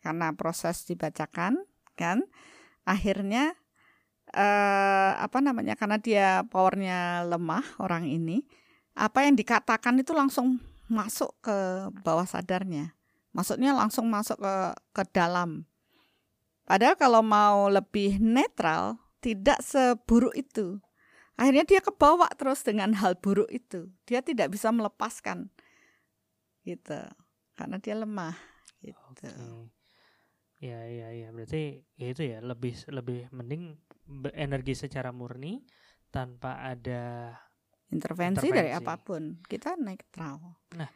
karena 0.00 0.26
proses 0.38 0.86
dibacakan 0.86 1.60
kan 1.98 2.22
akhirnya 2.88 3.52
uh, 4.32 5.12
apa 5.20 5.44
namanya 5.44 5.76
karena 5.76 6.00
dia 6.00 6.40
powernya 6.48 7.28
lemah 7.28 7.76
orang 7.84 8.08
ini 8.08 8.48
apa 8.96 9.28
yang 9.28 9.36
dikatakan 9.36 10.00
itu 10.00 10.16
langsung 10.16 10.56
masuk 10.88 11.36
ke 11.44 11.92
bawah 12.00 12.24
sadarnya 12.24 12.96
maksudnya 13.36 13.76
langsung 13.76 14.08
masuk 14.08 14.40
ke 14.40 14.56
ke 14.96 15.02
dalam 15.12 15.68
padahal 16.64 16.96
kalau 16.96 17.20
mau 17.20 17.68
lebih 17.68 18.16
netral 18.16 18.96
tidak 19.18 19.58
seburuk 19.62 20.34
itu. 20.34 20.78
Akhirnya 21.38 21.62
dia 21.62 21.78
kebawa 21.78 22.26
terus 22.34 22.66
dengan 22.66 22.94
hal 22.98 23.14
buruk 23.18 23.46
itu. 23.50 23.86
Dia 24.06 24.22
tidak 24.22 24.50
bisa 24.50 24.74
melepaskan. 24.74 25.50
Gitu. 26.66 26.98
Karena 27.54 27.78
dia 27.78 27.94
lemah 27.94 28.34
gitu. 28.82 28.98
Okay. 29.14 29.34
Ya 30.58 30.82
ya 30.90 31.14
ya 31.14 31.28
berarti 31.30 31.86
ya 31.94 32.06
itu 32.10 32.22
ya 32.26 32.42
lebih 32.42 32.74
lebih 32.90 33.30
mending 33.30 33.78
energi 34.34 34.74
secara 34.74 35.14
murni 35.14 35.62
tanpa 36.10 36.66
ada 36.66 37.30
intervensi, 37.94 38.50
intervensi. 38.50 38.58
dari 38.58 38.70
apa 38.74 38.98
pun. 38.98 39.38
Kita 39.46 39.78
netral. 39.78 40.58
Nah, 40.74 40.90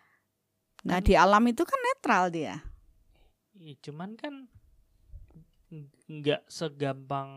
nah 0.83 0.99
kan, 0.99 1.07
di 1.07 1.15
alam 1.15 1.45
itu 1.47 1.63
kan 1.63 1.79
netral 1.79 2.33
dia. 2.35 2.59
Ya, 3.55 3.75
cuman 3.79 4.19
kan 4.19 4.51
nggak 6.11 6.43
segampang 6.53 7.31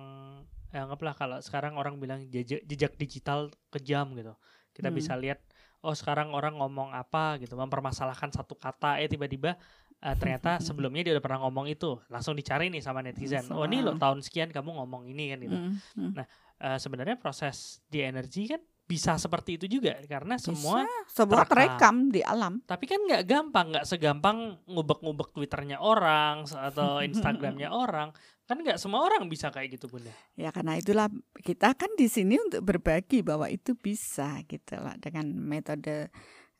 ya 0.75 0.83
anggaplah 0.83 1.15
kalau 1.15 1.37
sekarang 1.39 1.79
orang 1.79 1.95
bilang 1.95 2.27
jejak, 2.27 2.59
jejak 2.67 2.99
digital 2.99 3.47
kejam 3.71 4.11
gitu 4.19 4.35
kita 4.75 4.91
hmm. 4.91 4.97
bisa 4.99 5.15
lihat 5.15 5.39
oh 5.79 5.95
sekarang 5.95 6.35
orang 6.35 6.59
ngomong 6.59 6.91
apa 6.91 7.39
gitu 7.39 7.55
mempermasalahkan 7.55 8.35
satu 8.35 8.59
kata 8.59 8.99
eh 8.99 9.07
tiba-tiba 9.07 9.55
uh, 10.03 10.15
ternyata 10.17 10.59
sebelumnya 10.59 11.05
dia 11.05 11.13
udah 11.15 11.23
pernah 11.23 11.39
ngomong 11.47 11.71
itu 11.71 11.99
langsung 12.11 12.35
dicari 12.35 12.67
nih 12.73 12.83
sama 12.83 13.05
netizen 13.05 13.47
oh 13.53 13.63
ini 13.63 13.79
lo 13.79 13.95
tahun 13.95 14.19
sekian 14.25 14.51
kamu 14.51 14.75
ngomong 14.81 15.07
ini 15.07 15.31
kan 15.31 15.39
gitu 15.39 15.57
hmm. 15.57 15.73
Hmm. 15.95 16.11
nah 16.17 16.25
uh, 16.63 16.77
sebenarnya 16.79 17.15
proses 17.15 17.79
di 17.87 18.03
energi 18.03 18.49
kan 18.51 18.61
bisa 18.85 19.17
seperti 19.17 19.57
itu 19.57 19.65
juga 19.65 19.97
karena 20.05 20.37
semua 20.37 20.85
bisa, 20.85 21.09
semua 21.09 21.41
terekam 21.41 22.13
di 22.13 22.21
alam. 22.21 22.61
Tapi 22.69 22.85
kan 22.85 23.01
nggak 23.01 23.25
gampang, 23.25 23.73
nggak 23.73 23.85
segampang 23.89 24.61
ngubek-ngubek 24.69 25.33
twitternya 25.33 25.81
orang 25.81 26.45
atau 26.45 27.01
instagramnya 27.09 27.73
orang. 27.73 28.13
Kan 28.45 28.61
nggak 28.61 28.77
semua 28.77 29.01
orang 29.01 29.25
bisa 29.25 29.49
kayak 29.49 29.73
gitu 29.81 29.89
bunda. 29.89 30.13
Ya 30.37 30.53
karena 30.53 30.77
itulah 30.77 31.09
kita 31.41 31.73
kan 31.73 31.89
di 31.97 32.05
sini 32.05 32.37
untuk 32.37 32.61
berbagi 32.61 33.25
bahwa 33.25 33.49
itu 33.49 33.73
bisa 33.73 34.37
gitu 34.45 34.77
lah 34.77 34.93
dengan 35.01 35.33
metode 35.33 36.13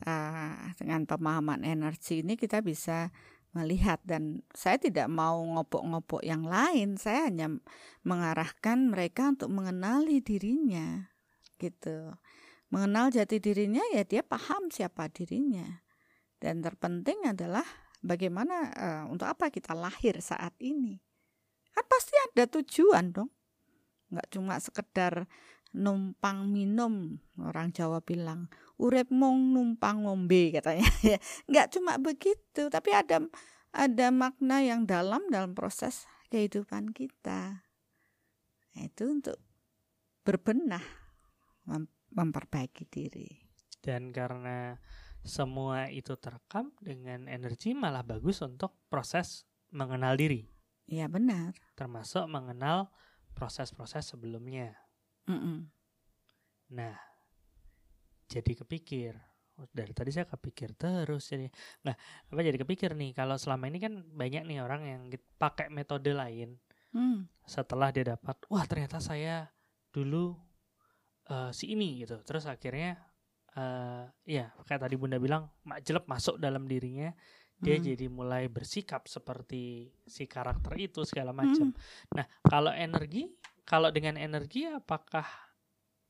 uh, 0.04 0.76
dengan 0.76 1.08
pemahaman 1.08 1.64
energi 1.64 2.20
ini 2.20 2.36
kita 2.36 2.60
bisa 2.60 3.14
melihat 3.56 4.04
dan 4.04 4.44
saya 4.52 4.76
tidak 4.76 5.08
mau 5.08 5.40
ngopok-ngopok 5.40 6.20
yang 6.28 6.44
lain. 6.44 7.00
Saya 7.00 7.32
hanya 7.32 7.56
mengarahkan 8.04 8.92
mereka 8.92 9.32
untuk 9.32 9.48
mengenali 9.48 10.20
dirinya 10.20 11.08
gitu. 11.56 12.12
Mengenal 12.68 13.16
jati 13.16 13.40
dirinya 13.40 13.80
ya 13.96 14.04
dia 14.04 14.20
paham 14.28 14.68
siapa 14.68 15.08
dirinya. 15.08 15.80
Dan 16.36 16.60
terpenting 16.60 17.32
adalah 17.32 17.64
bagaimana 18.04 18.56
uh, 18.76 19.04
untuk 19.08 19.32
apa 19.32 19.48
kita 19.48 19.72
lahir 19.72 20.20
saat 20.20 20.52
ini. 20.60 21.00
Kan 21.72 21.86
pasti 21.88 22.12
ada 22.28 22.44
tujuan 22.60 23.16
dong. 23.16 23.32
Nggak 24.12 24.28
cuma 24.36 24.60
sekedar 24.60 25.32
numpang 25.76 26.48
minum 26.48 27.20
orang 27.40 27.72
Jawa 27.72 28.00
bilang 28.00 28.48
urep 28.76 29.08
mong 29.12 29.56
numpang 29.56 30.04
ngombe 30.04 30.52
katanya 30.56 30.84
nggak 31.50 31.68
cuma 31.76 31.96
begitu 31.96 32.68
tapi 32.68 32.92
ada 32.92 33.24
ada 33.76 34.08
makna 34.12 34.64
yang 34.64 34.84
dalam 34.84 35.24
dalam 35.32 35.56
proses 35.56 36.08
kehidupan 36.32 36.92
kita 36.92 37.64
nah, 38.76 38.82
itu 38.84 39.04
untuk 39.08 39.40
berbenah 40.26 40.84
mem 41.70 41.86
memperbaiki 42.16 42.88
diri. 42.88 43.28
Dan 43.84 44.16
karena 44.16 44.80
semua 45.22 45.92
itu 45.92 46.16
terekam 46.16 46.72
dengan 46.80 47.28
energi 47.28 47.76
malah 47.76 48.08
bagus 48.08 48.40
untuk 48.40 48.72
proses 48.88 49.44
mengenal 49.76 50.16
diri. 50.16 50.48
Iya 50.88 51.12
benar. 51.12 51.52
Termasuk 51.76 52.24
mengenal 52.32 52.88
proses-proses 53.36 54.08
sebelumnya. 54.08 54.80
Mm 55.28 55.38
-mm. 55.38 55.58
Nah, 56.72 56.96
jadi 58.26 58.52
kepikir. 58.66 59.14
Dari 59.56 59.96
tadi 59.96 60.12
saya 60.12 60.28
kepikir 60.28 60.76
terus 60.76 61.32
jadi 61.32 61.48
nah 61.88 61.96
apa 62.28 62.42
jadi 62.44 62.60
kepikir 62.60 62.92
nih? 62.92 63.16
Kalau 63.16 63.40
selama 63.40 63.72
ini 63.72 63.80
kan 63.80 64.04
banyak 64.04 64.44
nih 64.44 64.60
orang 64.60 64.82
yang 64.84 65.02
pakai 65.40 65.72
metode 65.72 66.12
lain. 66.12 66.60
Hmm. 66.96 67.28
setelah 67.44 67.92
dia 67.92 68.16
dapat 68.16 68.40
wah 68.48 68.64
ternyata 68.64 69.04
saya 69.04 69.52
dulu 69.92 70.32
uh, 71.28 71.52
si 71.52 71.76
ini 71.76 72.04
gitu. 72.08 72.24
Terus 72.24 72.48
akhirnya 72.48 72.96
uh, 73.60 74.08
ya 74.24 74.56
kayak 74.64 74.88
tadi 74.88 74.96
bunda 74.96 75.20
bilang 75.20 75.52
mak 75.68 75.84
jelek 75.84 76.08
masuk 76.08 76.40
dalam 76.40 76.64
dirinya. 76.64 77.12
Dia 77.56 77.80
hmm. 77.80 77.84
jadi 77.84 78.06
mulai 78.12 78.48
bersikap 78.52 79.08
seperti 79.08 79.92
si 80.08 80.24
karakter 80.28 80.72
itu 80.80 81.04
segala 81.04 81.36
macam. 81.36 81.72
Hmm. 81.72 82.16
nah 82.16 82.26
kalau 82.48 82.72
energi 82.72 83.32
kalau 83.68 83.90
dengan 83.90 84.16
energi 84.16 84.64
apakah 84.70 85.26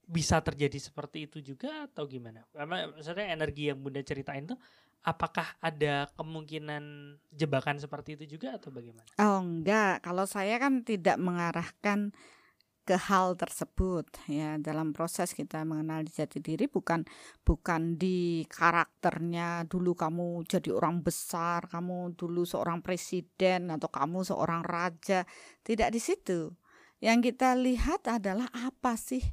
bisa 0.05 0.41
terjadi 0.41 0.77
seperti 0.77 1.25
itu 1.25 1.41
juga 1.41 1.89
atau 1.89 2.05
gimana? 2.05 2.45
Maksudnya 2.53 3.33
energi 3.33 3.73
yang 3.73 3.81
bunda 3.81 4.01
ceritain 4.05 4.45
tuh 4.45 4.57
apakah 5.05 5.45
ada 5.61 6.09
kemungkinan 6.17 7.15
jebakan 7.29 7.77
seperti 7.77 8.17
itu 8.17 8.37
juga 8.37 8.57
atau 8.57 8.73
bagaimana? 8.73 9.05
Oh 9.21 9.39
enggak, 9.39 10.01
kalau 10.01 10.25
saya 10.25 10.57
kan 10.57 10.81
tidak 10.81 11.21
mengarahkan 11.21 12.09
ke 12.85 12.93
hal 13.09 13.33
tersebut 13.33 14.05
ya 14.29 14.61
dalam 14.61 14.93
proses 14.93 15.33
kita 15.33 15.65
mengenal 15.65 16.05
jati 16.05 16.37
diri 16.37 16.69
bukan 16.69 17.01
bukan 17.41 17.97
di 17.97 18.45
karakternya 18.45 19.65
dulu 19.65 19.97
kamu 19.97 20.45
jadi 20.45 20.69
orang 20.69 21.01
besar 21.01 21.65
kamu 21.65 22.13
dulu 22.13 22.45
seorang 22.45 22.85
presiden 22.85 23.73
atau 23.73 23.89
kamu 23.89 24.21
seorang 24.21 24.61
raja 24.61 25.25
tidak 25.65 25.89
di 25.89 25.97
situ 25.97 26.53
yang 27.01 27.25
kita 27.25 27.57
lihat 27.57 28.05
adalah 28.05 28.53
apa 28.53 28.93
sih 29.01 29.25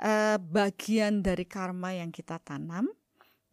eh, 0.00 0.38
bagian 0.40 1.20
dari 1.20 1.44
karma 1.44 1.92
yang 1.92 2.08
kita 2.08 2.40
tanam 2.40 2.88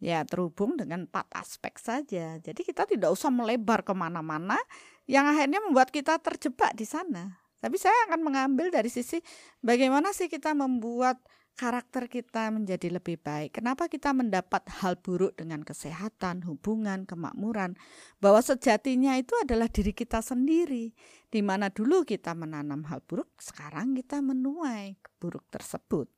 ya 0.00 0.24
terhubung 0.24 0.80
dengan 0.80 1.04
empat 1.04 1.28
aspek 1.36 1.76
saja. 1.76 2.40
Jadi 2.40 2.60
kita 2.64 2.88
tidak 2.88 3.12
usah 3.12 3.28
melebar 3.28 3.84
ke 3.84 3.92
mana-mana 3.92 4.56
yang 5.04 5.28
akhirnya 5.28 5.60
membuat 5.60 5.92
kita 5.92 6.16
terjebak 6.18 6.72
di 6.72 6.88
sana. 6.88 7.36
Tapi 7.60 7.76
saya 7.76 8.08
akan 8.08 8.24
mengambil 8.24 8.72
dari 8.72 8.88
sisi 8.88 9.20
bagaimana 9.60 10.16
sih 10.16 10.32
kita 10.32 10.56
membuat 10.56 11.20
karakter 11.58 12.08
kita 12.08 12.48
menjadi 12.48 12.88
lebih 12.96 13.20
baik. 13.20 13.60
Kenapa 13.60 13.86
kita 13.86 14.16
mendapat 14.16 14.64
hal 14.80 14.96
buruk 14.96 15.36
dengan 15.36 15.60
kesehatan, 15.60 16.42
hubungan, 16.48 17.04
kemakmuran? 17.04 17.76
Bahwa 18.18 18.40
sejatinya 18.40 19.14
itu 19.20 19.36
adalah 19.38 19.68
diri 19.68 19.92
kita 19.92 20.24
sendiri. 20.24 20.96
Di 21.28 21.40
mana 21.44 21.68
dulu 21.68 22.02
kita 22.08 22.32
menanam 22.32 22.88
hal 22.88 23.04
buruk, 23.04 23.28
sekarang 23.36 23.92
kita 23.92 24.24
menuai 24.24 24.96
buruk 25.20 25.44
tersebut. 25.52 26.08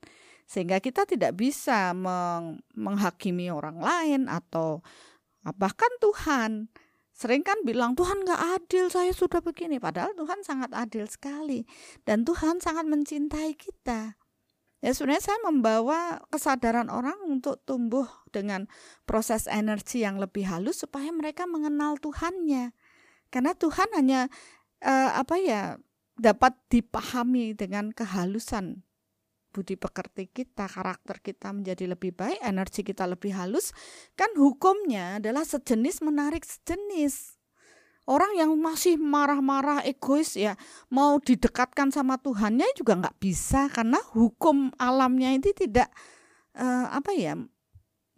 Sehingga 0.46 0.78
kita 0.78 1.08
tidak 1.08 1.34
bisa 1.34 1.90
meng 1.96 2.60
menghakimi 2.76 3.48
orang 3.48 3.80
lain 3.80 4.20
atau 4.28 4.84
bahkan 5.58 5.90
Tuhan 5.98 6.70
sering 7.12 7.44
kan 7.44 7.60
bilang 7.66 7.92
Tuhan 7.92 8.24
nggak 8.24 8.62
adil 8.62 8.88
saya 8.88 9.12
sudah 9.12 9.44
begini 9.44 9.76
padahal 9.76 10.16
Tuhan 10.16 10.40
sangat 10.42 10.72
adil 10.72 11.04
sekali 11.04 11.62
dan 12.08 12.24
Tuhan 12.24 12.58
sangat 12.58 12.88
mencintai 12.88 13.52
kita 13.52 14.16
ya 14.82 14.90
sebenarnya 14.90 15.24
saya 15.32 15.38
membawa 15.46 16.20
kesadaran 16.28 16.90
orang 16.90 17.16
untuk 17.24 17.62
tumbuh 17.62 18.04
dengan 18.34 18.66
proses 19.06 19.46
energi 19.46 20.02
yang 20.02 20.18
lebih 20.18 20.44
halus 20.44 20.82
supaya 20.82 21.08
mereka 21.14 21.46
mengenal 21.46 21.96
Tuhannya 22.02 22.74
karena 23.32 23.56
Tuhan 23.56 23.88
hanya 23.96 24.20
uh, 24.84 25.10
apa 25.16 25.38
ya 25.40 25.78
dapat 26.18 26.52
dipahami 26.68 27.56
dengan 27.56 27.94
kehalusan 27.94 28.84
budi 29.52 29.76
pekerti 29.76 30.32
kita, 30.32 30.64
karakter 30.64 31.20
kita 31.20 31.52
menjadi 31.52 31.92
lebih 31.92 32.16
baik, 32.16 32.40
energi 32.40 32.80
kita 32.80 33.04
lebih 33.04 33.36
halus, 33.36 33.76
kan 34.16 34.32
hukumnya 34.32 35.20
adalah 35.20 35.44
sejenis 35.44 36.00
menarik 36.00 36.40
sejenis. 36.42 37.31
Orang 38.02 38.34
yang 38.34 38.50
masih 38.58 38.98
marah-marah 38.98 39.86
egois 39.86 40.34
ya 40.34 40.58
mau 40.90 41.22
didekatkan 41.22 41.94
sama 41.94 42.18
Tuhannya 42.18 42.66
juga 42.74 42.98
nggak 42.98 43.18
bisa 43.22 43.70
karena 43.70 44.02
hukum 44.10 44.74
alamnya 44.74 45.30
ini 45.30 45.54
tidak 45.54 45.86
uh, 46.58 46.90
apa 46.90 47.14
ya 47.14 47.38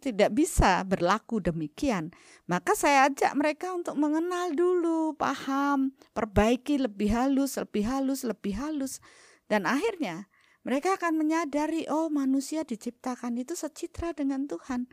tidak 0.01 0.37
bisa 0.37 0.85
berlaku 0.85 1.41
demikian. 1.41 2.13
Maka 2.45 2.77
saya 2.77 3.09
ajak 3.09 3.33
mereka 3.33 3.73
untuk 3.73 3.97
mengenal 3.97 4.53
dulu, 4.53 5.17
paham, 5.17 5.97
perbaiki 6.13 6.77
lebih 6.77 7.09
halus, 7.09 7.57
lebih 7.57 7.89
halus, 7.89 8.21
lebih 8.21 8.53
halus. 8.53 9.01
Dan 9.49 9.65
akhirnya 9.65 10.29
mereka 10.61 10.97
akan 10.97 11.17
menyadari 11.17 11.89
oh 11.89 12.09
manusia 12.13 12.61
diciptakan 12.61 13.37
itu 13.41 13.57
secitra 13.57 14.13
dengan 14.13 14.49
Tuhan 14.49 14.85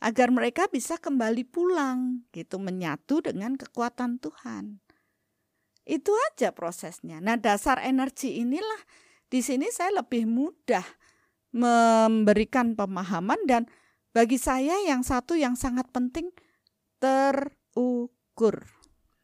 agar 0.00 0.32
mereka 0.32 0.64
bisa 0.72 0.96
kembali 0.96 1.44
pulang 1.44 2.24
gitu 2.32 2.56
menyatu 2.56 3.20
dengan 3.20 3.54
kekuatan 3.54 4.16
Tuhan. 4.16 4.80
Itu 5.84 6.16
aja 6.32 6.56
prosesnya. 6.56 7.20
Nah, 7.20 7.36
dasar 7.36 7.80
energi 7.84 8.40
inilah 8.40 8.80
di 9.28 9.44
sini 9.44 9.68
saya 9.68 10.00
lebih 10.00 10.24
mudah 10.24 10.84
memberikan 11.52 12.72
pemahaman 12.78 13.38
dan 13.44 13.68
bagi 14.10 14.40
saya 14.40 14.74
yang 14.88 15.04
satu 15.04 15.36
yang 15.36 15.54
sangat 15.54 15.86
penting 15.92 16.32
terukur. 16.98 18.66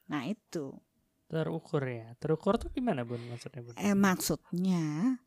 Nah, 0.07 0.29
itu. 0.29 0.77
Terukur 1.27 1.83
ya. 1.83 2.15
Terukur 2.23 2.55
tuh 2.61 2.71
gimana, 2.71 3.03
Bun? 3.03 3.19
Maksudnya, 3.27 3.61
Bun? 3.67 3.75
Eh, 3.75 3.97
maksudnya 3.99 5.19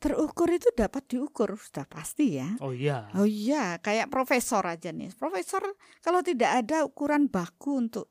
terukur 0.00 0.48
itu 0.48 0.72
dapat 0.72 1.04
diukur 1.06 1.54
sudah 1.60 1.84
pasti 1.84 2.40
ya. 2.40 2.56
Oh 2.64 2.72
iya. 2.72 3.12
Oh 3.14 3.28
iya, 3.28 3.76
kayak 3.78 4.08
profesor 4.08 4.64
aja 4.64 4.90
nih. 4.90 5.12
Profesor 5.12 5.60
kalau 6.00 6.24
tidak 6.24 6.64
ada 6.64 6.88
ukuran 6.88 7.28
baku 7.28 7.84
untuk 7.84 8.08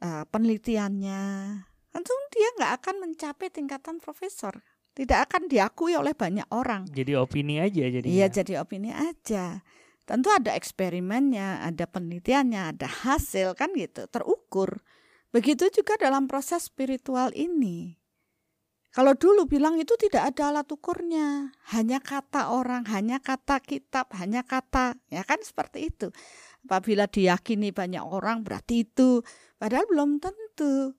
uh, 0.00 0.22
penelitiannya, 0.30 1.22
tentu 1.90 2.14
dia 2.30 2.48
nggak 2.56 2.72
akan 2.78 2.94
mencapai 3.02 3.50
tingkatan 3.50 3.98
profesor. 3.98 4.62
Tidak 4.92 5.18
akan 5.24 5.48
diakui 5.48 5.96
oleh 5.98 6.12
banyak 6.12 6.46
orang. 6.52 6.84
Jadi 6.92 7.16
opini 7.16 7.58
aja 7.58 7.80
jadi. 7.88 8.04
Iya, 8.06 8.26
jadi 8.28 8.60
opini 8.60 8.92
aja. 8.92 9.64
Tentu 10.04 10.28
ada 10.28 10.52
eksperimennya, 10.52 11.64
ada 11.64 11.88
penelitiannya, 11.88 12.76
ada 12.76 12.84
hasil 12.84 13.56
kan 13.56 13.72
gitu, 13.72 14.04
terukur. 14.12 14.84
Begitu 15.32 15.72
juga 15.72 15.96
dalam 15.96 16.28
proses 16.28 16.68
spiritual 16.68 17.32
ini. 17.32 17.96
Kalau 18.92 19.16
dulu 19.16 19.48
bilang 19.48 19.80
itu 19.80 19.96
tidak 19.96 20.36
ada 20.36 20.52
alat 20.52 20.68
ukurnya, 20.68 21.48
hanya 21.72 21.96
kata 21.96 22.52
orang, 22.52 22.84
hanya 22.92 23.24
kata 23.24 23.56
kitab, 23.64 24.12
hanya 24.20 24.44
kata, 24.44 25.00
ya 25.08 25.24
kan 25.24 25.40
seperti 25.40 25.88
itu. 25.88 26.12
Apabila 26.68 27.08
diyakini 27.08 27.72
banyak 27.72 28.04
orang 28.04 28.44
berarti 28.44 28.84
itu, 28.84 29.24
padahal 29.56 29.88
belum 29.88 30.20
tentu. 30.20 30.92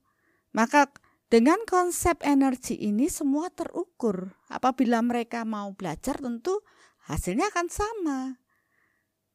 Maka 0.58 0.90
dengan 1.30 1.62
konsep 1.70 2.18
energi 2.26 2.82
ini 2.82 3.14
semua 3.14 3.54
terukur. 3.54 4.34
Apabila 4.50 5.06
mereka 5.06 5.46
mau 5.46 5.70
belajar 5.78 6.18
tentu 6.18 6.66
hasilnya 7.06 7.54
akan 7.54 7.68
sama. 7.70 8.20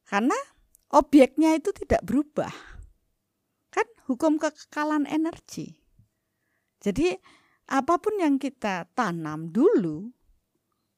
Karena 0.03 0.35
objeknya 0.91 1.55
itu 1.55 1.71
tidak 1.71 2.03
berubah. 2.03 2.51
Kan 3.71 3.87
hukum 4.03 4.35
kekekalan 4.35 5.07
energi. 5.07 5.79
Jadi 6.83 7.19
apa 7.69 8.01
pun 8.01 8.17
yang 8.17 8.41
kita 8.41 8.89
tanam 8.97 9.53
dulu, 9.53 10.09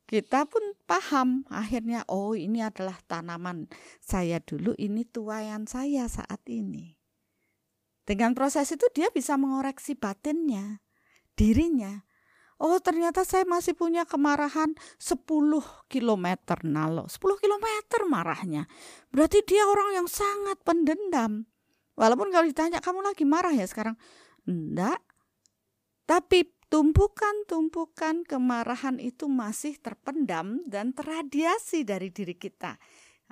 kita 0.07 0.47
pun 0.47 0.76
paham 0.88 1.43
akhirnya 1.51 2.07
oh 2.07 2.32
ini 2.32 2.63
adalah 2.63 2.95
tanaman 3.07 3.67
saya 3.99 4.39
dulu, 4.39 4.72
ini 4.80 5.03
tuayan 5.03 5.67
saya 5.67 6.07
saat 6.07 6.39
ini. 6.47 6.95
Dengan 8.07 8.32
proses 8.36 8.72
itu 8.72 8.88
dia 8.95 9.11
bisa 9.11 9.36
mengoreksi 9.36 9.95
batinnya, 9.95 10.80
dirinya. 11.36 12.07
Oh 12.61 12.78
ternyata 12.78 13.26
saya 13.26 13.41
masih 13.47 13.74
punya 13.74 14.05
kemarahan 14.05 14.78
10 15.01 15.26
km 15.89 16.28
nalo. 16.61 17.09
10 17.09 17.41
km 17.41 17.67
marahnya. 18.05 18.69
Berarti 19.09 19.41
dia 19.47 19.65
orang 19.65 19.97
yang 19.97 20.07
sangat 20.11 20.61
pendendam. 20.61 21.49
Walaupun 21.97 22.30
kalau 22.30 22.45
ditanya 22.45 22.78
kamu 22.78 23.01
lagi 23.01 23.26
marah 23.26 23.49
ya 23.49 23.65
sekarang. 23.65 23.97
Enggak. 24.45 25.01
Tapi 26.05 26.61
tumpukan-tumpukan 26.72 28.24
kemarahan 28.24 28.95
itu 29.03 29.28
masih 29.28 29.76
terpendam 29.84 30.63
dan 30.63 30.95
terradiasi 30.95 31.84
dari 31.84 32.07
diri 32.15 32.39
kita. 32.39 32.80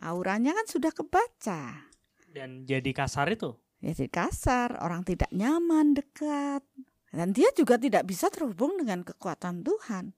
Auranya 0.03 0.51
kan 0.51 0.67
sudah 0.67 0.91
kebaca. 0.91 1.87
Dan 2.27 2.67
jadi 2.67 2.91
kasar 2.91 3.31
itu? 3.31 3.55
Jadi 3.79 4.11
kasar, 4.11 4.75
orang 4.83 5.07
tidak 5.07 5.31
nyaman 5.31 5.95
dekat. 5.95 6.67
Dan 7.09 7.31
dia 7.31 7.49
juga 7.55 7.79
tidak 7.79 8.05
bisa 8.05 8.27
terhubung 8.27 8.75
dengan 8.75 9.07
kekuatan 9.07 9.63
Tuhan. 9.63 10.11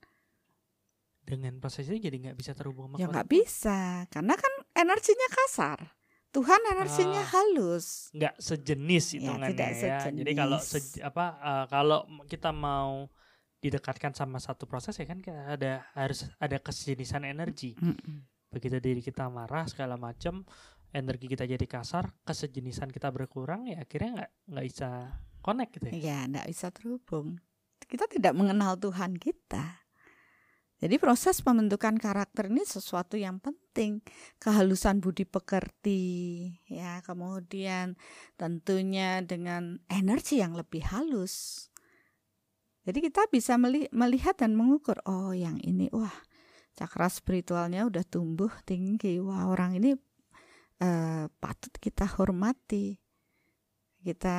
Dengan 1.22 1.62
prosesnya 1.62 2.02
jadi 2.02 2.18
nggak 2.18 2.38
bisa 2.42 2.52
terhubung 2.58 2.90
sama 2.92 3.00
Ya 3.00 3.08
nggak 3.08 3.30
bisa, 3.30 4.10
karena 4.10 4.34
kan 4.34 4.54
energinya 4.74 5.30
kasar. 5.30 5.80
Tuhan 6.32 6.62
energinya 6.72 7.24
uh, 7.24 7.30
halus. 7.36 8.08
Nggak 8.16 8.40
sejenis 8.40 9.06
ya, 9.12 9.16
hitungannya 9.20 9.52
ya. 9.52 9.68
ya. 9.68 10.00
Sejenis. 10.08 10.20
Jadi 10.24 10.32
kalau 10.32 10.58
se, 10.64 10.80
apa 11.04 11.26
uh, 11.44 11.66
kalau 11.68 12.00
kita 12.28 12.56
mau 12.56 13.12
didekatkan 13.62 14.16
sama 14.16 14.42
satu 14.42 14.66
proses 14.66 14.98
ya 14.98 15.06
kan 15.06 15.22
ada 15.28 15.86
harus 15.92 16.26
ada 16.40 16.58
kesejenisan 16.58 17.28
energi. 17.28 17.76
Mm 17.78 17.94
-mm. 17.94 18.18
Begitu 18.52 18.80
diri 18.80 19.04
kita 19.04 19.28
marah 19.28 19.68
segala 19.68 20.00
macam, 20.00 20.44
energi 20.96 21.28
kita 21.28 21.44
jadi 21.48 21.66
kasar, 21.68 22.12
kesejenisan 22.24 22.92
kita 22.92 23.12
berkurang 23.12 23.68
ya 23.68 23.84
akhirnya 23.84 24.12
nggak 24.24 24.32
nggak 24.56 24.66
bisa 24.66 24.90
connect 25.44 25.72
gitu 25.80 25.86
ya. 25.92 25.94
Iya, 26.00 26.20
nggak 26.32 26.48
bisa 26.48 26.68
terhubung. 26.72 27.28
Kita 27.92 28.08
tidak 28.08 28.34
mengenal 28.38 28.80
Tuhan 28.80 29.20
kita. 29.20 29.81
Jadi 30.82 30.98
proses 30.98 31.46
pembentukan 31.46 31.94
karakter 32.02 32.50
ini 32.50 32.66
sesuatu 32.66 33.14
yang 33.14 33.38
penting. 33.38 34.02
Kehalusan 34.42 34.98
budi 34.98 35.30
pekerti, 35.30 36.02
ya, 36.66 37.06
kemudian 37.06 37.94
tentunya 38.34 39.22
dengan 39.22 39.78
energi 39.86 40.42
yang 40.42 40.58
lebih 40.58 40.82
halus. 40.90 41.70
Jadi 42.82 42.98
kita 42.98 43.30
bisa 43.30 43.62
melihat 43.94 44.42
dan 44.42 44.58
mengukur, 44.58 44.98
oh 45.06 45.38
yang 45.38 45.62
ini, 45.62 45.86
wah 45.94 46.18
cakra 46.74 47.14
spiritualnya 47.14 47.86
udah 47.86 48.02
tumbuh 48.02 48.50
tinggi, 48.66 49.22
wah 49.22 49.54
orang 49.54 49.78
ini 49.78 49.94
uh, 50.82 51.30
patut 51.38 51.78
kita 51.78 52.10
hormati 52.18 52.98
kita 54.02 54.38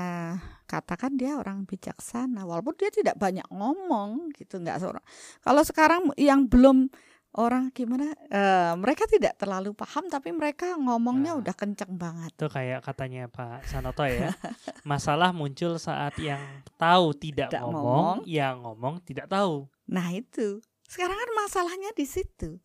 katakan 0.66 1.14
dia 1.14 1.38
orang 1.38 1.62
bijaksana 1.62 2.42
walaupun 2.42 2.74
dia 2.74 2.90
tidak 2.90 3.14
banyak 3.14 3.46
ngomong 3.48 4.34
gitu 4.34 4.58
nggak 4.58 4.82
seorang. 4.82 5.04
Kalau 5.40 5.62
sekarang 5.62 6.02
yang 6.18 6.50
belum 6.50 6.90
orang 7.32 7.72
gimana 7.72 8.12
uh, 8.28 8.76
mereka 8.76 9.08
tidak 9.08 9.40
terlalu 9.40 9.72
paham 9.72 10.04
tapi 10.12 10.36
mereka 10.36 10.76
ngomongnya 10.76 11.32
nah, 11.32 11.40
udah 11.40 11.54
kenceng 11.56 11.96
banget. 11.96 12.34
Itu 12.36 12.52
kayak 12.52 12.84
katanya 12.84 13.30
Pak 13.30 13.64
Sanoto 13.70 14.04
ya 14.04 14.34
masalah 14.90 15.32
muncul 15.32 15.80
saat 15.80 16.12
yang 16.20 16.42
tahu 16.76 17.16
tidak, 17.16 17.48
tidak 17.48 17.64
ngomong, 17.64 17.80
ngomong. 17.80 18.18
yang 18.28 18.60
ngomong 18.60 18.94
tidak 19.06 19.30
tahu. 19.30 19.70
Nah 19.88 20.12
itu. 20.12 20.60
Sekarang 20.84 21.16
kan 21.16 21.30
masalahnya 21.40 21.88
di 21.96 22.04
situ 22.04 22.60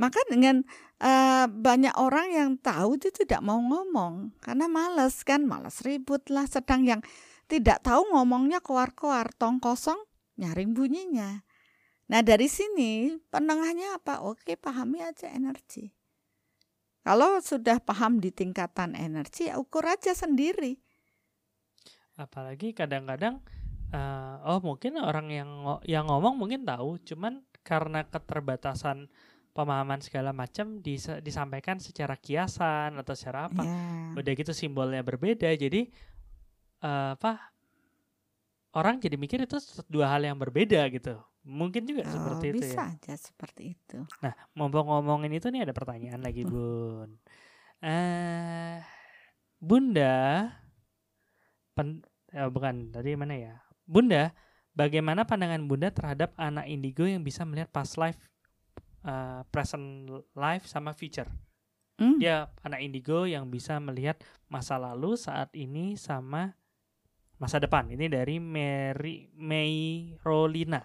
maka 0.00 0.16
dengan 0.32 0.64
uh, 1.04 1.44
banyak 1.44 1.92
orang 2.00 2.32
yang 2.32 2.50
tahu 2.56 2.96
itu 2.96 3.12
tidak 3.12 3.44
mau 3.44 3.60
ngomong 3.60 4.32
karena 4.40 4.64
males 4.64 5.20
kan, 5.28 5.44
males 5.44 5.84
ribut 5.84 6.24
lah. 6.32 6.48
Sedang 6.48 6.88
yang 6.88 7.04
tidak 7.52 7.84
tahu 7.84 8.08
ngomongnya 8.16 8.64
koar-koar, 8.64 9.28
tong 9.36 9.60
kosong, 9.60 10.00
nyaring 10.40 10.72
bunyinya. 10.72 11.44
Nah 12.08 12.24
dari 12.24 12.48
sini 12.48 13.12
penengahnya 13.28 14.00
apa? 14.00 14.24
Oke 14.24 14.56
pahami 14.56 15.04
aja 15.04 15.28
energi. 15.28 15.92
Kalau 17.04 17.40
sudah 17.44 17.80
paham 17.80 18.20
di 18.20 18.32
tingkatan 18.32 18.96
energi, 18.96 19.52
ya 19.52 19.60
ukur 19.60 19.84
aja 19.84 20.16
sendiri. 20.16 20.80
Apalagi 22.16 22.76
kadang-kadang, 22.76 23.40
uh, 23.92 24.36
oh 24.44 24.60
mungkin 24.60 25.00
orang 25.00 25.32
yang 25.32 25.48
yang 25.88 26.08
ngomong 26.08 26.36
mungkin 26.36 26.68
tahu, 26.68 27.00
cuman 27.00 27.40
karena 27.64 28.04
keterbatasan 28.04 29.08
pemahaman 29.50 29.98
segala 29.98 30.30
macam 30.30 30.78
dis 30.78 31.10
disampaikan 31.20 31.82
secara 31.82 32.14
kiasan 32.14 32.94
atau 32.98 33.14
secara 33.18 33.50
apa. 33.50 33.62
Yeah. 33.66 34.18
udah 34.20 34.32
gitu 34.34 34.52
simbolnya 34.54 35.02
berbeda 35.02 35.50
jadi 35.58 35.90
uh, 36.86 37.18
apa 37.18 37.50
orang 38.74 39.02
jadi 39.02 39.18
mikir 39.18 39.42
itu 39.42 39.58
dua 39.90 40.10
hal 40.14 40.22
yang 40.22 40.38
berbeda 40.38 40.86
gitu. 40.94 41.18
Mungkin 41.40 41.88
juga 41.88 42.04
oh, 42.04 42.12
seperti 42.12 42.44
itu 42.52 42.62
bisa 42.62 42.84
ya. 42.84 42.94
aja 42.94 43.14
seperti 43.16 43.62
itu. 43.74 43.98
Nah 44.22 44.34
ngomong 44.54 44.86
ngomongin 44.86 45.32
itu 45.34 45.48
nih 45.50 45.66
ada 45.66 45.74
pertanyaan 45.74 46.20
lagi 46.22 46.46
hmm. 46.46 46.50
bun. 46.52 47.10
Uh, 47.80 48.76
bunda 49.56 50.52
pen, 51.72 52.04
uh, 52.36 52.48
bukan 52.52 52.92
tadi 52.92 53.16
mana 53.16 53.34
ya? 53.34 53.54
Bunda 53.88 54.30
bagaimana 54.76 55.26
pandangan 55.26 55.64
bunda 55.66 55.90
terhadap 55.90 56.36
anak 56.38 56.68
indigo 56.70 57.08
yang 57.08 57.24
bisa 57.24 57.42
melihat 57.42 57.72
past 57.72 57.98
life 57.98 58.20
uh, 59.04 59.44
present 59.48 60.08
life 60.36 60.64
sama 60.68 60.92
future. 60.96 61.28
Mm. 62.00 62.16
Dia 62.16 62.48
anak 62.64 62.80
indigo 62.80 63.28
yang 63.28 63.52
bisa 63.52 63.76
melihat 63.76 64.24
masa 64.48 64.80
lalu, 64.80 65.20
saat 65.20 65.52
ini 65.52 66.00
sama 66.00 66.56
masa 67.36 67.60
depan. 67.60 67.88
Ini 67.92 68.08
dari 68.08 68.40
Mary 68.40 69.28
May 69.36 70.12
Rolina. 70.24 70.80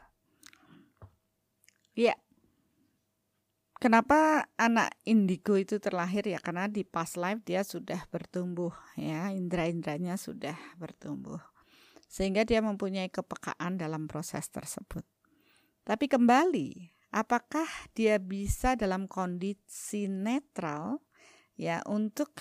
Iya. 1.95 2.16
Kenapa 3.76 4.49
anak 4.55 4.95
indigo 5.03 5.59
itu 5.59 5.78
terlahir 5.80 6.26
ya? 6.26 6.39
Karena 6.39 6.66
di 6.66 6.88
past 6.88 7.20
life 7.20 7.43
dia 7.43 7.61
sudah 7.61 8.07
bertumbuh 8.07 8.72
ya, 8.97 9.30
indera-inderanya 9.32 10.16
sudah 10.16 10.55
bertumbuh. 10.80 11.39
Sehingga 12.07 12.47
dia 12.47 12.63
mempunyai 12.63 13.11
kepekaan 13.11 13.76
dalam 13.76 14.07
proses 14.07 14.47
tersebut. 14.47 15.03
Tapi 15.86 16.07
kembali, 16.07 16.95
apakah 17.16 17.66
dia 17.95 18.20
bisa 18.20 18.76
dalam 18.76 19.07
kondisi 19.07 20.11
netral 20.11 20.99
ya 21.55 21.80
untuk 21.88 22.36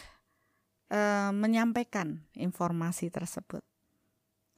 uh, 0.90 1.30
menyampaikan 1.30 2.26
informasi 2.34 3.14
tersebut. 3.14 3.62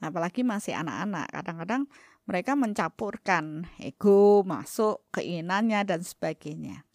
Apalagi 0.01 0.41
masih 0.41 0.77
anak-anak, 0.77 1.29
kadang-kadang 1.29 1.83
mereka 2.25 2.57
mencampurkan 2.57 3.69
ego 3.77 4.41
masuk 4.41 5.05
keinginannya 5.13 5.85
dan 5.85 6.01
sebagainya. 6.01 6.85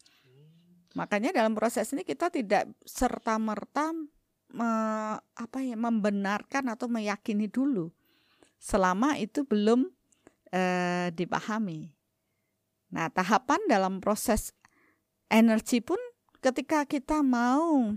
Makanya 0.99 1.33
dalam 1.33 1.57
proses 1.57 1.89
ini 1.95 2.05
kita 2.05 2.29
tidak 2.29 2.69
serta 2.85 3.41
merta 3.41 3.91
me, 4.53 4.71
apa 5.19 5.59
ya 5.65 5.75
membenarkan 5.75 6.69
atau 6.69 6.87
meyakini 6.87 7.49
dulu 7.49 7.89
selama 8.61 9.17
itu 9.17 9.43
belum 9.49 9.89
eh, 10.53 11.09
dipahami. 11.17 12.02
Nah, 12.93 13.09
tahapan 13.09 13.61
dalam 13.67 13.99
proses 14.05 14.53
energi 15.33 15.81
pun 15.81 15.99
ketika 16.45 16.85
kita 16.85 17.25
mau 17.25 17.97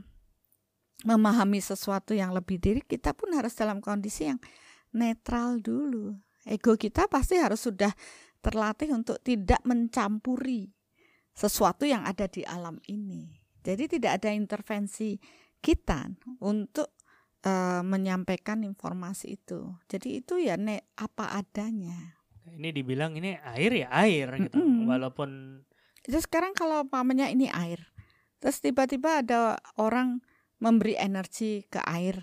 memahami 1.04 1.60
sesuatu 1.60 2.16
yang 2.16 2.32
lebih 2.32 2.58
diri, 2.58 2.82
kita 2.82 3.12
pun 3.12 3.36
harus 3.36 3.52
dalam 3.54 3.84
kondisi 3.84 4.32
yang 4.32 4.40
netral 4.96 5.60
dulu. 5.60 6.16
Ego 6.48 6.80
kita 6.80 7.12
pasti 7.12 7.36
harus 7.36 7.60
sudah 7.60 7.92
terlatih 8.40 8.96
untuk 8.96 9.20
tidak 9.20 9.60
mencampuri 9.68 10.72
sesuatu 11.36 11.84
yang 11.84 12.08
ada 12.08 12.32
di 12.32 12.48
alam 12.48 12.80
ini. 12.88 13.28
Jadi 13.66 13.98
tidak 13.98 14.22
ada 14.22 14.30
intervensi 14.32 15.18
kita 15.60 16.06
untuk 16.40 16.96
uh, 17.44 17.82
menyampaikan 17.82 18.62
informasi 18.62 19.42
itu. 19.42 19.74
Jadi 19.90 20.22
itu 20.22 20.38
ya 20.38 20.56
ne, 20.56 20.94
apa 20.96 21.34
adanya. 21.34 22.22
Ini 22.52 22.70
dibilang 22.70 23.18
ini 23.18 23.38
air 23.42 23.72
ya 23.74 23.90
air 23.90 24.28
gitu. 24.38 24.62
Mm 24.62 24.66
-hmm. 24.66 24.86
Walaupun 24.90 25.30
Jadi 26.06 26.22
sekarang 26.22 26.54
kalau 26.54 26.86
pamannya 26.86 27.34
ini 27.34 27.50
air, 27.50 27.82
Terus 28.46 28.62
tiba-tiba 28.62 29.26
ada 29.26 29.58
orang 29.82 30.22
memberi 30.62 30.94
energi 30.94 31.66
ke 31.66 31.82
air. 31.82 32.22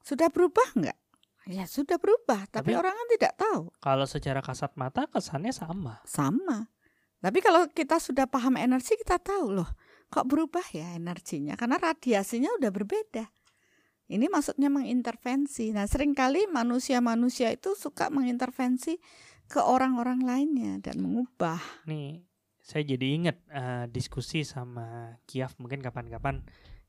Sudah 0.00 0.32
berubah 0.32 0.72
enggak? 0.72 0.98
Ya 1.44 1.68
sudah 1.68 2.00
berubah, 2.00 2.48
tapi, 2.48 2.72
tapi 2.72 2.80
orang 2.80 2.96
kan 2.96 3.08
tidak 3.12 3.32
tahu. 3.36 3.68
Kalau 3.76 4.06
secara 4.08 4.40
kasat 4.40 4.72
mata 4.80 5.04
kesannya 5.04 5.52
sama. 5.52 6.00
Sama. 6.08 6.64
Tapi 7.20 7.38
kalau 7.44 7.68
kita 7.68 8.00
sudah 8.00 8.24
paham 8.24 8.56
energi 8.56 8.96
kita 8.96 9.20
tahu 9.20 9.60
loh, 9.60 9.68
kok 10.08 10.24
berubah 10.24 10.64
ya 10.72 10.96
energinya 10.96 11.60
karena 11.60 11.76
radiasinya 11.76 12.48
udah 12.56 12.70
berbeda. 12.72 13.28
Ini 14.10 14.26
maksudnya 14.26 14.66
mengintervensi. 14.66 15.70
Nah, 15.70 15.86
sering 15.86 16.18
kali 16.18 16.50
manusia-manusia 16.50 17.54
itu 17.54 17.78
suka 17.78 18.10
mengintervensi 18.10 18.98
ke 19.46 19.62
orang-orang 19.62 20.26
lainnya 20.26 20.82
dan 20.82 20.98
mengubah. 20.98 21.62
Nih, 21.86 22.26
saya 22.58 22.82
jadi 22.82 23.06
ingat 23.06 23.38
uh, 23.50 23.86
diskusi 23.86 24.42
sama 24.42 25.14
Kiaf 25.30 25.54
mungkin 25.62 25.78
kapan-kapan 25.78 26.42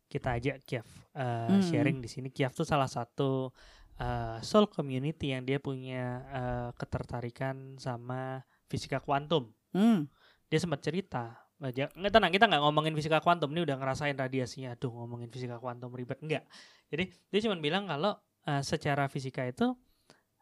kita 0.09 0.36
ajak 0.38 0.65
Kiaf 0.65 0.89
uh, 1.13 1.49
hmm. 1.49 1.61
sharing 1.61 1.97
di 2.01 2.09
sini. 2.09 2.34
Kiaf 2.34 2.57
tuh 2.57 2.65
salah 2.65 2.89
satu 2.89 3.53
uh, 4.01 4.38
soul 4.41 4.69
community 4.69 5.34
yang 5.34 5.45
dia 5.45 5.61
punya 5.61 6.26
uh, 6.30 6.69
ketertarikan 6.74 7.78
sama 7.78 8.41
fisika 8.65 8.97
kuantum. 8.97 9.53
Hmm. 9.78 10.09
Dia 10.51 10.59
sempat 10.59 10.84
cerita, 10.84 11.38
nggak 11.61 12.11
tenang 12.11 12.34
kita 12.34 12.49
nggak 12.49 12.61
ngomongin 12.65 12.93
fisika 12.97 13.24
kuantum 13.24 13.53
ini 13.55 13.63
udah 13.63 13.78
ngerasain 13.78 14.17
radiasinya. 14.17 14.74
Aduh 14.74 14.89
ngomongin 14.89 15.30
fisika 15.30 15.61
kuantum 15.61 15.93
ribet 15.93 16.17
enggak. 16.19 16.43
Jadi 16.92 17.08
dia 17.32 17.39
cuma 17.48 17.56
bilang 17.58 17.88
kalau 17.88 18.20
uh, 18.46 18.62
secara 18.62 19.08
fisika 19.08 19.48
itu 19.48 19.72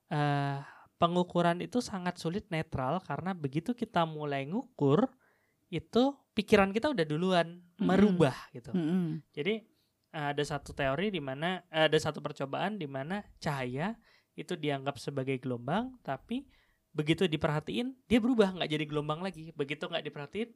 uh, 0.09 0.57
pengukuran 0.99 1.63
itu 1.63 1.79
sangat 1.79 2.19
sulit 2.19 2.49
netral 2.51 2.99
karena 3.05 3.31
begitu 3.31 3.71
kita 3.71 4.03
mulai 4.03 4.43
ngukur 4.49 5.07
itu 5.69 6.17
pikiran 6.33 6.73
kita 6.73 6.91
udah 6.91 7.05
duluan 7.05 7.47
mm-hmm. 7.61 7.85
merubah 7.85 8.35
gitu. 8.51 8.73
Mm-hmm. 8.73 9.05
Jadi 9.31 9.55
ada 10.09 10.41
satu 10.41 10.73
teori 10.73 11.13
di 11.13 11.21
mana 11.21 11.61
ada 11.69 11.93
satu 11.93 12.17
percobaan 12.17 12.81
di 12.81 12.89
mana 12.89 13.21
cahaya 13.37 13.93
itu 14.33 14.57
dianggap 14.57 14.97
sebagai 14.97 15.37
gelombang, 15.37 15.93
tapi 16.01 16.49
begitu 16.89 17.29
diperhatiin 17.29 17.93
dia 18.09 18.17
berubah 18.17 18.57
nggak 18.57 18.69
jadi 18.73 18.85
gelombang 18.89 19.21
lagi. 19.21 19.53
Begitu 19.53 19.85
nggak 19.85 20.01
diperhatiin 20.09 20.49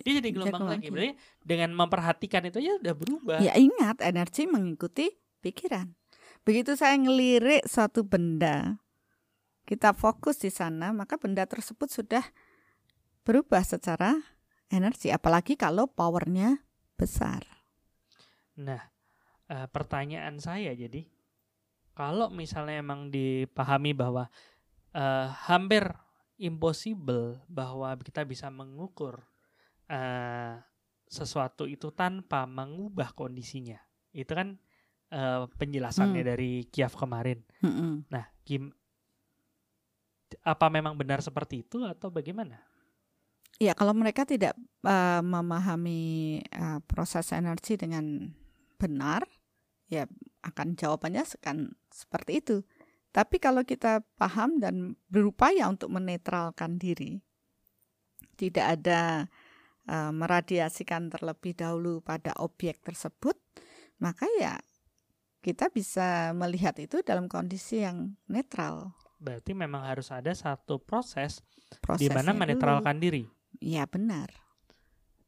dia 0.00 0.12
jadi 0.18 0.30
gelombang 0.32 0.64
lagi. 0.64 0.88
lagi. 0.88 0.90
Berarti 0.90 1.10
dengan 1.44 1.70
memperhatikan 1.76 2.42
itu 2.48 2.58
ya 2.64 2.80
udah 2.80 2.94
berubah. 2.96 3.38
Ya 3.44 3.52
ingat 3.60 4.00
energi 4.00 4.48
mengikuti 4.48 5.12
pikiran. 5.44 5.92
Begitu 6.48 6.72
saya 6.80 6.96
ngelirik 6.96 7.68
suatu 7.68 8.00
benda, 8.08 8.80
kita 9.68 9.92
fokus 9.92 10.40
di 10.40 10.48
sana, 10.48 10.96
maka 10.96 11.20
benda 11.20 11.44
tersebut 11.44 11.92
sudah 11.92 12.24
berubah 13.24 13.60
secara 13.64 14.16
energi 14.72 15.12
apalagi 15.12 15.56
kalau 15.56 15.88
powernya 15.88 16.64
besar. 16.96 17.44
Nah, 18.60 18.80
uh, 19.52 19.68
pertanyaan 19.68 20.40
saya 20.40 20.72
jadi 20.72 21.08
kalau 21.96 22.28
misalnya 22.32 22.80
emang 22.82 23.08
dipahami 23.08 23.94
bahwa 23.96 24.28
uh, 24.92 25.28
hampir 25.48 25.88
impossible 26.36 27.40
bahwa 27.46 27.94
kita 28.02 28.26
bisa 28.26 28.50
mengukur 28.50 29.22
uh, 29.88 30.58
sesuatu 31.06 31.70
itu 31.70 31.94
tanpa 31.94 32.44
mengubah 32.44 33.14
kondisinya. 33.14 33.78
Itu 34.10 34.34
kan 34.34 34.58
uh, 35.14 35.46
penjelasannya 35.54 36.26
hmm. 36.26 36.30
dari 36.34 36.52
Kiaf 36.66 36.98
kemarin. 36.98 37.38
Hmm. 37.62 38.02
Nah, 38.10 38.26
Kim 38.42 38.74
apa 40.42 40.66
memang 40.66 40.98
benar 40.98 41.22
seperti 41.22 41.62
itu 41.62 41.86
atau 41.86 42.10
bagaimana? 42.10 42.58
Ya, 43.62 43.70
kalau 43.78 43.94
mereka 43.94 44.26
tidak 44.26 44.58
uh, 44.82 45.22
memahami 45.22 46.42
uh, 46.58 46.82
proses 46.90 47.30
energi 47.30 47.78
dengan 47.78 48.34
benar, 48.82 49.22
ya 49.86 50.10
akan 50.42 50.74
jawabannya 50.74 51.22
akan 51.22 51.70
seperti 51.86 52.42
itu. 52.42 52.56
Tapi 53.14 53.38
kalau 53.38 53.62
kita 53.62 54.02
paham 54.18 54.58
dan 54.58 54.98
berupaya 55.06 55.70
untuk 55.70 55.94
menetralkan 55.94 56.82
diri, 56.82 57.22
tidak 58.34 58.82
ada 58.82 59.30
uh, 59.86 60.10
meradiasikan 60.10 61.14
terlebih 61.14 61.54
dahulu 61.54 62.02
pada 62.02 62.34
objek 62.42 62.82
tersebut, 62.82 63.38
maka 64.02 64.26
ya 64.42 64.58
kita 65.44 65.68
bisa 65.68 66.32
melihat 66.32 66.72
itu 66.80 67.04
dalam 67.04 67.28
kondisi 67.28 67.84
yang 67.84 68.16
netral. 68.24 68.96
Berarti 69.20 69.52
memang 69.52 69.84
harus 69.84 70.08
ada 70.08 70.32
satu 70.32 70.80
proses 70.80 71.44
di 72.00 72.08
mana 72.08 72.32
menetralkan 72.32 72.96
dulu. 72.96 73.04
diri. 73.04 73.24
Iya 73.60 73.84
benar. 73.84 74.32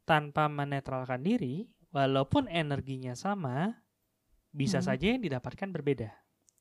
Tanpa 0.09 0.49
menetralkan 0.49 1.21
diri, 1.21 1.69
walaupun 1.93 2.49
energinya 2.49 3.13
sama, 3.13 3.85
bisa 4.57 4.81
hmm. 4.81 4.87
saja 4.89 5.05
yang 5.13 5.21
didapatkan 5.21 5.69
berbeda. 5.69 6.11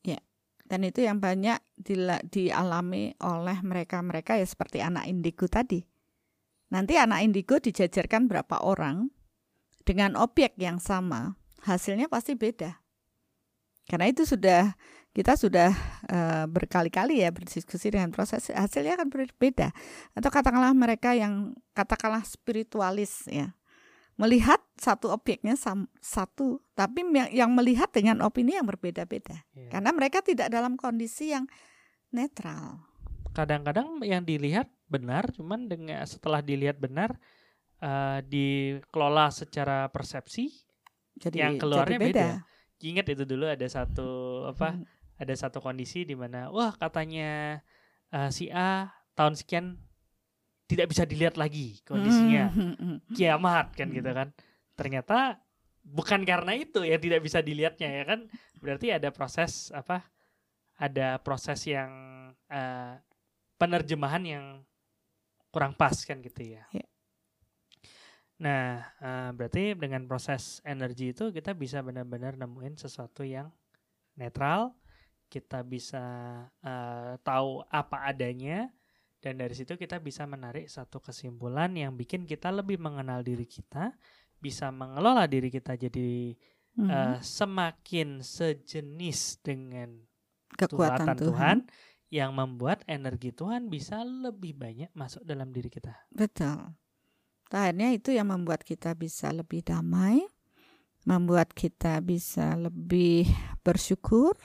Ya, 0.04 0.20
dan 0.68 0.84
itu 0.84 1.06
yang 1.06 1.24
banyak 1.24 1.64
dialami 2.28 3.16
oleh 3.24 3.58
mereka-mereka 3.64 4.36
ya 4.36 4.48
seperti 4.48 4.84
anak 4.84 5.08
indigo 5.08 5.48
tadi. 5.48 5.80
Nanti 6.76 7.00
anak 7.00 7.24
indigo 7.24 7.62
dijajarkan 7.62 8.28
berapa 8.28 8.66
orang 8.66 9.14
dengan 9.86 10.18
objek 10.18 10.58
yang 10.58 10.82
sama, 10.82 11.38
hasilnya 11.62 12.10
pasti 12.10 12.34
beda. 12.34 12.85
Karena 13.86 14.10
itu 14.10 14.26
sudah 14.26 14.74
kita 15.16 15.40
sudah 15.40 15.72
uh, 16.12 16.44
berkali-kali 16.52 17.24
ya 17.24 17.32
berdiskusi 17.32 17.88
dengan 17.88 18.12
proses 18.12 18.52
hasilnya 18.52 19.00
akan 19.00 19.08
berbeda 19.08 19.72
atau 20.12 20.28
katakanlah 20.28 20.76
mereka 20.76 21.16
yang 21.16 21.56
katakanlah 21.72 22.20
spiritualis 22.28 23.24
ya 23.32 23.56
melihat 24.20 24.60
satu 24.76 25.16
objeknya 25.16 25.56
sam, 25.56 25.88
satu 26.04 26.60
tapi 26.76 27.08
yang, 27.16 27.32
yang 27.32 27.52
melihat 27.56 27.88
dengan 27.96 28.20
opini 28.28 28.60
yang 28.60 28.68
berbeda-beda 28.68 29.40
yeah. 29.56 29.72
karena 29.72 29.96
mereka 29.96 30.20
tidak 30.20 30.52
dalam 30.52 30.76
kondisi 30.76 31.32
yang 31.32 31.48
netral 32.12 32.84
kadang-kadang 33.32 34.04
yang 34.04 34.28
dilihat 34.28 34.68
benar 34.92 35.32
cuman 35.32 35.72
dengan 35.72 36.04
setelah 36.04 36.44
dilihat 36.44 36.76
benar 36.76 37.16
uh, 37.80 38.20
dikelola 38.20 39.32
secara 39.32 39.88
persepsi 39.88 40.52
jadi 41.16 41.48
yang 41.48 41.56
keluarnya 41.56 42.00
jadi 42.00 42.04
beda. 42.04 42.12
beda 42.12 42.55
ingat 42.84 43.08
itu 43.12 43.24
dulu 43.24 43.48
ada 43.48 43.66
satu 43.68 44.44
apa 44.52 44.76
hmm. 44.76 44.86
ada 45.22 45.34
satu 45.36 45.64
kondisi 45.64 46.04
di 46.04 46.14
mana 46.18 46.52
wah 46.52 46.76
katanya 46.76 47.64
uh, 48.12 48.30
si 48.32 48.52
A 48.52 48.92
tahun 49.16 49.36
sekian 49.40 49.80
tidak 50.66 50.92
bisa 50.92 51.06
dilihat 51.06 51.38
lagi 51.38 51.82
kondisinya. 51.86 52.50
Kiamat 53.18 53.78
kan 53.78 53.88
gitu 53.94 54.12
kan. 54.12 54.34
Ternyata 54.74 55.40
bukan 55.86 56.26
karena 56.26 56.58
itu 56.58 56.82
yang 56.82 56.98
tidak 56.98 57.22
bisa 57.22 57.40
dilihatnya 57.46 57.90
ya 57.90 58.04
kan. 58.04 58.20
Berarti 58.60 58.90
ada 58.90 59.14
proses 59.14 59.70
apa 59.70 60.10
ada 60.76 61.22
proses 61.22 61.64
yang 61.70 61.92
uh, 62.50 62.94
penerjemahan 63.56 64.24
yang 64.26 64.46
kurang 65.54 65.72
pas 65.78 65.96
kan 66.04 66.20
gitu 66.20 66.60
ya. 66.60 66.68
ya. 66.74 66.84
Nah, 68.36 68.84
uh, 69.00 69.30
berarti 69.32 69.80
dengan 69.80 70.04
proses 70.12 70.60
energi 70.68 71.16
itu 71.16 71.32
kita 71.32 71.56
bisa 71.56 71.80
benar-benar 71.80 72.36
nemuin 72.36 72.76
sesuatu 72.76 73.24
yang 73.24 73.48
netral, 74.20 74.76
kita 75.32 75.64
bisa 75.64 76.04
uh, 76.60 77.16
tahu 77.24 77.64
apa 77.72 78.12
adanya, 78.12 78.68
dan 79.24 79.40
dari 79.40 79.56
situ 79.56 79.80
kita 79.80 80.04
bisa 80.04 80.28
menarik 80.28 80.68
satu 80.68 81.00
kesimpulan 81.00 81.72
yang 81.74 81.96
bikin 81.96 82.28
kita 82.28 82.52
lebih 82.52 82.76
mengenal 82.76 83.24
diri 83.24 83.48
kita, 83.48 83.96
bisa 84.38 84.68
mengelola 84.68 85.26
diri 85.26 85.48
kita 85.48 85.80
jadi 85.80 86.36
mm-hmm. 86.76 86.92
uh, 86.92 87.18
semakin 87.24 88.20
sejenis 88.20 89.40
dengan 89.42 89.96
kekuatan 90.60 91.16
Tuhan, 91.16 91.20
Tuhan 91.24 91.58
yang 92.14 92.32
membuat 92.36 92.84
energi 92.86 93.34
Tuhan 93.34 93.72
bisa 93.72 94.04
lebih 94.04 94.56
banyak 94.56 94.92
masuk 94.94 95.24
dalam 95.24 95.50
diri 95.50 95.72
kita. 95.72 95.96
Betul. 96.12 96.85
Akhirnya 97.56 97.96
itu 97.96 98.12
yang 98.12 98.36
membuat 98.36 98.68
kita 98.68 98.92
bisa 99.00 99.32
lebih 99.32 99.64
damai, 99.64 100.20
membuat 101.08 101.56
kita 101.56 102.04
bisa 102.04 102.60
lebih 102.60 103.24
bersyukur, 103.64 104.36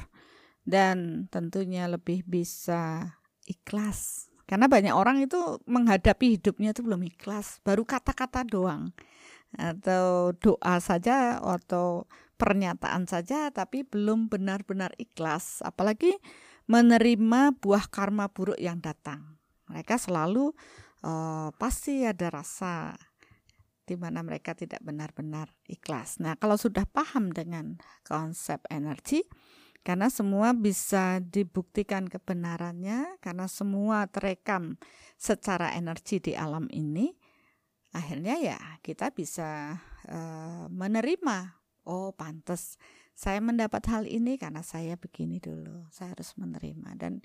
dan 0.62 1.26
tentunya 1.26 1.90
lebih 1.90 2.22
bisa 2.22 3.10
ikhlas. 3.50 4.30
Karena 4.46 4.70
banyak 4.70 4.94
orang 4.94 5.26
itu 5.26 5.58
menghadapi 5.66 6.38
hidupnya 6.38 6.70
itu 6.70 6.86
belum 6.86 7.02
ikhlas, 7.10 7.58
baru 7.66 7.82
kata-kata 7.82 8.46
doang. 8.46 8.94
Atau 9.58 10.30
doa 10.38 10.78
saja 10.78 11.42
atau 11.42 12.06
pernyataan 12.38 13.10
saja 13.10 13.50
tapi 13.50 13.82
belum 13.82 14.30
benar-benar 14.30 14.94
ikhlas. 14.94 15.58
Apalagi 15.66 16.14
menerima 16.70 17.58
buah 17.58 17.90
karma 17.90 18.30
buruk 18.30 18.58
yang 18.62 18.78
datang. 18.78 19.38
Mereka 19.66 19.98
selalu 19.98 20.54
uh, 21.04 21.48
pasti 21.56 22.04
ada 22.04 22.28
rasa 22.32 22.94
di 23.84 23.98
mana 23.98 24.22
mereka 24.22 24.54
tidak 24.54 24.78
benar-benar 24.86 25.50
ikhlas. 25.66 26.22
Nah, 26.22 26.38
kalau 26.38 26.54
sudah 26.54 26.86
paham 26.86 27.34
dengan 27.34 27.74
konsep 28.06 28.62
energi, 28.70 29.26
karena 29.82 30.06
semua 30.06 30.54
bisa 30.54 31.18
dibuktikan 31.18 32.06
kebenarannya, 32.06 33.18
karena 33.18 33.50
semua 33.50 34.06
terekam 34.06 34.78
secara 35.18 35.74
energi 35.74 36.22
di 36.22 36.32
alam 36.38 36.70
ini, 36.70 37.10
akhirnya 37.90 38.38
ya 38.38 38.58
kita 38.78 39.10
bisa 39.10 39.74
uh, 40.06 40.70
menerima. 40.70 41.58
Oh, 41.82 42.14
pantas 42.14 42.78
saya 43.20 43.42
mendapat 43.44 43.84
hal 43.92 44.08
ini 44.08 44.40
karena 44.40 44.64
saya 44.64 44.96
begini 44.96 45.42
dulu. 45.42 45.84
Saya 45.92 46.16
harus 46.16 46.32
menerima 46.40 46.96
dan 46.96 47.20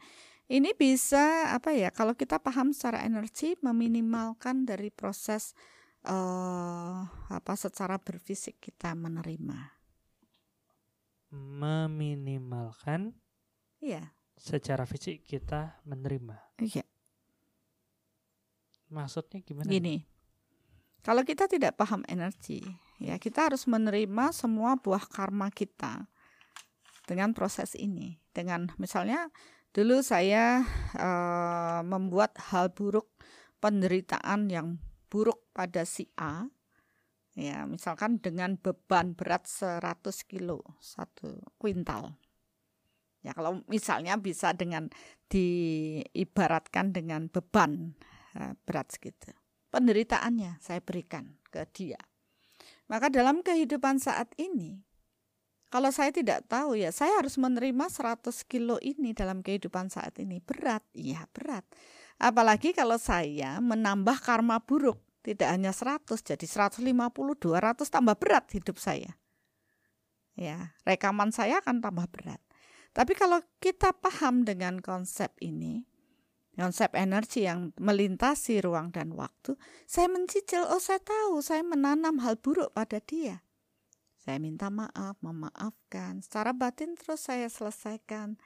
ini 0.46 0.78
bisa 0.78 1.54
apa 1.58 1.74
ya? 1.74 1.90
Kalau 1.90 2.14
kita 2.14 2.38
paham 2.38 2.70
secara 2.70 3.02
energi 3.02 3.58
meminimalkan 3.66 4.70
dari 4.70 4.94
proses 4.94 5.58
uh, 6.06 7.02
apa 7.34 7.54
secara 7.58 7.98
berfisik 7.98 8.62
kita 8.62 8.94
menerima. 8.94 9.74
Meminimalkan. 11.34 13.18
Iya. 13.82 14.14
Secara 14.38 14.86
fisik 14.86 15.26
kita 15.26 15.82
menerima. 15.88 16.38
Iya. 16.62 16.86
Maksudnya 18.94 19.42
gimana? 19.42 19.68
Gini. 19.68 20.06
Kalau 21.02 21.22
kita 21.22 21.46
tidak 21.46 21.78
paham 21.78 22.02
energi, 22.10 22.66
ya 22.98 23.22
kita 23.22 23.50
harus 23.50 23.70
menerima 23.70 24.34
semua 24.34 24.74
buah 24.78 25.06
karma 25.06 25.54
kita 25.54 26.10
dengan 27.06 27.34
proses 27.34 27.78
ini. 27.78 28.18
Dengan 28.34 28.74
misalnya 28.82 29.30
Dulu 29.76 30.00
saya 30.00 30.64
uh, 30.96 31.84
membuat 31.84 32.40
hal 32.48 32.72
buruk 32.72 33.12
penderitaan 33.60 34.48
yang 34.48 34.80
buruk 35.12 35.52
pada 35.52 35.84
si 35.84 36.08
A. 36.16 36.48
Ya, 37.36 37.68
misalkan 37.68 38.24
dengan 38.24 38.56
beban 38.56 39.20
berat 39.20 39.44
100 39.52 39.84
kilo, 40.32 40.64
satu 40.80 41.44
kuintal. 41.60 42.16
Ya, 43.20 43.36
kalau 43.36 43.68
misalnya 43.68 44.16
bisa 44.16 44.56
dengan 44.56 44.88
diibaratkan 45.28 46.96
dengan 46.96 47.28
beban 47.28 48.00
uh, 48.40 48.56
berat 48.64 48.96
segitu. 48.96 49.36
Penderitaannya 49.76 50.56
saya 50.64 50.80
berikan 50.80 51.36
ke 51.52 51.68
dia. 51.76 52.00
Maka 52.88 53.12
dalam 53.12 53.44
kehidupan 53.44 54.00
saat 54.00 54.32
ini, 54.40 54.80
kalau 55.70 55.90
saya 55.90 56.14
tidak 56.14 56.46
tahu 56.46 56.78
ya, 56.78 56.94
saya 56.94 57.20
harus 57.20 57.36
menerima 57.36 57.90
100 57.90 58.32
kilo 58.46 58.78
ini 58.80 59.12
dalam 59.12 59.42
kehidupan 59.42 59.90
saat 59.90 60.16
ini. 60.22 60.40
Berat, 60.40 60.86
iya 60.94 61.26
berat. 61.34 61.66
Apalagi 62.22 62.72
kalau 62.72 62.96
saya 62.96 63.60
menambah 63.60 64.24
karma 64.24 64.64
buruk, 64.64 65.02
tidak 65.26 65.50
hanya 65.52 65.74
100 65.74 66.06
jadi 66.22 66.46
150, 66.46 66.86
200 66.86 67.82
tambah 67.90 68.16
berat 68.16 68.46
hidup 68.54 68.78
saya. 68.78 69.18
Ya, 70.36 70.76
rekaman 70.84 71.32
saya 71.32 71.64
akan 71.64 71.80
tambah 71.80 72.08
berat. 72.12 72.40
Tapi 72.96 73.12
kalau 73.16 73.44
kita 73.60 73.92
paham 73.92 74.48
dengan 74.48 74.80
konsep 74.80 75.36
ini, 75.44 75.84
konsep 76.56 76.96
energi 76.96 77.44
yang 77.44 77.76
melintasi 77.76 78.64
ruang 78.64 78.96
dan 78.96 79.12
waktu, 79.12 79.60
saya 79.84 80.08
mencicil, 80.08 80.64
oh 80.72 80.80
saya 80.80 81.04
tahu, 81.04 81.44
saya 81.44 81.64
menanam 81.64 82.24
hal 82.24 82.40
buruk 82.40 82.72
pada 82.72 83.04
dia. 83.04 83.45
Saya 84.26 84.42
minta 84.42 84.74
maaf, 84.74 85.22
memaafkan. 85.22 86.26
Secara 86.26 86.50
batin 86.50 86.98
terus 86.98 87.30
saya 87.30 87.46
selesaikan. 87.46 88.42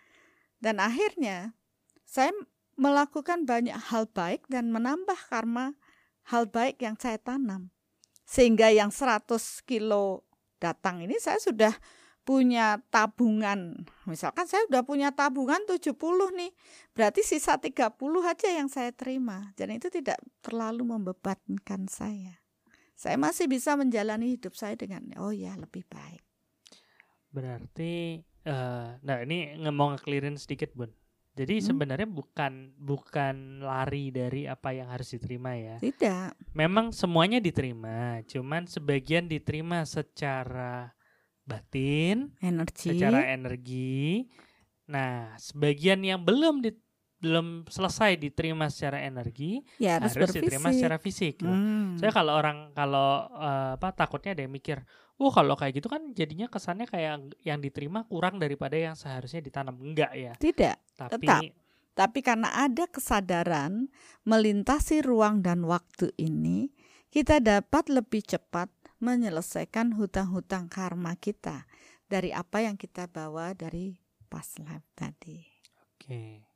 Dan 0.59 0.83
akhirnya 0.83 1.55
saya 2.03 2.35
melakukan 2.75 3.47
banyak 3.47 3.79
hal 3.87 4.11
baik 4.11 4.43
dan 4.51 4.75
menambah 4.75 5.15
karma 5.31 5.79
hal 6.27 6.51
baik 6.51 6.83
yang 6.83 6.99
saya 6.99 7.15
tanam. 7.15 7.71
Sehingga 8.27 8.67
yang 8.75 8.91
100 8.91 9.23
kilo 9.63 10.27
datang 10.59 10.99
ini 10.99 11.15
saya 11.15 11.39
sudah 11.39 11.71
punya 12.27 12.83
tabungan. 12.91 13.87
Misalkan 14.03 14.51
saya 14.51 14.67
sudah 14.67 14.83
punya 14.83 15.15
tabungan 15.15 15.63
70 15.63 15.95
nih. 16.35 16.51
Berarti 16.91 17.23
sisa 17.23 17.55
30 17.55 17.95
aja 18.27 18.51
yang 18.51 18.67
saya 18.67 18.91
terima. 18.91 19.55
Dan 19.55 19.71
itu 19.79 19.87
tidak 19.87 20.19
terlalu 20.43 20.91
membebankan 20.91 21.87
saya 21.87 22.38
saya 22.99 23.15
masih 23.15 23.47
bisa 23.47 23.79
menjalani 23.79 24.35
hidup 24.35 24.59
saya 24.59 24.75
dengan 24.75 25.07
oh 25.23 25.31
ya 25.31 25.55
lebih 25.55 25.87
baik. 25.87 26.19
Berarti 27.31 28.19
uh, 28.43 28.99
nah 28.99 29.23
ini 29.23 29.55
ngomong 29.55 29.95
ngeklirin 29.95 30.35
sedikit 30.35 30.75
Bun. 30.75 30.91
Jadi 31.39 31.63
hmm. 31.63 31.65
sebenarnya 31.71 32.09
bukan 32.11 32.75
bukan 32.75 33.63
lari 33.63 34.11
dari 34.11 34.43
apa 34.51 34.75
yang 34.75 34.91
harus 34.91 35.15
diterima 35.15 35.55
ya. 35.55 35.79
Tidak. 35.79 36.51
Memang 36.51 36.91
semuanya 36.91 37.39
diterima, 37.39 38.19
cuman 38.27 38.67
sebagian 38.67 39.31
diterima 39.31 39.87
secara 39.87 40.91
batin, 41.47 42.35
energi, 42.43 42.91
secara 42.91 43.31
energi. 43.31 44.27
Nah, 44.91 45.39
sebagian 45.39 46.03
yang 46.03 46.19
belum 46.27 46.59
di, 46.59 46.75
belum 47.19 47.67
selesai 47.67 48.15
diterima 48.15 48.71
secara 48.71 49.03
energi 49.03 49.59
ya, 49.75 49.99
harus, 49.99 50.15
harus 50.15 50.31
diterima 50.39 50.71
secara 50.71 50.95
fisik. 50.95 51.43
Gitu. 51.43 51.51
Hmm. 51.51 51.99
Saya 51.99 52.15
kalau 52.15 52.33
orang 52.39 52.71
kalau 52.71 53.27
uh, 53.35 53.75
apa 53.75 53.91
takutnya 53.91 54.31
ada 54.31 54.47
yang 54.47 54.55
mikir, 54.55 54.79
oh 55.19 55.27
kalau 55.27 55.59
kayak 55.59 55.83
gitu 55.83 55.91
kan 55.91 56.15
jadinya 56.15 56.47
kesannya 56.47 56.87
kayak 56.87 57.35
yang 57.43 57.59
diterima 57.59 58.07
kurang 58.07 58.39
daripada 58.39 58.79
yang 58.79 58.95
seharusnya 58.95 59.43
ditanam. 59.43 59.75
Enggak 59.75 60.15
ya? 60.15 60.33
Tidak. 60.39 60.75
Tapi 60.95 61.27
tetap. 61.27 61.43
Tapi 61.99 62.23
karena 62.23 62.47
ada 62.55 62.87
kesadaran 62.87 63.91
melintasi 64.23 65.03
ruang 65.03 65.43
dan 65.43 65.67
waktu 65.67 66.15
ini, 66.15 66.71
kita 67.11 67.43
dapat 67.43 67.91
lebih 67.91 68.23
cepat 68.23 68.71
menyelesaikan 69.03 69.99
hutang-hutang 69.99 70.71
karma 70.71 71.19
kita 71.19 71.67
dari 72.07 72.31
apa 72.31 72.63
yang 72.63 72.79
kita 72.79 73.11
bawa 73.11 73.51
dari 73.51 73.99
past 74.31 74.63
life 74.63 74.87
tadi. 74.95 75.43
Oke. 75.75 76.07
Okay. 76.07 76.48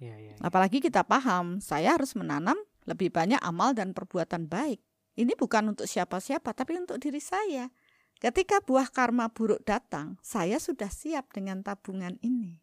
Ya, 0.00 0.16
ya. 0.16 0.32
Apalagi 0.40 0.80
kita 0.80 1.04
paham, 1.04 1.60
saya 1.60 1.92
harus 1.92 2.16
menanam 2.16 2.56
lebih 2.88 3.12
banyak 3.12 3.38
amal 3.44 3.76
dan 3.76 3.92
perbuatan 3.92 4.48
baik. 4.48 4.80
Ini 5.20 5.36
bukan 5.36 5.76
untuk 5.76 5.84
siapa-siapa, 5.84 6.56
tapi 6.56 6.80
untuk 6.80 6.96
diri 6.96 7.20
saya. 7.20 7.68
Ketika 8.16 8.64
buah 8.64 8.88
karma 8.88 9.28
buruk 9.28 9.60
datang, 9.68 10.16
saya 10.24 10.56
sudah 10.56 10.88
siap 10.88 11.32
dengan 11.36 11.60
tabungan 11.60 12.16
ini. 12.24 12.56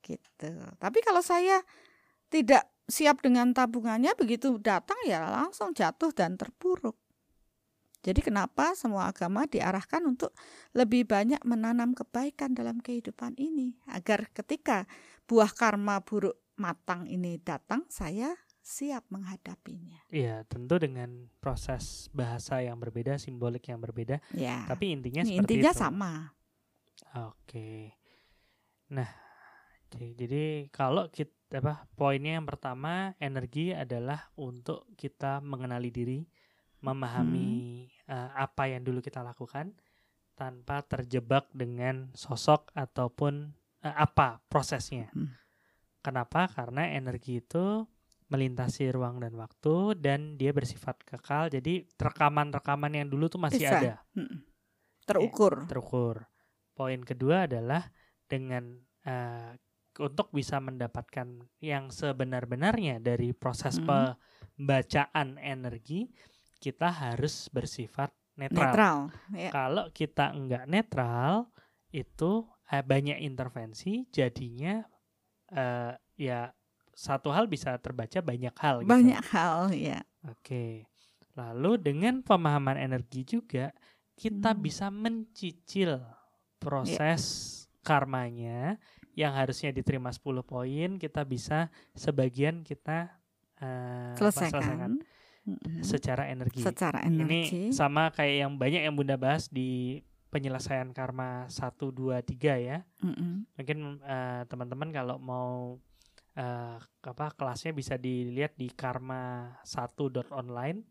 Gitu. 0.00 0.52
Tapi 0.80 0.98
kalau 1.04 1.20
saya 1.20 1.60
tidak 2.32 2.64
siap 2.88 3.20
dengan 3.20 3.52
tabungannya, 3.52 4.16
begitu 4.16 4.56
datang 4.56 4.96
ya 5.04 5.28
langsung 5.28 5.76
jatuh 5.76 6.16
dan 6.16 6.40
terpuruk. 6.40 6.96
Jadi 8.00 8.24
kenapa 8.24 8.72
semua 8.72 9.12
agama 9.12 9.44
diarahkan 9.44 10.00
untuk 10.08 10.32
lebih 10.72 11.04
banyak 11.04 11.44
menanam 11.44 11.92
kebaikan 11.92 12.56
dalam 12.56 12.80
kehidupan 12.80 13.36
ini 13.36 13.76
agar 13.92 14.32
ketika 14.32 14.88
buah 15.30 15.54
karma 15.54 16.02
buruk 16.02 16.34
matang 16.58 17.06
ini 17.06 17.38
datang 17.38 17.86
saya 17.86 18.34
siap 18.58 19.06
menghadapinya. 19.14 20.02
Iya, 20.10 20.42
tentu 20.50 20.82
dengan 20.82 21.30
proses 21.38 22.10
bahasa 22.10 22.58
yang 22.58 22.82
berbeda, 22.82 23.14
simbolik 23.14 23.70
yang 23.70 23.78
berbeda. 23.78 24.18
Ya. 24.34 24.66
Tapi 24.66 24.90
intinya 24.90 25.22
seperti 25.22 25.38
intinya 25.38 25.70
itu. 25.70 25.78
sama. 25.78 26.12
Oke. 27.30 27.94
Nah, 28.90 29.06
jadi 29.94 30.66
kalau 30.74 31.06
kita 31.14 31.62
apa 31.62 31.86
poinnya 31.94 32.38
yang 32.38 32.46
pertama 32.46 33.14
energi 33.22 33.70
adalah 33.70 34.34
untuk 34.34 34.90
kita 34.98 35.38
mengenali 35.42 35.94
diri, 35.94 36.20
memahami 36.82 37.86
hmm. 37.86 38.10
uh, 38.10 38.30
apa 38.34 38.66
yang 38.66 38.82
dulu 38.82 38.98
kita 38.98 39.22
lakukan 39.22 39.78
tanpa 40.34 40.82
terjebak 40.86 41.46
dengan 41.54 42.10
sosok 42.18 42.70
ataupun 42.74 43.59
uh, 43.84 43.96
apa 43.96 44.40
prosesnya. 44.48 45.08
Hmm. 45.12 45.32
Kenapa? 46.00 46.48
Karena 46.48 46.88
energi 46.96 47.44
itu 47.44 47.84
melintasi 48.30 48.94
ruang 48.94 49.18
dan 49.18 49.34
waktu 49.34 49.98
dan 49.98 50.38
dia 50.38 50.54
bersifat 50.54 51.02
kekal. 51.02 51.50
Jadi 51.50 51.84
rekaman-rekaman 51.98 52.94
yang 52.94 53.08
dulu 53.10 53.26
tuh 53.26 53.42
masih 53.42 53.66
Bisa. 53.66 53.76
ada. 53.76 53.94
Hmm. 54.14 54.46
Terukur. 55.04 55.66
Ya, 55.66 55.68
terukur. 55.68 56.16
Poin 56.72 57.02
kedua 57.02 57.50
adalah 57.50 57.90
dengan 58.30 58.78
uh, 59.04 59.52
untuk 59.98 60.30
bisa 60.30 60.62
mendapatkan 60.62 61.42
yang 61.58 61.90
sebenar-benarnya 61.90 63.02
dari 63.02 63.34
proses 63.34 63.82
hmm. 63.82 63.86
pembacaan 63.90 65.36
energi, 65.42 66.06
kita 66.62 66.88
harus 66.94 67.50
bersifat 67.50 68.14
netral. 68.38 68.62
netral 68.70 68.98
ya. 69.34 69.50
Kalau 69.50 69.84
kita 69.90 70.30
enggak 70.30 70.64
netral, 70.70 71.50
itu 71.90 72.46
uh, 72.70 72.82
banyak 72.86 73.18
intervensi, 73.20 74.06
jadinya 74.14 74.82
uh, 75.52 75.92
ya 76.14 76.54
satu 76.94 77.32
hal 77.34 77.50
bisa 77.50 77.74
terbaca 77.82 78.20
banyak 78.22 78.54
hal. 78.54 78.84
Gitu. 78.84 78.90
Banyak 78.90 79.24
hal, 79.32 79.72
ya. 79.74 80.00
Oke. 80.28 80.86
Lalu 81.34 81.80
dengan 81.80 82.20
pemahaman 82.20 82.76
energi 82.76 83.24
juga 83.24 83.72
kita 84.18 84.52
hmm. 84.52 84.60
bisa 84.60 84.92
mencicil 84.92 86.04
proses 86.60 87.22
ya. 87.24 87.80
karmanya 87.80 88.76
yang 89.16 89.32
harusnya 89.32 89.72
diterima 89.72 90.12
10 90.12 90.44
poin 90.44 90.90
kita 91.00 91.24
bisa 91.24 91.72
sebagian 91.96 92.60
kita 92.60 93.16
uh, 93.64 94.12
selesaikan 94.20 95.00
secara 95.80 96.28
energi. 96.28 96.60
Secara 96.60 97.00
energi. 97.08 97.72
Ini 97.72 97.72
sama 97.72 98.12
kayak 98.12 98.36
yang 98.44 98.52
banyak 98.60 98.82
yang 98.84 98.94
Bunda 98.94 99.16
bahas 99.16 99.48
di 99.48 100.04
penyelesaian 100.30 100.94
karma 100.94 101.50
1 101.50 101.74
2 101.76 102.22
3 102.22 102.58
ya. 102.62 102.78
Mm 103.02 103.12
-hmm. 103.14 103.32
Mungkin 103.58 103.78
uh, 104.02 104.42
teman-teman 104.46 104.90
kalau 104.94 105.18
mau 105.18 105.76
uh, 106.38 106.76
apa 106.80 107.26
kelasnya 107.34 107.74
bisa 107.74 107.98
dilihat 107.98 108.54
di 108.54 108.70
karma 108.70 109.54
1.online 109.66 110.86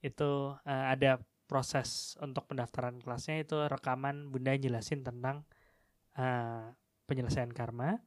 itu 0.00 0.56
uh, 0.56 0.84
ada 0.88 1.20
proses 1.44 2.14
untuk 2.22 2.46
pendaftaran 2.48 3.02
kelasnya 3.02 3.42
itu 3.42 3.58
rekaman 3.66 4.30
bunda 4.30 4.54
jelasin 4.56 5.02
tentang 5.02 5.44
uh, 6.16 6.72
penyelesaian 7.04 7.50
karma 7.50 7.98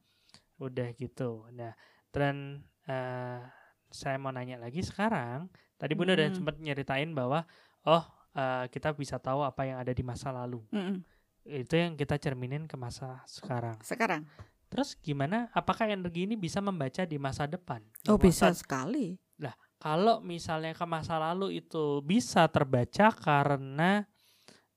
udah 0.58 0.90
gitu 0.96 1.44
nah 1.52 1.76
dan 2.08 2.64
uh, 2.88 3.44
saya 3.92 4.16
mau 4.16 4.32
nanya 4.32 4.56
lagi 4.56 4.80
sekarang 4.80 5.52
tadi 5.76 5.92
bunda 5.92 6.16
mm 6.16 6.18
-hmm. 6.18 6.30
udah 6.32 6.38
sempat 6.40 6.56
nyeritain 6.56 7.12
bahwa 7.12 7.44
oh 7.84 8.04
uh, 8.34 8.66
kita 8.68 8.92
bisa 8.94 9.16
tahu 9.22 9.42
apa 9.46 9.66
yang 9.66 9.78
ada 9.80 9.90
di 9.94 10.02
masa 10.02 10.30
lalu 10.30 10.62
mm 10.70 10.82
-hmm. 10.82 10.98
itu 11.64 11.74
yang 11.74 11.94
kita 11.98 12.20
cerminin 12.20 12.68
ke 12.68 12.76
masa 12.76 13.22
sekarang 13.26 13.78
sekarang 13.82 14.26
Terus 14.74 14.98
gimana? 14.98 15.46
Apakah 15.54 15.86
energi 15.86 16.26
ini 16.26 16.34
bisa 16.34 16.58
membaca 16.58 17.06
di 17.06 17.14
masa 17.14 17.46
depan? 17.46 17.78
Oh 18.10 18.18
bisa 18.18 18.50
sekali. 18.50 19.14
Lah 19.38 19.54
kalau 19.78 20.18
misalnya 20.18 20.74
ke 20.74 20.82
masa 20.82 21.14
lalu 21.14 21.62
itu 21.62 22.02
bisa 22.02 22.50
terbaca 22.50 23.14
karena 23.14 24.02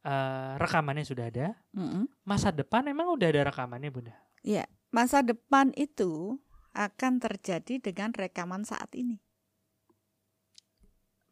uh, 0.05 0.53
rekamannya 0.61 1.01
sudah 1.01 1.33
ada, 1.33 1.57
mm 1.73 1.87
-hmm. 1.89 2.03
masa 2.29 2.53
depan 2.53 2.85
emang 2.85 3.09
udah 3.09 3.25
ada 3.25 3.49
rekamannya 3.49 3.89
bunda? 3.89 4.13
Iya, 4.45 4.69
masa 4.93 5.25
depan 5.25 5.73
itu 5.73 6.37
akan 6.77 7.17
terjadi 7.17 7.81
dengan 7.81 8.13
rekaman 8.13 8.69
saat 8.69 8.93
ini. 8.93 9.17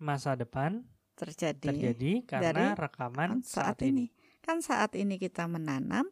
Masa 0.01 0.33
depan 0.33 0.89
terjadi, 1.15 1.71
terjadi 1.71 2.13
karena 2.27 2.75
rekaman 2.75 3.41
saat, 3.41 3.79
saat 3.79 3.87
ini. 3.87 4.11
ini. 4.11 4.39
Kan 4.43 4.61
saat 4.61 4.93
ini 4.93 5.17
kita 5.17 5.49
menanam, 5.49 6.05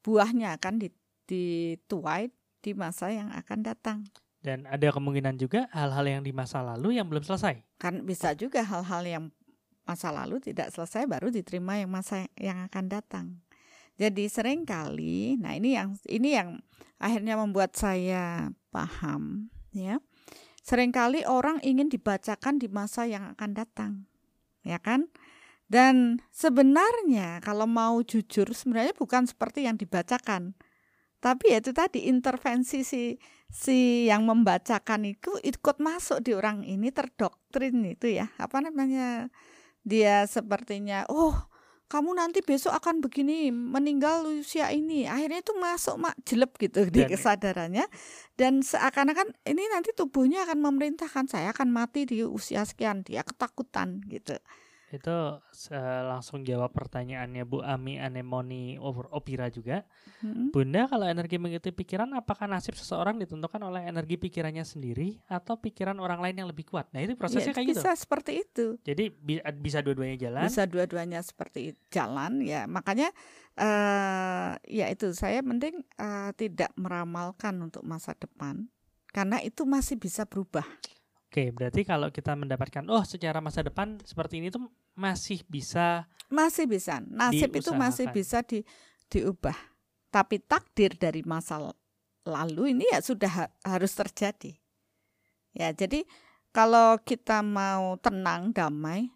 buahnya 0.00 0.56
akan 0.56 0.80
di 0.80 0.88
dituai 1.26 2.30
di 2.62 2.72
masa 2.72 3.10
yang 3.10 3.28
akan 3.34 3.58
datang. 3.66 3.98
Dan 4.40 4.62
ada 4.70 4.94
kemungkinan 4.94 5.42
juga 5.42 5.66
hal-hal 5.74 6.06
yang 6.06 6.22
di 6.22 6.30
masa 6.30 6.62
lalu 6.62 6.94
yang 6.94 7.10
belum 7.10 7.26
selesai. 7.26 7.66
Kan 7.82 8.06
bisa 8.06 8.30
juga 8.38 8.62
hal-hal 8.62 9.02
yang 9.02 9.24
masa 9.82 10.14
lalu 10.14 10.38
tidak 10.38 10.70
selesai 10.70 11.06
baru 11.10 11.34
diterima 11.34 11.78
yang 11.82 11.90
masa 11.90 12.30
yang 12.38 12.62
akan 12.70 12.86
datang. 12.86 13.26
Jadi 13.96 14.28
sering 14.28 14.68
kali, 14.68 15.40
nah 15.40 15.56
ini 15.56 15.74
yang 15.74 15.96
ini 16.06 16.36
yang 16.36 16.60
akhirnya 17.00 17.34
membuat 17.40 17.74
saya 17.74 18.52
paham, 18.68 19.48
ya. 19.72 19.98
Seringkali 20.66 21.24
orang 21.24 21.62
ingin 21.62 21.88
dibacakan 21.88 22.60
di 22.60 22.68
masa 22.68 23.06
yang 23.08 23.32
akan 23.32 23.50
datang, 23.56 23.92
ya 24.66 24.82
kan? 24.82 25.08
Dan 25.66 26.22
sebenarnya 26.30 27.42
kalau 27.42 27.66
mau 27.66 27.98
jujur 28.02 28.46
sebenarnya 28.54 28.94
bukan 28.94 29.26
seperti 29.26 29.66
yang 29.66 29.74
dibacakan. 29.78 30.54
Tapi 31.18 31.54
ya 31.54 31.58
itu 31.58 31.74
tadi 31.74 32.06
intervensi 32.06 32.86
si 32.86 33.18
si 33.50 34.06
yang 34.06 34.26
membacakan 34.26 35.06
itu 35.10 35.34
ikut 35.42 35.82
masuk 35.82 36.22
di 36.22 36.34
orang 36.38 36.62
ini 36.62 36.94
terdoktrin 36.94 37.82
itu 37.82 38.14
ya. 38.14 38.30
Apa 38.38 38.62
namanya? 38.62 39.30
Dia 39.86 40.26
sepertinya 40.26 41.06
oh 41.10 41.34
kamu 41.86 42.18
nanti 42.18 42.42
besok 42.42 42.74
akan 42.74 42.98
begini 42.98 43.54
meninggal 43.54 44.26
usia 44.26 44.74
ini. 44.74 45.06
Akhirnya 45.06 45.42
itu 45.42 45.54
masuk 45.54 46.02
mak 46.02 46.18
jelek 46.26 46.52
gitu 46.58 46.90
dan, 46.90 46.94
di 46.94 47.02
kesadarannya. 47.06 47.86
Dan 48.34 48.60
seakan-akan 48.60 49.32
ini 49.46 49.64
nanti 49.70 49.94
tubuhnya 49.94 50.44
akan 50.44 50.58
memerintahkan 50.60 51.30
saya 51.30 51.54
akan 51.54 51.70
mati 51.70 52.04
di 52.04 52.26
usia 52.26 52.66
sekian 52.66 53.06
dia 53.06 53.22
ketakutan 53.22 54.02
gitu 54.10 54.36
itu 54.96 55.12
uh, 55.12 56.02
langsung 56.08 56.40
jawab 56.42 56.72
pertanyaannya 56.72 57.44
Bu 57.44 57.60
Ami 57.60 58.00
Anemoni 58.00 58.80
over 58.80 59.06
Opira 59.12 59.52
juga. 59.52 59.84
Hmm. 60.24 60.50
Bunda 60.50 60.88
kalau 60.88 61.04
energi 61.04 61.36
mengikuti 61.36 61.70
pikiran 61.70 62.08
apakah 62.16 62.48
nasib 62.48 62.74
seseorang 62.74 63.20
ditentukan 63.20 63.60
oleh 63.60 63.84
energi 63.84 64.16
pikirannya 64.16 64.64
sendiri 64.64 65.20
atau 65.28 65.60
pikiran 65.60 65.96
orang 66.00 66.24
lain 66.24 66.42
yang 66.42 66.48
lebih 66.48 66.66
kuat? 66.66 66.88
Nah, 66.90 67.04
itu 67.04 67.14
prosesnya 67.14 67.52
ya, 67.52 67.56
kayak 67.60 67.68
bisa 67.68 67.72
gitu. 67.76 67.82
Bisa 67.84 67.92
seperti 67.94 68.32
itu. 68.40 68.66
Jadi 68.82 69.04
bi 69.12 69.38
bisa 69.60 69.78
dua-duanya 69.84 70.16
jalan. 70.16 70.48
Bisa 70.48 70.64
dua-duanya 70.64 71.20
seperti 71.20 71.76
jalan 71.92 72.40
ya. 72.42 72.64
Makanya 72.64 73.12
uh, 73.60 74.56
ya 74.64 74.86
itu 74.88 75.12
saya 75.12 75.44
mending 75.44 75.84
uh, 76.00 76.32
tidak 76.34 76.72
meramalkan 76.80 77.56
untuk 77.60 77.84
masa 77.84 78.16
depan 78.16 78.68
karena 79.16 79.40
itu 79.40 79.64
masih 79.64 79.96
bisa 79.96 80.28
berubah. 80.28 80.64
Oke, 81.36 81.52
berarti 81.52 81.84
kalau 81.84 82.08
kita 82.08 82.32
mendapatkan 82.32 82.80
oh 82.88 83.04
secara 83.04 83.44
masa 83.44 83.60
depan 83.60 84.00
seperti 84.08 84.40
ini 84.40 84.48
tuh 84.48 84.72
masih 84.96 85.44
bisa 85.44 86.08
masih 86.32 86.64
bisa. 86.64 87.04
Nasib 87.04 87.52
itu 87.52 87.76
masih 87.76 88.08
bisa 88.08 88.40
di 88.40 88.64
diubah. 89.12 89.52
Tapi 90.08 90.40
takdir 90.40 90.96
dari 90.96 91.20
masa 91.28 91.60
lalu 92.24 92.72
ini 92.72 92.88
ya 92.88 93.04
sudah 93.04 93.28
ha 93.28 93.44
harus 93.68 93.92
terjadi. 93.92 94.56
Ya, 95.52 95.76
jadi 95.76 96.08
kalau 96.56 96.96
kita 97.04 97.44
mau 97.44 98.00
tenang, 98.00 98.56
damai, 98.56 99.12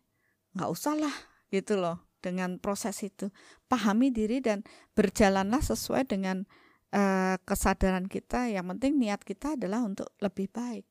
nggak 0.52 0.68
usah 0.68 1.00
lah 1.00 1.16
gitu 1.48 1.80
loh 1.80 2.04
dengan 2.20 2.60
proses 2.60 3.00
itu. 3.00 3.32
Pahami 3.64 4.12
diri 4.12 4.44
dan 4.44 4.60
berjalanlah 4.92 5.64
sesuai 5.64 6.04
dengan 6.04 6.44
uh, 6.92 7.40
kesadaran 7.48 8.12
kita. 8.12 8.52
Yang 8.52 8.76
penting 8.76 8.92
niat 9.00 9.24
kita 9.24 9.56
adalah 9.56 9.88
untuk 9.88 10.12
lebih 10.20 10.52
baik. 10.52 10.89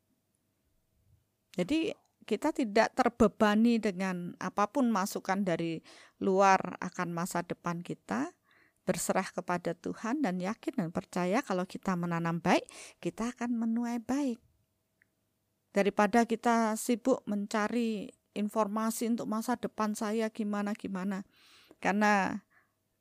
Jadi 1.59 1.91
kita 2.23 2.55
tidak 2.55 2.95
terbebani 2.95 3.83
dengan 3.83 4.31
apa 4.39 4.71
pun 4.71 4.87
masukan 4.87 5.43
dari 5.43 5.83
luar 6.23 6.79
akan 6.79 7.11
masa 7.11 7.43
depan 7.43 7.83
kita, 7.83 8.31
berserah 8.87 9.27
kepada 9.27 9.75
Tuhan 9.75 10.23
dan 10.23 10.39
yakin 10.39 10.79
dan 10.79 10.89
percaya 10.95 11.43
kalau 11.43 11.67
kita 11.67 11.99
menanam 11.99 12.39
baik, 12.39 12.63
kita 13.03 13.35
akan 13.35 13.59
menuai 13.59 13.99
baik. 13.99 14.39
Daripada 15.75 16.23
kita 16.23 16.79
sibuk 16.79 17.27
mencari 17.27 18.07
informasi 18.39 19.11
untuk 19.11 19.27
masa 19.27 19.59
depan 19.59 19.91
saya 19.99 20.31
gimana 20.31 20.71
gimana. 20.71 21.27
Karena 21.83 22.39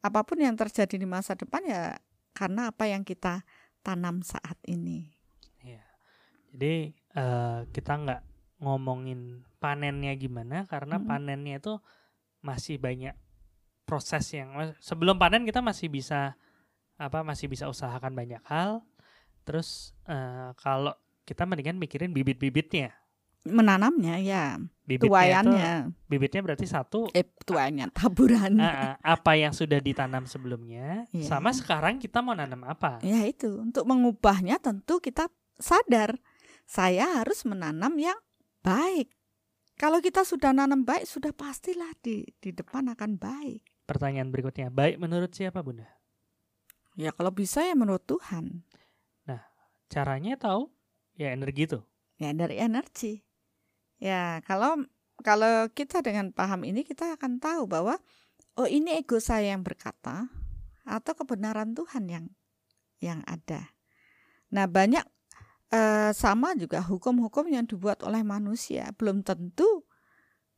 apa 0.02 0.20
pun 0.26 0.42
yang 0.42 0.58
terjadi 0.58 0.98
di 0.98 1.06
masa 1.06 1.38
depan 1.38 1.62
ya 1.62 1.94
karena 2.34 2.74
apa 2.74 2.90
yang 2.90 3.06
kita 3.06 3.46
tanam 3.86 4.26
saat 4.26 4.58
ini. 4.66 5.14
Ya. 5.62 5.86
Jadi 6.50 6.96
uh, 7.14 7.64
kita 7.70 7.92
nggak 7.96 8.27
ngomongin 8.58 9.46
panennya 9.62 10.14
gimana 10.18 10.66
karena 10.66 10.98
hmm. 10.98 11.06
panennya 11.06 11.56
itu 11.62 11.78
masih 12.42 12.78
banyak 12.78 13.14
proses 13.88 14.28
yang 14.34 14.52
sebelum 14.84 15.16
panen 15.16 15.48
kita 15.48 15.64
masih 15.64 15.88
bisa 15.88 16.36
apa 16.98 17.22
masih 17.22 17.48
bisa 17.48 17.70
usahakan 17.70 18.12
banyak 18.12 18.42
hal. 18.44 18.84
Terus 19.46 19.96
uh, 20.04 20.52
kalau 20.60 20.92
kita 21.24 21.48
mendingan 21.48 21.80
mikirin 21.80 22.12
bibit-bibitnya. 22.12 22.92
Menanamnya 23.48 24.20
ya. 24.20 24.60
Bibitnya 24.84 25.08
tuayannya. 25.08 25.72
itu, 25.88 26.08
bibitnya 26.10 26.40
berarti 26.44 26.66
satu 26.68 27.08
eh 27.14 27.24
tuayannya 27.46 27.88
taburan. 27.96 28.60
uh, 28.60 28.98
apa 29.00 29.32
yang 29.38 29.54
sudah 29.54 29.80
ditanam 29.80 30.28
sebelumnya 30.28 31.08
yeah. 31.14 31.24
sama 31.24 31.54
sekarang 31.54 31.96
kita 31.96 32.20
mau 32.20 32.36
nanam 32.36 32.60
apa? 32.66 33.00
Ya 33.00 33.24
itu. 33.24 33.62
Untuk 33.62 33.88
mengubahnya 33.88 34.60
tentu 34.60 35.00
kita 35.00 35.32
sadar. 35.56 36.18
Saya 36.68 37.24
harus 37.24 37.48
menanam 37.48 37.96
yang 37.96 38.18
baik. 38.64 39.12
Kalau 39.78 40.02
kita 40.02 40.26
sudah 40.26 40.50
nanam 40.50 40.82
baik 40.82 41.06
sudah 41.06 41.30
pastilah 41.30 41.94
di 42.02 42.26
di 42.42 42.50
depan 42.50 42.90
akan 42.90 43.14
baik. 43.14 43.62
Pertanyaan 43.86 44.34
berikutnya 44.34 44.68
baik 44.74 44.98
menurut 44.98 45.30
siapa 45.30 45.62
bunda? 45.62 45.86
Ya 46.98 47.14
kalau 47.14 47.30
bisa 47.30 47.62
ya 47.62 47.78
menurut 47.78 48.02
Tuhan. 48.04 48.66
Nah 49.24 49.42
caranya 49.86 50.34
tahu 50.34 50.68
ya 51.14 51.30
energi 51.30 51.70
tuh 51.70 51.86
ya 52.18 52.34
dari 52.34 52.58
energi. 52.58 53.22
Ya, 53.98 54.38
kalau 54.46 54.86
kalau 55.26 55.66
kita 55.74 56.02
dengan 56.06 56.30
paham 56.30 56.62
ini 56.62 56.86
kita 56.86 57.18
akan 57.18 57.42
tahu 57.42 57.66
bahwa 57.66 57.98
oh 58.54 58.68
ini 58.70 59.02
ego 59.02 59.18
saya 59.18 59.54
yang 59.54 59.66
berkata 59.66 60.30
atau 60.86 61.12
kebenaran 61.18 61.74
Tuhan 61.74 62.06
yang 62.06 62.26
yang 63.02 63.20
ada. 63.26 63.74
Nah, 64.54 64.70
banyak 64.70 65.02
eh, 65.72 66.10
sama 66.16 66.56
juga 66.56 66.80
hukum-hukum 66.84 67.48
yang 67.48 67.64
dibuat 67.68 68.04
oleh 68.04 68.24
manusia 68.24 68.92
belum 68.96 69.24
tentu 69.24 69.84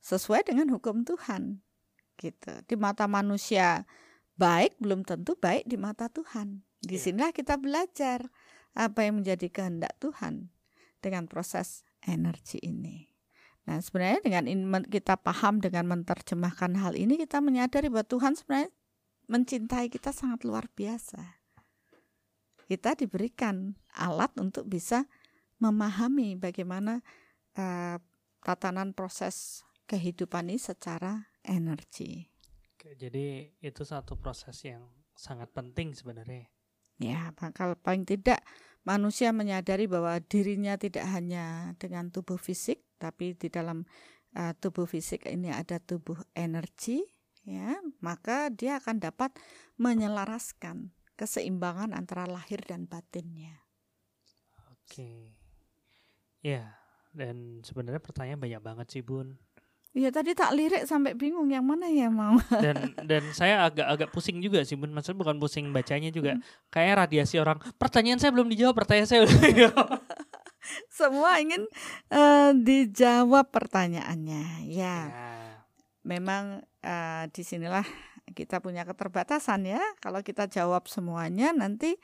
sesuai 0.00 0.48
dengan 0.48 0.72
hukum 0.72 1.04
Tuhan. 1.04 1.60
Gitu. 2.16 2.52
Di 2.68 2.76
mata 2.76 3.08
manusia 3.08 3.88
baik 4.36 4.76
belum 4.80 5.04
tentu 5.04 5.36
baik 5.36 5.68
di 5.68 5.76
mata 5.76 6.08
Tuhan. 6.08 6.64
Di 6.80 6.96
iya. 6.96 7.02
sinilah 7.02 7.32
kita 7.36 7.60
belajar 7.60 8.28
apa 8.72 9.04
yang 9.04 9.20
menjadi 9.20 9.52
kehendak 9.52 9.96
Tuhan 10.00 10.48
dengan 11.04 11.28
proses 11.28 11.84
energi 12.04 12.60
ini. 12.62 13.10
Nah, 13.68 13.78
sebenarnya 13.78 14.24
dengan 14.24 14.44
kita 14.88 15.20
paham 15.20 15.60
dengan 15.60 15.86
menerjemahkan 15.92 16.74
hal 16.80 16.96
ini 16.96 17.20
kita 17.20 17.44
menyadari 17.44 17.92
bahwa 17.92 18.08
Tuhan 18.08 18.32
sebenarnya 18.34 18.72
mencintai 19.30 19.92
kita 19.92 20.10
sangat 20.10 20.42
luar 20.42 20.66
biasa. 20.72 21.39
Kita 22.70 22.94
diberikan 22.94 23.74
alat 23.98 24.30
untuk 24.38 24.70
bisa 24.70 25.10
memahami 25.58 26.38
bagaimana 26.38 27.02
uh, 27.58 27.98
tatanan 28.46 28.94
proses 28.94 29.66
kehidupan 29.90 30.54
ini 30.54 30.62
secara 30.62 31.34
energi. 31.42 32.30
Oke, 32.78 32.94
jadi 32.94 33.50
itu 33.58 33.82
satu 33.82 34.14
proses 34.14 34.54
yang 34.62 34.86
sangat 35.18 35.50
penting 35.50 35.98
sebenarnya. 35.98 36.46
Ya, 37.02 37.34
bakal 37.34 37.74
paling 37.74 38.06
tidak 38.06 38.38
manusia 38.86 39.34
menyadari 39.34 39.90
bahwa 39.90 40.22
dirinya 40.22 40.78
tidak 40.78 41.10
hanya 41.10 41.74
dengan 41.74 42.14
tubuh 42.14 42.38
fisik, 42.38 42.86
tapi 43.02 43.34
di 43.34 43.50
dalam 43.50 43.82
uh, 44.38 44.54
tubuh 44.62 44.86
fisik 44.86 45.26
ini 45.26 45.50
ada 45.50 45.82
tubuh 45.82 46.22
energi, 46.38 47.02
ya, 47.42 47.82
maka 47.98 48.46
dia 48.54 48.78
akan 48.78 49.02
dapat 49.02 49.34
menyelaraskan 49.74 50.94
keseimbangan 51.20 51.92
antara 51.92 52.24
lahir 52.24 52.64
dan 52.64 52.88
batinnya. 52.88 53.60
Oke, 54.72 55.36
ya, 56.40 56.80
dan 57.12 57.60
sebenarnya 57.60 58.00
pertanyaan 58.00 58.40
banyak 58.40 58.62
banget 58.64 58.86
sih 58.88 59.04
bun. 59.04 59.36
Iya 59.90 60.14
tadi 60.14 60.38
tak 60.38 60.54
lirik 60.54 60.86
sampai 60.86 61.18
bingung 61.18 61.50
yang 61.50 61.66
mana 61.66 61.90
ya 61.90 62.06
mau. 62.06 62.38
Dan 62.64 62.94
dan 63.10 63.26
saya 63.34 63.66
agak-agak 63.66 64.14
pusing 64.14 64.38
juga 64.38 64.62
sih, 64.62 64.78
bun. 64.78 64.94
Maksudnya 64.94 65.18
bukan 65.18 65.36
pusing 65.42 65.74
bacanya 65.74 66.14
juga. 66.14 66.38
Hmm. 66.38 66.46
Kayak 66.70 66.94
radiasi 67.06 67.42
orang. 67.42 67.58
Pertanyaan 67.74 68.22
saya 68.22 68.30
belum 68.30 68.46
dijawab, 68.54 68.78
pertanyaan 68.78 69.10
saya 69.10 69.26
belum 69.26 69.40
dijawab. 69.50 69.98
Semua 70.86 71.42
ingin 71.42 71.66
uh, 72.14 72.54
dijawab 72.54 73.50
pertanyaannya. 73.50 74.70
Ya, 74.70 74.96
ya. 75.10 75.26
memang 76.06 76.62
uh, 76.86 77.26
di 77.34 77.42
sinilah 77.42 77.82
kita 78.32 78.62
punya 78.62 78.86
keterbatasan 78.86 79.66
ya. 79.66 79.82
Kalau 79.98 80.22
kita 80.24 80.46
jawab 80.46 80.86
semuanya 80.86 81.52
nanti 81.54 81.98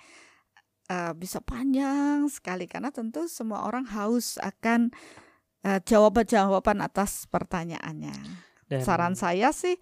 uh, 0.91 1.13
bisa 1.15 1.43
panjang 1.43 2.27
sekali 2.31 2.67
karena 2.71 2.91
tentu 2.95 3.27
semua 3.27 3.67
orang 3.67 3.87
haus 3.87 4.39
akan 4.43 4.91
uh, 5.67 5.79
jawaban-jawaban 5.83 6.83
atas 6.83 7.27
pertanyaannya. 7.31 8.17
Dan... 8.67 8.83
Saran 8.83 9.15
saya 9.15 9.55
sih 9.55 9.79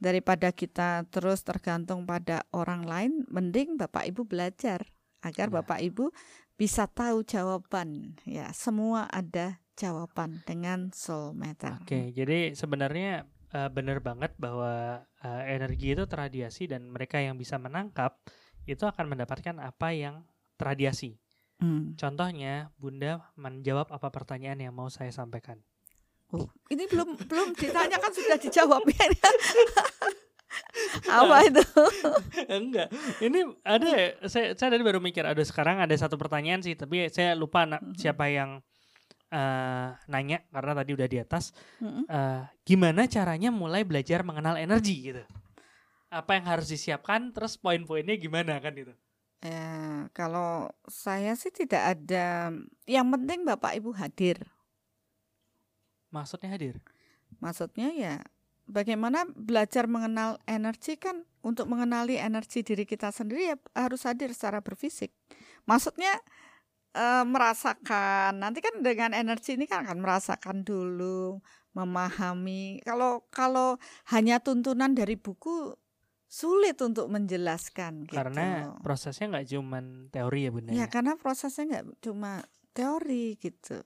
daripada 0.00 0.52
kita 0.52 1.04
terus 1.12 1.44
tergantung 1.44 2.08
pada 2.08 2.44
orang 2.56 2.88
lain, 2.88 3.12
mending 3.28 3.76
Bapak 3.76 4.08
Ibu 4.08 4.24
belajar 4.24 4.84
agar 5.20 5.52
ya. 5.52 5.54
Bapak 5.60 5.80
Ibu 5.84 6.12
bisa 6.56 6.88
tahu 6.88 7.24
jawaban. 7.24 8.16
Ya, 8.24 8.52
semua 8.52 9.08
ada 9.08 9.60
jawaban 9.76 10.44
dengan 10.44 10.92
soul 10.92 11.32
meter. 11.32 11.80
Oke, 11.80 12.12
jadi 12.12 12.52
sebenarnya 12.52 13.24
uh, 13.54 13.70
benar 13.70 14.02
banget 14.02 14.34
bahwa 14.38 15.02
uh, 15.22 15.42
energi 15.46 15.94
itu 15.94 16.04
terradiasi 16.06 16.70
dan 16.70 16.90
mereka 16.90 17.18
yang 17.18 17.38
bisa 17.38 17.58
menangkap 17.58 18.18
itu 18.68 18.86
akan 18.86 19.10
mendapatkan 19.10 19.56
apa 19.58 19.88
yang 19.94 20.22
terradiasi. 20.60 21.18
Hmm. 21.60 21.92
Contohnya, 21.96 22.72
Bunda 22.80 23.20
menjawab 23.36 23.92
apa 23.92 24.08
pertanyaan 24.08 24.64
yang 24.64 24.72
mau 24.72 24.88
saya 24.88 25.12
sampaikan. 25.12 25.60
Oh, 26.30 26.46
ini 26.70 26.86
belum 26.86 27.18
belum 27.26 27.58
ditanyakan 27.58 28.12
sudah 28.14 28.38
dijawab 28.38 28.86
ya. 28.86 29.06
apa 31.20 31.36
itu? 31.42 31.64
Enggak. 32.60 32.88
Ini 33.18 33.40
ada 33.66 33.90
saya 34.30 34.54
saya 34.54 34.68
tadi 34.72 34.82
baru 34.86 35.02
mikir 35.02 35.26
ada 35.26 35.42
sekarang 35.42 35.82
ada 35.82 35.92
satu 35.98 36.14
pertanyaan 36.14 36.62
sih, 36.62 36.78
tapi 36.78 37.10
saya 37.10 37.34
lupa 37.34 37.66
hmm. 37.66 37.98
siapa 37.98 38.30
yang 38.30 38.62
uh, 39.30 39.96
nanya 40.10 40.44
karena 40.50 40.72
tadi 40.76 40.90
udah 40.94 41.08
di 41.08 41.18
atas. 41.22 41.54
Uh, 41.80 42.44
gimana 42.66 43.06
caranya 43.06 43.48
mulai 43.54 43.86
belajar 43.86 44.26
mengenal 44.26 44.58
energi 44.58 45.10
gitu? 45.10 45.22
Apa 46.10 46.36
yang 46.36 46.46
harus 46.50 46.68
disiapkan 46.68 47.30
terus 47.30 47.54
poin-poinnya 47.54 48.18
gimana 48.18 48.58
kan 48.58 48.74
itu? 48.74 48.92
Ya, 49.40 50.10
kalau 50.12 50.68
saya 50.84 51.32
sih 51.38 51.48
tidak 51.48 51.96
ada. 51.96 52.52
Yang 52.84 53.06
penting 53.16 53.40
Bapak 53.48 53.72
Ibu 53.78 53.96
hadir. 53.96 54.44
Maksudnya 56.12 56.50
hadir? 56.52 56.76
Maksudnya 57.38 57.88
ya 57.94 58.14
bagaimana 58.70 59.26
belajar 59.32 59.90
mengenal 59.90 60.38
energi 60.46 60.94
kan 60.94 61.26
untuk 61.42 61.66
mengenali 61.66 62.18
energi 62.20 62.62
diri 62.62 62.86
kita 62.86 63.10
sendiri 63.10 63.54
ya 63.54 63.56
harus 63.74 64.06
hadir 64.06 64.30
secara 64.30 64.62
berfisik. 64.62 65.14
Maksudnya 65.64 66.20
e, 66.94 67.06
merasakan. 67.26 68.38
Nanti 68.38 68.62
kan 68.62 68.82
dengan 68.82 69.14
energi 69.14 69.58
ini 69.58 69.66
kan 69.66 69.86
akan 69.86 69.98
merasakan 70.02 70.62
dulu, 70.62 71.40
memahami. 71.74 72.82
Kalau 72.82 73.26
kalau 73.30 73.78
hanya 74.10 74.42
tuntunan 74.42 74.94
dari 74.94 75.14
buku 75.18 75.74
sulit 76.30 76.78
untuk 76.78 77.10
menjelaskan 77.10 78.06
gitu. 78.06 78.14
karena 78.14 78.70
prosesnya 78.86 79.34
nggak 79.34 79.50
cuma 79.50 79.82
teori 80.14 80.46
ya 80.46 80.50
bunda 80.54 80.70
ya, 80.70 80.78
ya 80.78 80.86
karena 80.86 81.18
prosesnya 81.18 81.66
nggak 81.66 82.06
cuma 82.06 82.46
teori 82.70 83.34
gitu 83.34 83.82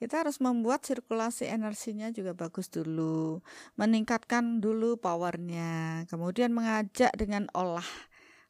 kita 0.00 0.24
harus 0.24 0.40
membuat 0.40 0.88
sirkulasi 0.88 1.52
energinya 1.52 2.08
juga 2.08 2.32
bagus 2.32 2.72
dulu 2.72 3.44
meningkatkan 3.76 4.64
dulu 4.64 4.96
powernya 4.96 6.08
kemudian 6.08 6.56
mengajak 6.56 7.12
dengan 7.12 7.44
olah 7.52 7.84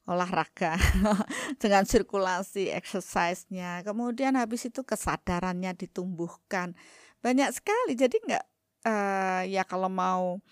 olahraga 0.07 0.75
dengan 1.63 1.87
sirkulasi 1.87 2.75
exercise-nya. 2.75 3.87
Kemudian 3.87 4.35
habis 4.35 4.67
itu 4.67 4.83
kesadarannya 4.83 5.79
ditumbuhkan. 5.79 6.75
Banyak 7.23 7.55
sekali. 7.55 7.95
Jadi 7.95 8.19
nggak 8.19 8.45
uh, 8.87 9.43
ya 9.47 9.63
kalau 9.63 9.87
mau 9.87 10.43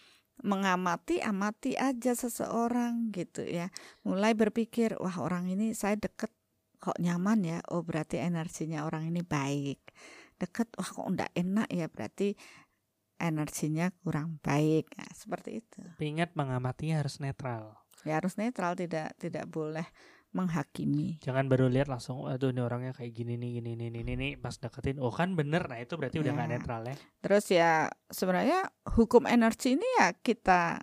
mengamati 0.41 1.21
amati 1.21 1.75
aja 1.77 2.15
seseorang 2.15 3.11
gitu 3.11 3.43
ya. 3.45 3.69
Mulai 4.07 4.33
berpikir 4.39 4.97
wah 4.97 5.19
orang 5.21 5.51
ini 5.51 5.75
saya 5.75 5.99
deket 5.99 6.31
kok 6.79 6.97
nyaman 7.03 7.43
ya? 7.43 7.59
Oh 7.75 7.83
berarti 7.83 8.23
energinya 8.23 8.87
orang 8.87 9.11
ini 9.11 9.27
baik. 9.27 9.83
Deket 10.39 10.71
wah 10.79 10.89
kok 10.89 11.09
enggak 11.11 11.33
enak 11.35 11.69
ya? 11.69 11.91
Berarti 11.91 12.39
energinya 13.21 13.93
kurang 14.01 14.41
baik. 14.41 14.97
Nah, 14.97 15.11
seperti 15.13 15.61
itu. 15.61 15.83
Ingat 16.01 16.33
mengamati 16.33 16.89
harus 16.89 17.21
netral 17.21 17.80
ya 18.07 18.21
harus 18.21 18.37
netral 18.37 18.77
tidak 18.77 19.17
tidak 19.21 19.49
boleh 19.49 19.87
menghakimi. 20.31 21.19
Jangan 21.27 21.51
baru 21.51 21.67
lihat 21.67 21.91
langsung 21.91 22.31
aduh 22.31 22.55
ini 22.55 22.63
orangnya 22.63 22.95
kayak 22.95 23.11
gini 23.11 23.35
nih 23.35 23.59
gini 23.59 23.75
nih 23.75 23.91
ini 23.91 24.15
nih 24.15 24.33
pas 24.39 24.55
deketin 24.55 25.03
oh 25.03 25.11
kan 25.11 25.35
bener 25.35 25.67
nah 25.67 25.79
itu 25.83 25.99
berarti 25.99 26.23
udah 26.23 26.33
nggak 26.39 26.49
ya. 26.49 26.55
netral 26.55 26.83
ya. 26.87 26.95
Terus 27.19 27.45
ya 27.51 27.73
sebenarnya 28.07 28.71
hukum 28.95 29.27
energi 29.27 29.75
ini 29.75 29.89
ya 29.99 30.15
kita 30.15 30.79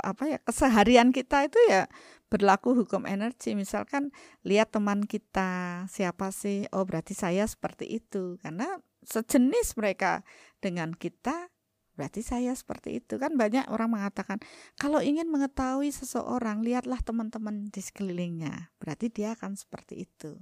apa 0.00 0.24
ya 0.24 0.38
keseharian 0.40 1.12
kita 1.12 1.44
itu 1.44 1.60
ya 1.68 1.84
berlaku 2.32 2.72
hukum 2.72 3.04
energi 3.04 3.52
misalkan 3.52 4.08
lihat 4.48 4.72
teman 4.72 5.04
kita 5.04 5.84
siapa 5.92 6.32
sih 6.32 6.64
oh 6.72 6.88
berarti 6.88 7.12
saya 7.12 7.44
seperti 7.44 7.84
itu 7.84 8.40
karena 8.40 8.80
sejenis 9.04 9.76
mereka 9.76 10.24
dengan 10.64 10.96
kita 10.96 11.52
Berarti 12.00 12.24
saya 12.24 12.56
seperti 12.56 12.96
itu 13.04 13.20
kan 13.20 13.36
banyak 13.36 13.68
orang 13.68 13.92
mengatakan 13.92 14.40
kalau 14.80 15.04
ingin 15.04 15.28
mengetahui 15.28 15.92
seseorang 15.92 16.64
lihatlah 16.64 16.96
teman-teman 17.04 17.68
di 17.68 17.84
sekelilingnya. 17.84 18.72
Berarti 18.80 19.12
dia 19.12 19.36
akan 19.36 19.52
seperti 19.52 20.08
itu. 20.08 20.40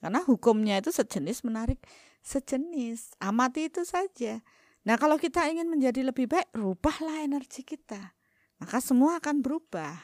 Karena 0.00 0.24
hukumnya 0.24 0.80
itu 0.80 0.88
sejenis 0.88 1.44
menarik 1.44 1.84
sejenis. 2.24 3.12
Amati 3.20 3.68
itu 3.68 3.84
saja. 3.84 4.40
Nah, 4.88 4.96
kalau 4.96 5.20
kita 5.20 5.44
ingin 5.52 5.68
menjadi 5.68 6.00
lebih 6.00 6.32
baik, 6.32 6.48
rubahlah 6.56 7.20
energi 7.20 7.60
kita. 7.60 8.16
Maka 8.56 8.80
semua 8.80 9.20
akan 9.20 9.44
berubah. 9.44 10.00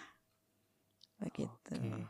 Begitu. 1.24 1.72
Okay. 1.72 2.04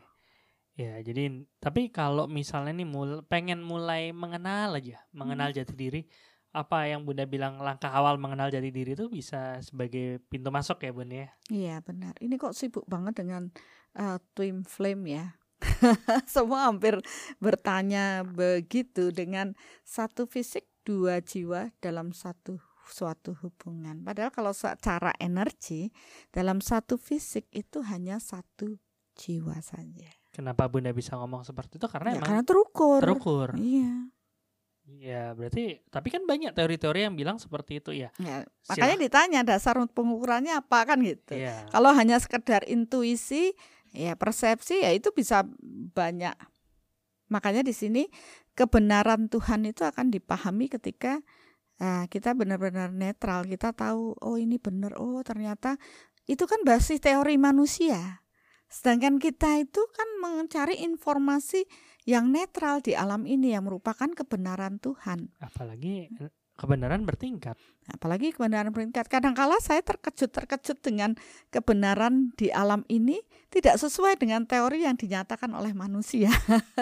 Ya, 0.73 0.97
jadi 1.05 1.45
tapi 1.61 1.93
kalau 1.93 2.25
misalnya 2.25 2.73
nih 2.73 2.89
mul 2.89 3.21
pengen 3.29 3.61
mulai 3.61 4.09
mengenal 4.09 4.75
aja, 4.75 5.05
mengenal 5.13 5.53
hmm. 5.53 5.57
jati 5.61 5.73
diri, 5.77 6.01
apa 6.53 6.85
yang 6.85 7.01
Bunda 7.01 7.25
bilang 7.25 7.57
langkah 7.57 7.89
awal 7.89 8.21
mengenal 8.21 8.53
jati 8.53 8.69
diri 8.69 8.93
itu 8.93 9.09
bisa 9.09 9.57
sebagai 9.65 10.21
pintu 10.29 10.53
masuk 10.53 10.85
ya, 10.85 10.93
Bunda 10.93 11.15
ya? 11.25 11.29
Iya, 11.49 11.75
benar. 11.81 12.13
Ini 12.21 12.37
kok 12.37 12.53
sibuk 12.53 12.85
banget 12.85 13.25
dengan 13.25 13.49
uh, 13.97 14.21
twin 14.37 14.61
flame 14.61 15.03
ya. 15.09 15.25
Semua 16.29 16.69
hampir 16.69 17.01
bertanya 17.41 18.21
begitu 18.21 19.09
dengan 19.09 19.57
satu 19.81 20.29
fisik 20.29 20.69
dua 20.85 21.25
jiwa 21.25 21.73
dalam 21.81 22.13
satu 22.13 22.61
suatu 22.85 23.33
hubungan. 23.41 24.05
Padahal 24.05 24.29
kalau 24.29 24.53
secara 24.53 25.15
energi 25.17 25.89
dalam 26.29 26.61
satu 26.61 27.01
fisik 27.01 27.49
itu 27.49 27.81
hanya 27.81 28.21
satu 28.21 28.77
jiwa 29.17 29.57
saja. 29.63 30.11
Kenapa 30.33 30.65
Bunda 30.69 30.89
bisa 30.93 31.13
ngomong 31.17 31.45
seperti 31.45 31.77
itu? 31.77 31.87
Karena 31.89 32.13
ya, 32.13 32.21
emang 32.21 32.29
karena 32.29 32.45
terukur. 32.45 32.99
Terukur. 33.01 33.47
Iya. 33.57 34.12
Ya 34.83 35.31
berarti 35.31 35.79
tapi 35.87 36.11
kan 36.11 36.27
banyak 36.27 36.51
teori-teori 36.51 37.07
yang 37.07 37.15
bilang 37.15 37.39
seperti 37.39 37.79
itu 37.79 37.95
ya. 37.95 38.11
ya 38.19 38.43
makanya 38.67 38.97
ditanya 38.99 39.39
dasar 39.47 39.79
pengukurannya 39.79 40.59
apa 40.59 40.83
kan 40.83 40.99
gitu. 40.99 41.39
Ya. 41.39 41.63
Kalau 41.71 41.95
hanya 41.95 42.19
sekedar 42.19 42.67
intuisi, 42.67 43.55
ya 43.95 44.19
persepsi 44.19 44.83
ya 44.83 44.91
itu 44.91 45.15
bisa 45.15 45.47
banyak. 45.95 46.35
Makanya 47.31 47.63
di 47.63 47.71
sini 47.71 48.11
kebenaran 48.53 49.31
Tuhan 49.31 49.63
itu 49.63 49.87
akan 49.87 50.11
dipahami 50.11 50.67
ketika 50.67 51.23
uh, 51.79 52.05
kita 52.11 52.35
benar-benar 52.35 52.91
netral, 52.91 53.47
kita 53.47 53.71
tahu 53.71 54.19
oh 54.19 54.35
ini 54.35 54.59
benar, 54.59 54.99
oh 54.99 55.23
ternyata 55.23 55.79
itu 56.27 56.43
kan 56.43 56.59
basis 56.67 56.99
teori 56.99 57.39
manusia. 57.39 58.23
Sedangkan 58.67 59.21
kita 59.21 59.61
itu 59.61 59.81
kan 59.93 60.09
mencari 60.19 60.81
informasi 60.81 61.63
yang 62.03 62.31
netral 62.31 62.83
di 62.83 62.95
alam 62.95 63.23
ini 63.23 63.55
yang 63.55 63.67
merupakan 63.67 64.07
kebenaran 64.11 64.79
Tuhan. 64.79 65.31
Apalagi 65.39 66.11
kebenaran 66.53 67.03
bertingkat. 67.03 67.57
Apalagi 67.89 68.31
kebenaran 68.31 68.69
bertingkat. 68.69 69.09
Kadangkala 69.09 69.57
saya 69.59 69.81
terkejut-terkejut 69.81 70.79
dengan 70.79 71.17
kebenaran 71.49 72.31
di 72.37 72.53
alam 72.53 72.85
ini 72.87 73.19
tidak 73.49 73.81
sesuai 73.81 74.21
dengan 74.21 74.45
teori 74.45 74.85
yang 74.85 74.95
dinyatakan 74.95 75.51
oleh 75.51 75.73
manusia. 75.73 76.29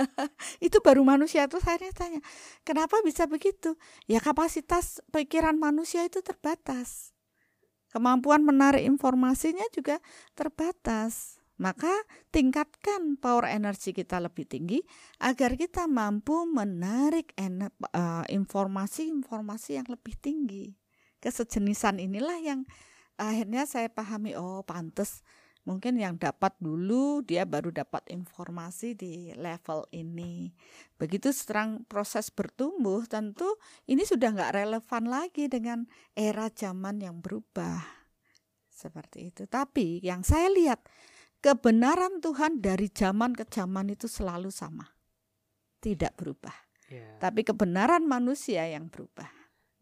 itu 0.65 0.77
baru 0.83 1.01
manusia 1.07 1.47
itu 1.47 1.57
saya 1.63 1.79
tanya, 1.95 2.19
kenapa 2.67 2.99
bisa 3.01 3.25
begitu? 3.25 3.79
Ya 4.05 4.19
kapasitas 4.19 4.99
pikiran 5.09 5.57
manusia 5.57 6.05
itu 6.05 6.19
terbatas. 6.19 7.15
Kemampuan 7.91 8.39
menarik 8.47 8.87
informasinya 8.87 9.67
juga 9.75 9.99
terbatas. 10.31 11.40
Maka 11.61 11.93
tingkatkan 12.33 13.21
power 13.21 13.45
energi 13.45 13.93
kita 13.93 14.17
lebih 14.17 14.49
tinggi 14.49 14.81
agar 15.21 15.53
kita 15.53 15.85
mampu 15.85 16.49
menarik 16.49 17.37
eh, 17.37 17.69
informasi-informasi 18.33 19.77
yang 19.77 19.85
lebih 19.85 20.17
tinggi. 20.17 20.73
Kesejenisan 21.21 22.01
inilah 22.01 22.41
yang 22.41 22.65
akhirnya 23.13 23.69
saya 23.69 23.93
pahami 23.93 24.33
oh 24.33 24.65
pantas 24.65 25.21
mungkin 25.61 26.01
yang 26.01 26.17
dapat 26.17 26.57
dulu 26.57 27.21
dia 27.21 27.45
baru 27.45 27.69
dapat 27.69 28.09
informasi 28.09 28.97
di 28.97 29.29
level 29.37 29.85
ini. 29.93 30.49
Begitu 30.97 31.29
seterang 31.29 31.85
proses 31.85 32.33
bertumbuh 32.33 33.05
tentu 33.05 33.45
ini 33.85 34.01
sudah 34.01 34.33
nggak 34.33 34.65
relevan 34.65 35.05
lagi 35.05 35.45
dengan 35.45 35.85
era 36.17 36.49
zaman 36.49 37.05
yang 37.05 37.21
berubah. 37.21 37.85
Seperti 38.73 39.29
itu. 39.29 39.45
Tapi 39.45 40.01
yang 40.01 40.25
saya 40.25 40.49
lihat 40.49 40.81
kebenaran 41.41 42.21
Tuhan 42.21 42.61
dari 42.61 42.87
zaman 42.87 43.33
ke 43.33 43.43
zaman 43.49 43.91
itu 43.91 44.05
selalu 44.05 44.53
sama. 44.53 44.85
Tidak 45.81 46.13
berubah. 46.13 46.53
Yeah. 46.87 47.17
Tapi 47.17 47.41
kebenaran 47.41 48.05
manusia 48.05 48.61
yang 48.69 48.87
berubah. 48.87 49.27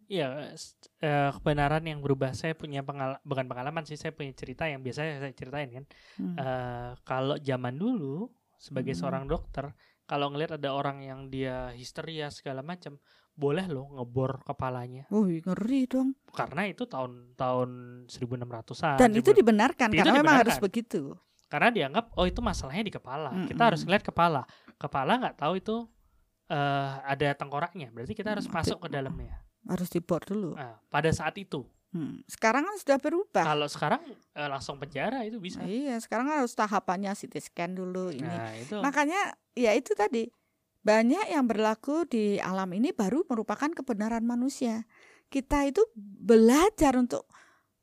Iya, 0.09 0.57
uh, 0.57 1.29
kebenaran 1.37 1.85
yang 1.85 2.01
berubah. 2.01 2.33
Saya 2.33 2.57
punya 2.57 2.81
pengalaman, 2.81 3.21
bukan 3.21 3.45
pengalaman 3.45 3.83
sih, 3.85 3.93
saya 3.93 4.09
punya 4.09 4.33
cerita 4.33 4.65
yang 4.65 4.81
biasanya 4.81 5.21
saya 5.21 5.33
ceritain 5.37 5.69
kan. 5.69 5.85
Hmm. 6.17 6.33
Uh, 6.33 6.91
kalau 7.05 7.37
zaman 7.37 7.77
dulu 7.77 8.25
sebagai 8.57 8.97
hmm. 8.97 9.01
seorang 9.05 9.29
dokter, 9.29 9.69
kalau 10.09 10.33
ngelihat 10.33 10.57
ada 10.57 10.73
orang 10.73 11.05
yang 11.05 11.29
dia 11.29 11.69
histeria 11.77 12.33
segala 12.33 12.65
macam, 12.65 12.97
boleh 13.37 13.69
loh 13.69 13.85
ngebor 14.01 14.41
kepalanya. 14.41 15.05
Wih, 15.13 15.45
ngeri 15.45 15.85
dong. 15.85 16.17
Karena 16.33 16.65
itu 16.65 16.89
tahun-tahun 16.89 17.69
1600-an. 18.09 18.97
Dan 18.97 19.13
itu 19.13 19.29
dibenarkan 19.29 19.93
itu 19.93 20.01
karena 20.01 20.17
dibenarkan. 20.17 20.25
memang 20.25 20.41
harus 20.41 20.57
begitu 20.57 21.13
karena 21.49 21.69
dianggap 21.73 22.13
oh 22.15 22.25
itu 22.29 22.39
masalahnya 22.39 22.85
di 22.85 22.93
kepala 22.93 23.33
mm 23.33 23.37
-hmm. 23.43 23.49
kita 23.49 23.63
harus 23.73 23.81
ngeliat 23.83 24.03
kepala 24.05 24.41
kepala 24.77 25.11
nggak 25.19 25.35
tahu 25.35 25.53
itu 25.57 25.75
uh, 26.53 26.91
ada 27.03 27.33
tengkoraknya 27.35 27.89
berarti 27.91 28.13
kita 28.13 28.37
harus 28.37 28.47
masuk 28.47 28.79
ke 28.85 28.87
dalamnya 28.87 29.41
harus 29.67 29.89
dibor 29.89 30.21
dulu 30.23 30.55
nah, 30.55 30.77
pada 30.87 31.09
saat 31.09 31.35
itu 31.35 31.65
Hmm. 31.89 32.21
Sekarang 32.29 32.69
kan 32.69 32.75
sudah 32.77 32.97
berubah. 33.01 33.41
Kalau 33.41 33.65
sekarang 33.65 34.01
eh, 34.13 34.49
langsung 34.49 34.77
penjara 34.77 35.25
itu 35.25 35.41
bisa. 35.41 35.65
Iya, 35.65 35.97
sekarang 35.97 36.29
harus 36.29 36.53
tahapannya 36.53 37.17
CT 37.17 37.49
scan 37.49 37.73
dulu 37.73 38.13
ini. 38.13 38.29
Nah, 38.29 38.53
itu. 38.53 38.77
Makanya 38.77 39.33
ya 39.57 39.73
itu 39.73 39.97
tadi 39.97 40.29
banyak 40.85 41.33
yang 41.33 41.49
berlaku 41.49 42.05
di 42.05 42.37
alam 42.39 42.69
ini 42.77 42.93
baru 42.93 43.25
merupakan 43.25 43.73
kebenaran 43.73 44.21
manusia. 44.21 44.85
Kita 45.29 45.65
itu 45.65 45.81
belajar 45.97 46.97
untuk 46.97 47.28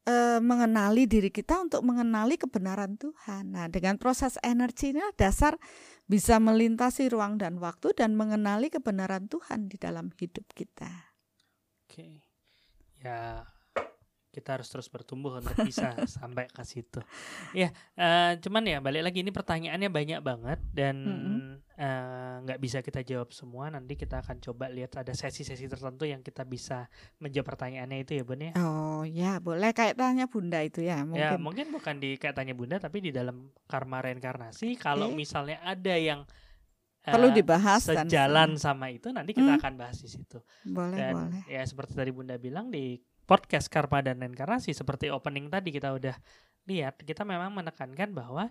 e, 0.06 0.38
mengenali 0.38 1.10
diri 1.10 1.28
kita 1.34 1.58
untuk 1.66 1.82
mengenali 1.82 2.38
kebenaran 2.38 2.94
Tuhan. 2.94 3.52
Nah, 3.52 3.66
dengan 3.66 3.98
proses 3.98 4.38
energi 4.40 4.94
ini 4.94 5.02
dasar 5.18 5.58
bisa 6.06 6.38
melintasi 6.38 7.10
ruang 7.10 7.36
dan 7.36 7.58
waktu 7.58 7.90
dan 7.98 8.14
mengenali 8.14 8.70
kebenaran 8.70 9.26
Tuhan 9.26 9.66
di 9.66 9.76
dalam 9.76 10.14
hidup 10.14 10.46
kita. 10.54 11.10
Oke. 11.84 12.22
Ya, 13.02 13.44
kita 14.30 14.60
harus 14.60 14.70
terus 14.70 14.86
bertumbuh 14.86 15.42
untuk 15.42 15.58
bisa 15.66 15.92
sampai 16.20 16.46
ke 16.46 16.62
situ. 16.62 17.02
Ya, 17.56 17.74
uh, 17.98 18.38
cuman 18.38 18.62
ya 18.68 18.78
balik 18.78 19.02
lagi 19.10 19.26
ini 19.26 19.34
pertanyaannya 19.34 19.90
banyak 19.90 20.20
banget 20.22 20.60
dan 20.70 20.96
mm 21.02 21.18
-hmm. 21.18 21.65
Uh, 21.76 22.56
bisa 22.58 22.80
kita 22.80 23.04
jawab 23.04 23.30
semua. 23.32 23.68
Nanti 23.68 23.94
kita 23.96 24.24
akan 24.24 24.40
coba 24.40 24.68
lihat 24.72 24.96
ada 24.96 25.12
sesi-sesi 25.12 25.68
tertentu 25.68 26.08
yang 26.08 26.24
kita 26.24 26.42
bisa 26.44 26.88
menjawab 27.20 27.56
pertanyaannya 27.56 27.98
itu 28.02 28.12
ya 28.16 28.24
Bun 28.24 28.40
ya. 28.40 28.52
Oh 28.60 29.02
ya 29.04 29.38
boleh 29.38 29.70
kayak 29.76 29.96
tanya 29.96 30.26
Bunda 30.28 30.60
itu 30.64 30.84
ya. 30.84 31.04
Mungkin. 31.04 31.20
Ya 31.20 31.36
mungkin 31.36 31.66
bukan 31.72 31.94
di 32.00 32.16
kayak 32.16 32.36
tanya 32.36 32.54
Bunda 32.56 32.76
tapi 32.80 33.04
di 33.04 33.10
dalam 33.12 33.52
karma 33.68 34.00
reinkarnasi. 34.02 34.76
Kalau 34.80 35.12
okay. 35.12 35.16
misalnya 35.16 35.58
ada 35.62 35.94
yang 35.94 36.24
perlu 37.06 37.30
dibahas 37.30 37.86
sejalan 37.86 38.58
dan 38.58 38.58
sama 38.58 38.90
itu 38.90 39.14
nanti 39.14 39.30
kita 39.30 39.54
hmm. 39.54 39.60
akan 39.62 39.72
bahas 39.78 40.02
di 40.02 40.10
situ. 40.10 40.42
Boleh, 40.66 40.98
dan 40.98 41.14
boleh. 41.14 41.42
Ya 41.46 41.62
seperti 41.62 41.94
tadi 41.94 42.10
Bunda 42.10 42.34
bilang 42.34 42.72
di 42.72 42.98
podcast 43.26 43.70
Karma 43.70 44.02
dan 44.02 44.18
Reinkarnasi 44.18 44.74
seperti 44.74 45.10
opening 45.10 45.46
tadi 45.46 45.70
kita 45.70 45.94
udah 45.94 46.18
lihat 46.66 46.98
kita 47.06 47.22
memang 47.22 47.54
menekankan 47.54 48.10
bahwa 48.10 48.50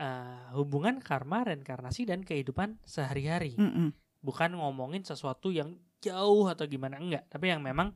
uh, 0.00 0.52
hubungan 0.56 1.00
karma 1.00 1.44
reinkarnasi 1.46 2.08
dan 2.08 2.22
kehidupan 2.22 2.80
sehari-hari 2.84 3.54
mm 3.56 3.70
-mm. 3.70 3.88
bukan 4.24 4.56
ngomongin 4.56 5.04
sesuatu 5.04 5.52
yang 5.52 5.76
jauh 6.00 6.46
atau 6.48 6.64
gimana 6.68 7.00
enggak 7.00 7.24
tapi 7.28 7.50
yang 7.50 7.64
memang 7.64 7.92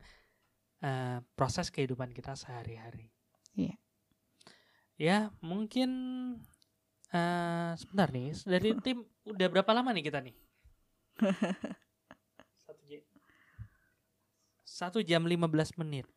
uh, 0.83 1.17
proses 1.37 1.69
kehidupan 1.69 2.11
kita 2.11 2.33
sehari-hari 2.33 3.09
yeah. 3.53 3.77
ya 4.97 5.17
mungkin 5.41 5.89
uh, 7.13 7.71
sebentar 7.77 8.09
nih 8.09 8.33
dari 8.45 8.69
tim 8.85 9.05
udah 9.25 9.47
berapa 9.49 9.71
lama 9.71 9.93
nih 9.93 10.05
kita 10.05 10.19
nih 10.21 10.35
Satu 14.81 15.03
jam 15.05 15.27
15 15.29 15.77
menit. 15.77 16.09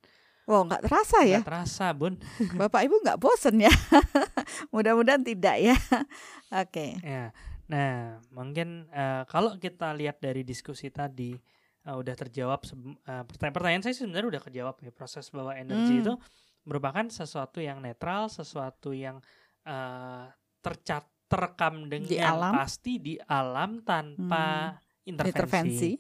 Wow, 0.45 0.69
nggak 0.69 0.85
terasa 0.85 1.25
ya? 1.25 1.41
Nggak 1.41 1.49
terasa, 1.49 1.87
Bun. 1.97 2.21
Bapak 2.61 2.85
Ibu 2.85 3.01
nggak 3.01 3.21
bosen 3.21 3.65
ya? 3.65 3.73
Mudah-mudahan 4.75 5.25
tidak 5.25 5.57
ya. 5.57 5.77
Oke. 6.53 6.69
Okay. 6.69 6.91
Ya. 7.01 7.33
Nah, 7.65 8.21
mungkin 8.29 8.85
uh, 8.93 9.25
kalau 9.25 9.57
kita 9.57 9.97
lihat 9.97 10.21
dari 10.21 10.45
diskusi 10.45 10.93
tadi 10.93 11.33
uh, 11.89 11.97
udah 11.97 12.13
terjawab 12.13 12.61
uh, 12.61 13.25
pertanyaan-pertanyaan 13.25 13.85
saya 13.89 13.97
sebenarnya 13.97 14.37
udah 14.37 14.43
kejawab 14.45 14.77
ya. 14.85 14.93
Proses 14.93 15.33
bawa 15.33 15.57
energi 15.57 15.97
hmm. 15.97 16.03
itu 16.05 16.15
merupakan 16.69 17.09
sesuatu 17.09 17.65
yang 17.65 17.81
netral, 17.81 18.29
sesuatu 18.29 18.93
yang 18.93 19.25
uh, 19.65 20.29
tercat 20.61 21.09
terekam 21.25 21.89
dengan 21.89 22.09
di 22.09 22.21
alam. 22.21 22.53
pasti 22.53 22.93
di 23.01 23.15
alam 23.17 23.81
tanpa 23.81 24.77
hmm. 24.77 25.09
intervensi. 25.09 25.33
intervensi 25.33 25.91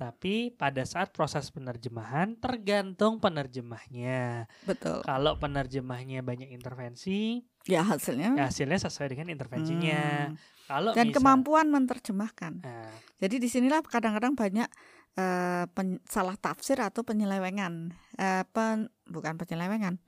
tapi 0.00 0.56
pada 0.56 0.80
saat 0.88 1.12
proses 1.12 1.52
penerjemahan 1.52 2.32
tergantung 2.40 3.20
penerjemahnya. 3.20 4.48
Betul. 4.64 5.04
Kalau 5.04 5.36
penerjemahnya 5.36 6.24
banyak 6.24 6.48
intervensi, 6.56 7.44
ya 7.68 7.84
hasilnya 7.84 8.32
ya 8.40 8.48
hasilnya 8.48 8.80
sesuai 8.80 9.12
dengan 9.12 9.28
intervensinya. 9.28 10.32
Hmm. 10.32 10.40
Kalau 10.64 10.96
dan 10.96 11.12
misal, 11.12 11.20
kemampuan 11.20 11.68
menerjemahkan. 11.68 12.64
Nah, 12.64 12.94
Jadi 13.20 13.36
di 13.36 13.48
sinilah 13.52 13.84
kadang-kadang 13.84 14.32
banyak 14.32 14.72
uh, 15.20 15.68
pen, 15.68 16.00
salah 16.08 16.40
tafsir 16.40 16.80
atau 16.80 17.04
penyelewengan 17.04 17.92
uh, 18.16 18.44
pen, 18.48 18.88
bukan 19.04 19.36
penyelewengan 19.36 20.00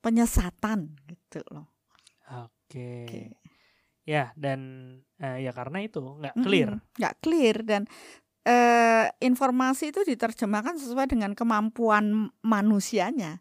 penyesatan 0.00 0.96
gitu 1.06 1.44
loh 1.52 1.68
oke 2.32 2.52
okay. 2.68 3.04
okay. 3.04 3.26
ya 4.08 4.32
dan 4.34 4.60
uh, 5.20 5.36
ya 5.36 5.52
karena 5.52 5.84
itu 5.84 6.00
nggak 6.00 6.34
clear 6.40 6.70
nggak 6.96 7.14
mm 7.14 7.20
-hmm, 7.20 7.24
clear 7.24 7.56
dan 7.64 7.82
uh, 8.50 9.06
informasi 9.22 9.94
itu 9.94 10.02
diterjemahkan 10.02 10.74
sesuai 10.82 11.06
dengan 11.06 11.38
kemampuan 11.38 12.34
manusianya 12.42 13.38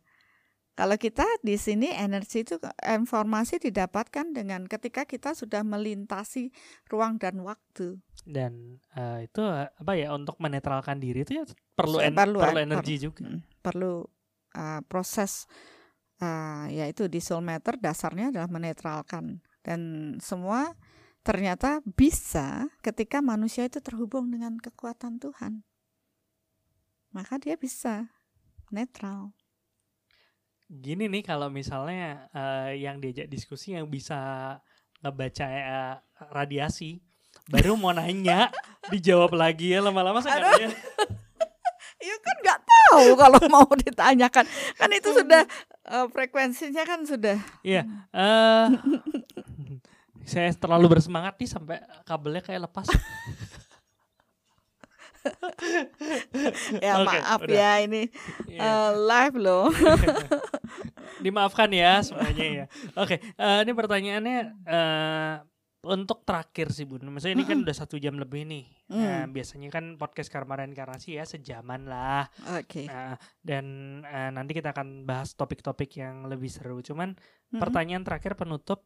kalau 0.80 0.96
kita 0.96 1.28
di 1.44 1.60
sini 1.60 1.92
energi 1.92 2.48
itu 2.48 2.56
informasi 2.80 3.60
didapatkan 3.60 4.32
dengan 4.32 4.64
ketika 4.64 5.04
kita 5.04 5.36
sudah 5.36 5.60
melintasi 5.60 6.56
ruang 6.88 7.20
dan 7.20 7.44
waktu. 7.44 8.00
Dan 8.24 8.80
uh, 8.96 9.20
itu 9.20 9.44
apa 9.44 10.00
ya 10.00 10.16
untuk 10.16 10.40
menetralkan 10.40 11.04
diri 11.04 11.28
itu 11.28 11.36
ya 11.36 11.44
perlu 11.76 12.00
en 12.00 12.16
perlu, 12.16 12.40
perlu 12.40 12.64
energi 12.64 12.96
per, 12.96 13.04
juga. 13.12 13.28
Hmm, 13.28 13.40
perlu 13.60 14.08
uh, 14.56 14.80
proses 14.88 15.52
uh, 16.24 16.72
yaitu 16.72 17.12
di 17.12 17.20
soul 17.20 17.44
matter 17.44 17.76
dasarnya 17.76 18.32
adalah 18.32 18.48
menetralkan 18.48 19.44
dan 19.60 20.16
semua 20.24 20.80
ternyata 21.30 21.86
bisa 21.86 22.66
ketika 22.82 23.22
manusia 23.22 23.70
itu 23.70 23.78
terhubung 23.78 24.34
dengan 24.34 24.58
kekuatan 24.58 25.22
Tuhan. 25.22 25.62
Maka 27.14 27.38
dia 27.38 27.54
bisa 27.54 28.10
netral 28.74 29.38
gini 30.70 31.10
nih 31.10 31.26
kalau 31.26 31.50
misalnya 31.50 32.30
uh, 32.30 32.70
yang 32.70 33.02
diajak 33.02 33.26
diskusi 33.26 33.74
yang 33.74 33.90
bisa 33.90 34.54
ngebaca 35.02 35.48
uh, 35.50 35.96
radiasi 36.30 37.02
baru 37.50 37.74
mau 37.74 37.90
nanya 37.90 38.54
dijawab 38.94 39.34
lagi 39.34 39.74
ya 39.74 39.82
lama-lama 39.82 40.22
saya 40.22 40.54
Ya 42.00 42.16
kan 42.24 42.36
nggak 42.40 42.62
tahu 42.64 43.08
kalau 43.20 43.42
mau 43.52 43.68
ditanyakan 43.76 44.48
kan 44.80 44.90
itu 44.94 45.10
sudah 45.20 45.44
uh, 45.84 46.08
frekuensinya 46.08 46.88
kan 46.88 47.04
sudah. 47.04 47.36
Iya. 47.60 47.84
Uh, 48.16 48.72
saya 50.30 50.54
terlalu 50.54 50.98
bersemangat 50.98 51.34
nih 51.42 51.50
sampai 51.50 51.82
kabelnya 52.06 52.46
kayak 52.46 52.70
lepas. 52.70 52.86
ya 56.80 57.04
okay, 57.04 57.20
maaf 57.20 57.42
udah. 57.44 57.52
ya 57.52 57.72
ini 57.84 58.08
yeah. 58.48 58.56
Iya. 58.56 58.62
uh, 58.64 58.92
live 58.96 59.36
loh. 59.36 59.68
Dimaafkan 61.26 61.68
ya 61.76 62.00
semuanya 62.06 62.46
ya. 62.46 62.66
Oke, 62.96 63.20
okay, 63.20 63.36
uh, 63.36 63.60
ini 63.66 63.72
pertanyaannya 63.76 64.40
uh, 64.64 65.36
untuk 65.80 66.28
terakhir 66.28 66.76
sih 66.76 66.84
bun. 66.84 67.04
Maksudnya 67.08 67.40
ini 67.40 67.48
kan 67.48 67.64
udah 67.64 67.76
satu 67.76 67.96
jam 67.96 68.20
lebih 68.20 68.44
nih. 68.44 68.68
Mm. 68.92 69.00
Nah, 69.00 69.24
biasanya 69.32 69.68
kan 69.72 69.96
podcast 69.96 70.28
Karma 70.28 70.60
Reinkarnasi 70.60 71.16
ya 71.16 71.24
sejaman 71.24 71.88
lah. 71.88 72.28
Oke. 72.56 72.84
Okay. 72.84 72.86
Nah, 72.88 73.16
dan 73.40 73.66
uh, 74.04 74.32
nanti 74.36 74.52
kita 74.52 74.76
akan 74.76 75.08
bahas 75.08 75.36
topik-topik 75.40 75.88
yang 76.00 76.28
lebih 76.28 76.52
seru. 76.52 76.84
Cuman 76.84 77.16
mm-hmm. 77.16 77.60
pertanyaan 77.64 78.04
terakhir 78.04 78.36
penutup 78.36 78.84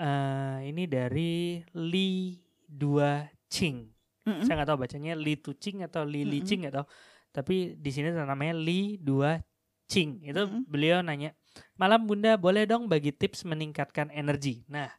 uh, 0.00 0.58
ini 0.62 0.84
dari 0.88 1.60
Li 1.76 2.36
Dua 2.66 3.24
Ching. 3.48 3.88
Mm-hmm. 4.26 4.42
Saya 4.44 4.54
nggak 4.58 4.68
tahu 4.68 4.80
bacanya 4.82 5.12
Li 5.14 5.34
Tucing 5.38 5.86
atau 5.86 6.02
Li 6.02 6.26
Li 6.26 6.42
Ching 6.42 6.66
atau 6.66 6.84
tapi 7.30 7.76
di 7.76 7.90
sini 7.92 8.10
namanya 8.12 8.56
Li 8.56 8.98
Dua 9.00 9.38
Ching. 9.86 10.24
Itu 10.24 10.46
mm-hmm. 10.46 10.62
beliau 10.66 10.98
nanya, 11.00 11.32
"Malam 11.78 12.04
Bunda, 12.04 12.34
boleh 12.36 12.66
dong 12.66 12.90
bagi 12.90 13.14
tips 13.14 13.46
meningkatkan 13.46 14.10
energi?" 14.12 14.66
Nah, 14.68 14.90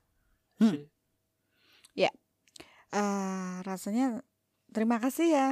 hmm. 0.63 0.85
ya. 1.93 2.11
Uh, 2.87 3.59
rasanya 3.67 4.23
terima 4.71 4.95
kasih 4.95 5.27
ya 5.27 5.47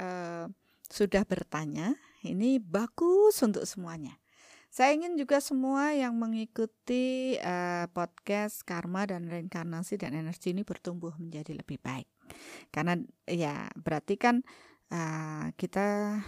uh, 0.00 0.48
sudah 0.88 1.22
bertanya. 1.28 1.94
Ini 2.26 2.58
bagus 2.58 3.38
untuk 3.46 3.62
semuanya. 3.62 4.17
Saya 4.68 4.92
ingin 4.92 5.16
juga 5.16 5.40
semua 5.40 5.96
yang 5.96 6.12
mengikuti 6.20 7.34
uh, 7.40 7.88
podcast 7.90 8.60
karma 8.68 9.08
dan 9.08 9.24
reinkarnasi 9.26 9.96
dan 9.96 10.12
energi 10.12 10.52
ini 10.52 10.60
bertumbuh 10.60 11.16
menjadi 11.16 11.56
lebih 11.56 11.80
baik. 11.80 12.08
Karena 12.68 13.00
ya 13.24 13.72
berarti 13.80 14.20
kan 14.20 14.44
uh, 14.92 15.48
kita 15.56 16.20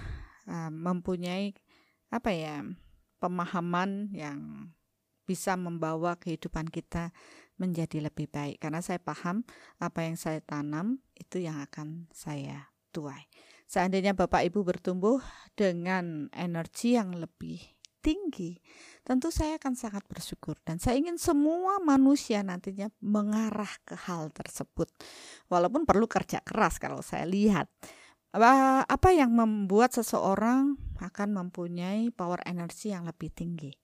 uh, 0.48 0.70
mempunyai 0.72 1.52
apa 2.08 2.32
ya 2.32 2.64
pemahaman 3.20 4.08
yang 4.16 4.72
bisa 5.28 5.54
membawa 5.54 6.18
kehidupan 6.18 6.66
kita 6.72 7.14
menjadi 7.60 8.08
lebih 8.10 8.26
baik 8.26 8.58
karena 8.58 8.82
saya 8.82 8.98
paham 8.98 9.44
apa 9.78 10.02
yang 10.08 10.16
saya 10.16 10.40
tanam 10.42 11.04
itu 11.14 11.38
yang 11.38 11.60
akan 11.60 12.08
saya 12.10 12.72
tuai. 12.90 13.30
Seandainya 13.70 14.16
Bapak 14.18 14.42
Ibu 14.48 14.66
bertumbuh 14.66 15.22
dengan 15.54 16.26
energi 16.34 16.98
yang 16.98 17.14
lebih 17.14 17.62
tinggi, 18.00 18.56
tentu 19.04 19.28
saya 19.28 19.60
akan 19.60 19.76
sangat 19.76 20.04
bersyukur 20.08 20.56
dan 20.64 20.80
saya 20.80 20.96
ingin 20.96 21.20
semua 21.20 21.78
manusia 21.84 22.40
nantinya 22.40 22.88
mengarah 23.04 23.70
ke 23.84 23.94
hal 23.94 24.32
tersebut. 24.32 24.88
Walaupun 25.52 25.84
perlu 25.84 26.08
kerja 26.08 26.40
keras 26.40 26.80
kalau 26.80 27.04
saya 27.04 27.28
lihat 27.28 27.68
apa, 28.30 29.10
yang 29.10 29.34
membuat 29.34 29.90
seseorang 29.90 30.78
akan 31.02 31.28
mempunyai 31.34 32.14
power 32.14 32.38
energi 32.46 32.94
yang 32.94 33.06
lebih 33.06 33.30
tinggi. 33.34 33.74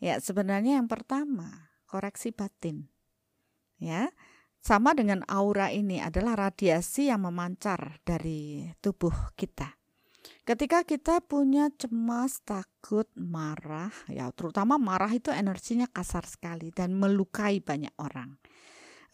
Ya, 0.00 0.20
sebenarnya 0.20 0.80
yang 0.80 0.88
pertama, 0.88 1.72
koreksi 1.88 2.32
batin. 2.32 2.92
Ya. 3.80 4.12
Sama 4.60 4.92
dengan 4.92 5.24
aura 5.24 5.72
ini 5.72 6.04
adalah 6.04 6.36
radiasi 6.36 7.08
yang 7.08 7.24
memancar 7.24 8.04
dari 8.04 8.68
tubuh 8.84 9.32
kita. 9.32 9.79
Ketika 10.44 10.84
kita 10.84 11.24
punya 11.24 11.72
cemas, 11.72 12.44
takut, 12.44 13.08
marah, 13.16 13.92
ya 14.10 14.28
terutama 14.32 14.76
marah 14.76 15.12
itu 15.12 15.32
energinya 15.32 15.88
kasar 15.88 16.28
sekali 16.28 16.72
dan 16.72 16.92
melukai 16.96 17.60
banyak 17.60 17.92
orang. 17.96 18.36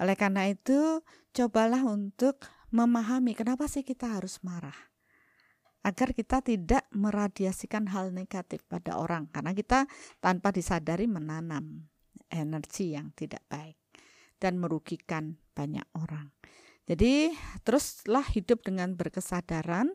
Oleh 0.03 0.17
karena 0.19 0.51
itu, 0.51 1.01
cobalah 1.33 1.87
untuk 1.87 2.43
memahami 2.75 3.33
kenapa 3.39 3.71
sih 3.71 3.87
kita 3.87 4.19
harus 4.19 4.43
marah. 4.43 4.77
Agar 5.87 6.11
kita 6.11 6.43
tidak 6.43 6.83
meradiasikan 6.91 7.87
hal 7.95 8.11
negatif 8.11 8.67
pada 8.67 8.99
orang 8.99 9.31
karena 9.31 9.55
kita 9.55 9.87
tanpa 10.19 10.51
disadari 10.51 11.07
menanam 11.07 11.87
energi 12.27 12.99
yang 12.99 13.15
tidak 13.15 13.47
baik 13.47 13.79
dan 14.43 14.59
merugikan 14.59 15.39
banyak 15.55 15.87
orang. 15.95 16.35
Jadi, 16.87 17.35
teruslah 17.67 18.27
hidup 18.31 18.63
dengan 18.63 18.95
berkesadaran 18.95 19.91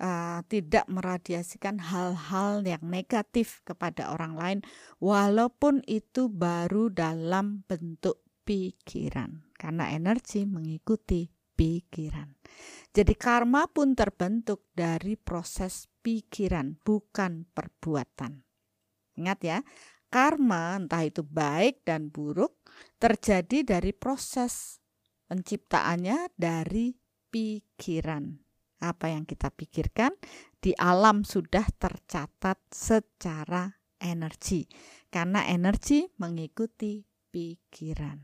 uh, 0.00 0.40
tidak 0.48 0.84
meradiasikan 0.88 1.80
hal-hal 1.80 2.64
yang 2.64 2.82
negatif 2.84 3.64
kepada 3.64 4.12
orang 4.12 4.34
lain 4.36 4.58
walaupun 5.00 5.84
itu 5.88 6.28
baru 6.28 6.92
dalam 6.92 7.64
bentuk 7.64 8.24
pikiran 8.46 9.52
karena 9.56 9.90
energi 9.92 10.46
mengikuti 10.46 11.26
pikiran. 11.56 12.36
Jadi 12.92 13.12
karma 13.16 13.68
pun 13.68 13.96
terbentuk 13.96 14.68
dari 14.72 15.16
proses 15.16 15.88
pikiran 16.04 16.76
bukan 16.80 17.48
perbuatan. 17.48 18.44
Ingat 19.16 19.38
ya, 19.40 19.58
karma 20.12 20.76
entah 20.76 21.04
itu 21.04 21.24
baik 21.24 21.82
dan 21.88 22.12
buruk 22.12 22.60
terjadi 23.00 23.64
dari 23.64 23.96
proses 23.96 24.80
penciptaannya 25.26 26.36
dari 26.36 26.92
pikiran 27.32 28.45
apa 28.80 29.08
yang 29.12 29.24
kita 29.24 29.48
pikirkan 29.52 30.12
di 30.60 30.76
alam 30.76 31.24
sudah 31.24 31.64
tercatat 31.80 32.60
secara 32.68 33.72
energi 34.00 34.68
karena 35.08 35.48
energi 35.48 36.04
mengikuti 36.20 37.04
pikiran. 37.32 38.20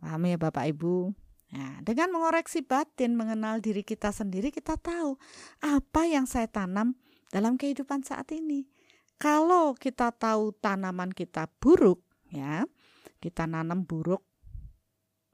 Paham 0.00 0.22
ya 0.28 0.36
Bapak 0.36 0.68
Ibu? 0.68 1.12
Nah, 1.54 1.78
dengan 1.86 2.10
mengoreksi 2.10 2.66
batin, 2.66 3.14
mengenal 3.14 3.62
diri 3.62 3.86
kita 3.86 4.10
sendiri, 4.10 4.50
kita 4.50 4.74
tahu 4.74 5.14
apa 5.62 6.02
yang 6.02 6.26
saya 6.26 6.50
tanam 6.50 6.98
dalam 7.30 7.54
kehidupan 7.54 8.02
saat 8.02 8.34
ini. 8.34 8.66
Kalau 9.16 9.78
kita 9.78 10.10
tahu 10.10 10.50
tanaman 10.58 11.14
kita 11.14 11.46
buruk, 11.62 12.02
ya, 12.28 12.66
kita 13.22 13.46
nanam 13.46 13.86
buruk, 13.86 14.26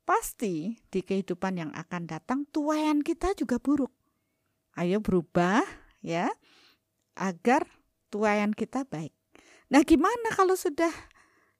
pasti 0.04 0.76
di 0.92 1.00
kehidupan 1.00 1.56
yang 1.56 1.72
akan 1.72 2.04
datang 2.04 2.44
tuayan 2.52 3.00
kita 3.00 3.32
juga 3.32 3.56
buruk. 3.56 3.90
Ayo 4.80 5.04
berubah 5.04 5.60
ya 6.00 6.32
agar 7.12 7.68
tuayan 8.08 8.56
kita 8.56 8.88
baik. 8.88 9.12
Nah, 9.68 9.84
gimana 9.84 10.32
kalau 10.32 10.56
sudah 10.56 10.88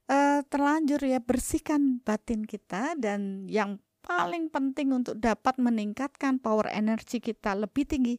uh, 0.09 0.41
terlanjur 0.49 1.05
ya 1.05 1.21
bersihkan 1.21 2.01
batin 2.01 2.49
kita 2.49 2.97
dan 2.97 3.45
yang 3.45 3.77
paling 4.01 4.49
penting 4.49 4.97
untuk 4.97 5.21
dapat 5.21 5.61
meningkatkan 5.61 6.41
power 6.41 6.73
energi 6.73 7.21
kita 7.21 7.53
lebih 7.53 7.85
tinggi, 7.85 8.17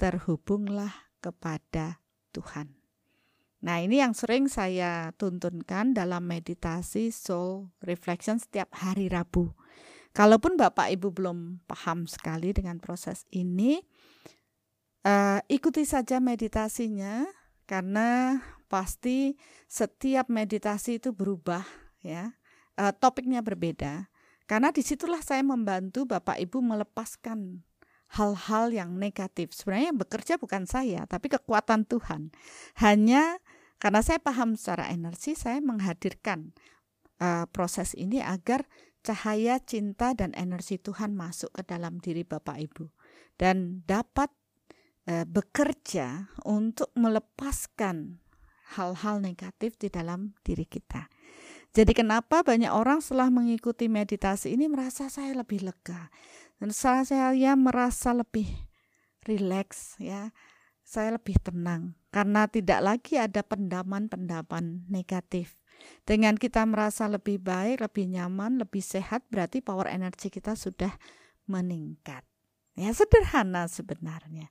terhubunglah 0.00 1.12
kepada 1.20 2.00
Tuhan. 2.32 2.72
Nah, 3.60 3.76
ini 3.84 4.00
yang 4.00 4.16
sering 4.16 4.48
saya 4.48 5.12
tuntunkan 5.20 5.92
dalam 5.92 6.24
meditasi 6.24 7.12
soul 7.12 7.68
reflection 7.84 8.40
setiap 8.40 8.72
hari 8.72 9.12
Rabu. 9.12 9.52
Kalaupun 10.16 10.56
Bapak 10.56 10.88
Ibu 10.90 11.12
belum 11.12 11.38
paham 11.68 12.08
sekali 12.08 12.56
dengan 12.56 12.80
proses 12.80 13.28
ini, 13.30 13.84
uh, 15.04 15.40
ikuti 15.46 15.84
saja 15.88 16.18
meditasinya 16.18 17.26
karena 17.64 18.40
pasti 18.70 19.38
setiap 19.66 20.30
meditasi 20.30 21.02
itu 21.02 21.14
berubah 21.14 21.62
ya 22.02 22.34
uh, 22.78 22.92
topiknya 22.94 23.42
berbeda 23.42 24.10
karena 24.50 24.74
di 24.74 24.82
situlah 24.82 25.22
saya 25.22 25.46
membantu 25.46 26.06
bapak 26.06 26.42
ibu 26.42 26.58
melepaskan 26.58 27.62
hal-hal 28.18 28.74
yang 28.74 28.98
negatif. 28.98 29.54
Sebenarnya 29.54 29.94
yang 29.94 30.00
bekerja 30.02 30.34
bukan 30.42 30.66
saya, 30.66 31.06
tapi 31.06 31.30
kekuatan 31.30 31.86
Tuhan. 31.86 32.34
Hanya 32.82 33.38
karena 33.78 34.02
saya 34.02 34.18
paham 34.18 34.58
secara 34.58 34.90
energi, 34.90 35.38
saya 35.38 35.62
menghadirkan 35.62 36.50
uh, 37.22 37.46
proses 37.54 37.94
ini 37.94 38.18
agar 38.18 38.66
cahaya 39.06 39.62
cinta 39.62 40.12
dan 40.12 40.34
energi 40.36 40.76
Tuhan 40.76 41.16
masuk 41.16 41.54
ke 41.54 41.62
dalam 41.64 42.02
diri 42.02 42.26
Bapak 42.26 42.60
Ibu 42.60 42.92
dan 43.40 43.80
dapat 43.88 44.28
uh, 45.10 45.26
bekerja 45.26 46.30
untuk 46.46 46.94
melepaskan 46.94 48.22
hal-hal 48.78 49.18
negatif 49.18 49.74
di 49.74 49.90
dalam 49.90 50.38
diri 50.46 50.62
kita. 50.62 51.10
Jadi 51.74 51.94
kenapa 51.94 52.42
banyak 52.42 52.70
orang 52.70 53.02
setelah 53.02 53.30
mengikuti 53.30 53.86
meditasi 53.90 54.54
ini 54.54 54.66
merasa 54.70 55.06
saya 55.06 55.34
lebih 55.34 55.66
lega, 55.66 56.10
dan 56.58 56.70
saya 56.74 57.54
merasa 57.54 58.14
lebih 58.14 58.46
rileks 59.26 59.98
ya 60.02 60.34
saya 60.82 61.14
lebih 61.14 61.38
tenang. 61.38 61.94
Karena 62.10 62.50
tidak 62.50 62.82
lagi 62.82 63.14
ada 63.22 63.46
pendaman-pendaman 63.46 64.90
negatif. 64.90 65.62
Dengan 66.02 66.34
kita 66.34 66.66
merasa 66.66 67.06
lebih 67.06 67.38
baik 67.38 67.86
lebih 67.86 68.10
nyaman 68.10 68.58
lebih 68.58 68.82
sehat 68.82 69.22
berarti 69.30 69.62
power 69.62 69.86
energi 69.86 70.26
kita 70.26 70.58
sudah 70.58 70.90
meningkat. 71.46 72.26
Ya 72.74 72.90
sederhana 72.90 73.70
sebenarnya 73.70 74.50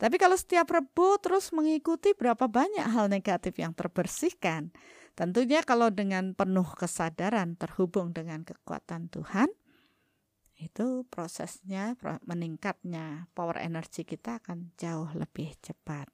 tapi 0.00 0.16
kalau 0.16 0.34
setiap 0.34 0.72
rebu 0.72 1.20
terus 1.20 1.52
mengikuti 1.52 2.16
berapa 2.16 2.48
banyak 2.48 2.88
hal 2.88 3.12
negatif 3.12 3.60
yang 3.60 3.76
terbersihkan 3.76 4.72
tentunya 5.12 5.60
kalau 5.60 5.92
dengan 5.92 6.32
penuh 6.32 6.66
kesadaran 6.72 7.60
terhubung 7.60 8.16
dengan 8.16 8.40
kekuatan 8.40 9.12
Tuhan 9.12 9.52
itu 10.60 11.08
prosesnya 11.08 11.96
meningkatnya 12.28 13.32
power 13.32 13.56
energi 13.64 14.04
kita 14.04 14.44
akan 14.44 14.76
jauh 14.76 15.08
lebih 15.16 15.56
cepat. 15.64 16.06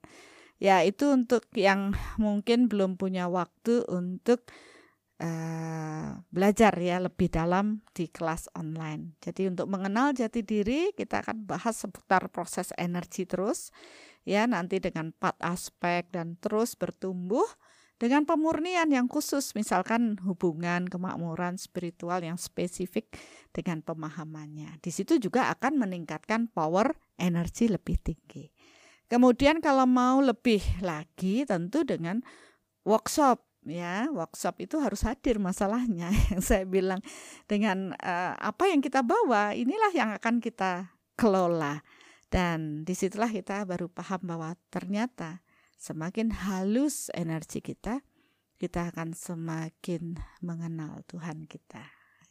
Ya, 0.56 0.80
itu 0.86 1.12
untuk 1.12 1.44
yang 1.52 1.92
mungkin 2.16 2.70
belum 2.70 2.96
punya 2.96 3.28
waktu 3.28 3.84
untuk 3.90 4.48
uh, 5.20 6.20
belajar 6.28 6.72
ya 6.76 7.00
lebih 7.00 7.32
dalam 7.32 7.80
di 7.92 8.08
kelas 8.08 8.52
online. 8.56 9.16
Jadi 9.20 9.48
untuk 9.52 9.66
mengenal 9.70 10.12
jati 10.12 10.44
diri 10.44 10.92
kita 10.92 11.24
akan 11.24 11.48
bahas 11.48 11.76
seputar 11.80 12.28
proses 12.28 12.72
energi 12.76 13.24
terus 13.24 13.72
ya 14.26 14.44
nanti 14.44 14.82
dengan 14.82 15.14
empat 15.14 15.38
aspek 15.40 16.10
dan 16.12 16.36
terus 16.42 16.74
bertumbuh 16.74 17.46
dengan 17.96 18.28
pemurnian 18.28 18.92
yang 18.92 19.08
khusus, 19.08 19.56
misalkan 19.56 20.20
hubungan, 20.20 20.84
kemakmuran 20.84 21.56
spiritual 21.56 22.20
yang 22.20 22.36
spesifik 22.36 23.08
dengan 23.56 23.80
pemahamannya. 23.80 24.76
Di 24.84 24.92
situ 24.92 25.16
juga 25.16 25.48
akan 25.48 25.80
meningkatkan 25.80 26.52
power 26.52 26.92
energi 27.16 27.72
lebih 27.72 27.96
tinggi. 27.96 28.52
Kemudian 29.08 29.64
kalau 29.64 29.88
mau 29.88 30.20
lebih 30.20 30.60
lagi 30.84 31.48
tentu 31.48 31.88
dengan 31.88 32.20
workshop 32.84 33.45
ya 33.66 34.06
workshop 34.14 34.62
itu 34.62 34.78
harus 34.78 35.02
hadir 35.02 35.42
masalahnya 35.42 36.08
yang 36.30 36.40
saya 36.40 36.64
bilang 36.64 37.02
dengan 37.50 37.92
uh, 37.98 38.34
apa 38.38 38.70
yang 38.70 38.80
kita 38.80 39.02
bawa 39.02 39.52
inilah 39.52 39.92
yang 39.92 40.14
akan 40.14 40.38
kita 40.38 40.94
kelola 41.18 41.82
dan 42.26 42.82
di 42.82 42.94
situlah 42.94 43.30
kita 43.30 43.62
baru 43.62 43.86
paham 43.86 44.26
bahwa 44.26 44.58
ternyata 44.70 45.46
semakin 45.78 46.34
halus 46.34 47.12
energi 47.14 47.62
kita, 47.62 48.02
kita 48.58 48.90
akan 48.90 49.14
semakin 49.14 50.18
mengenal 50.42 51.04
Tuhan 51.06 51.46
kita. 51.46 51.84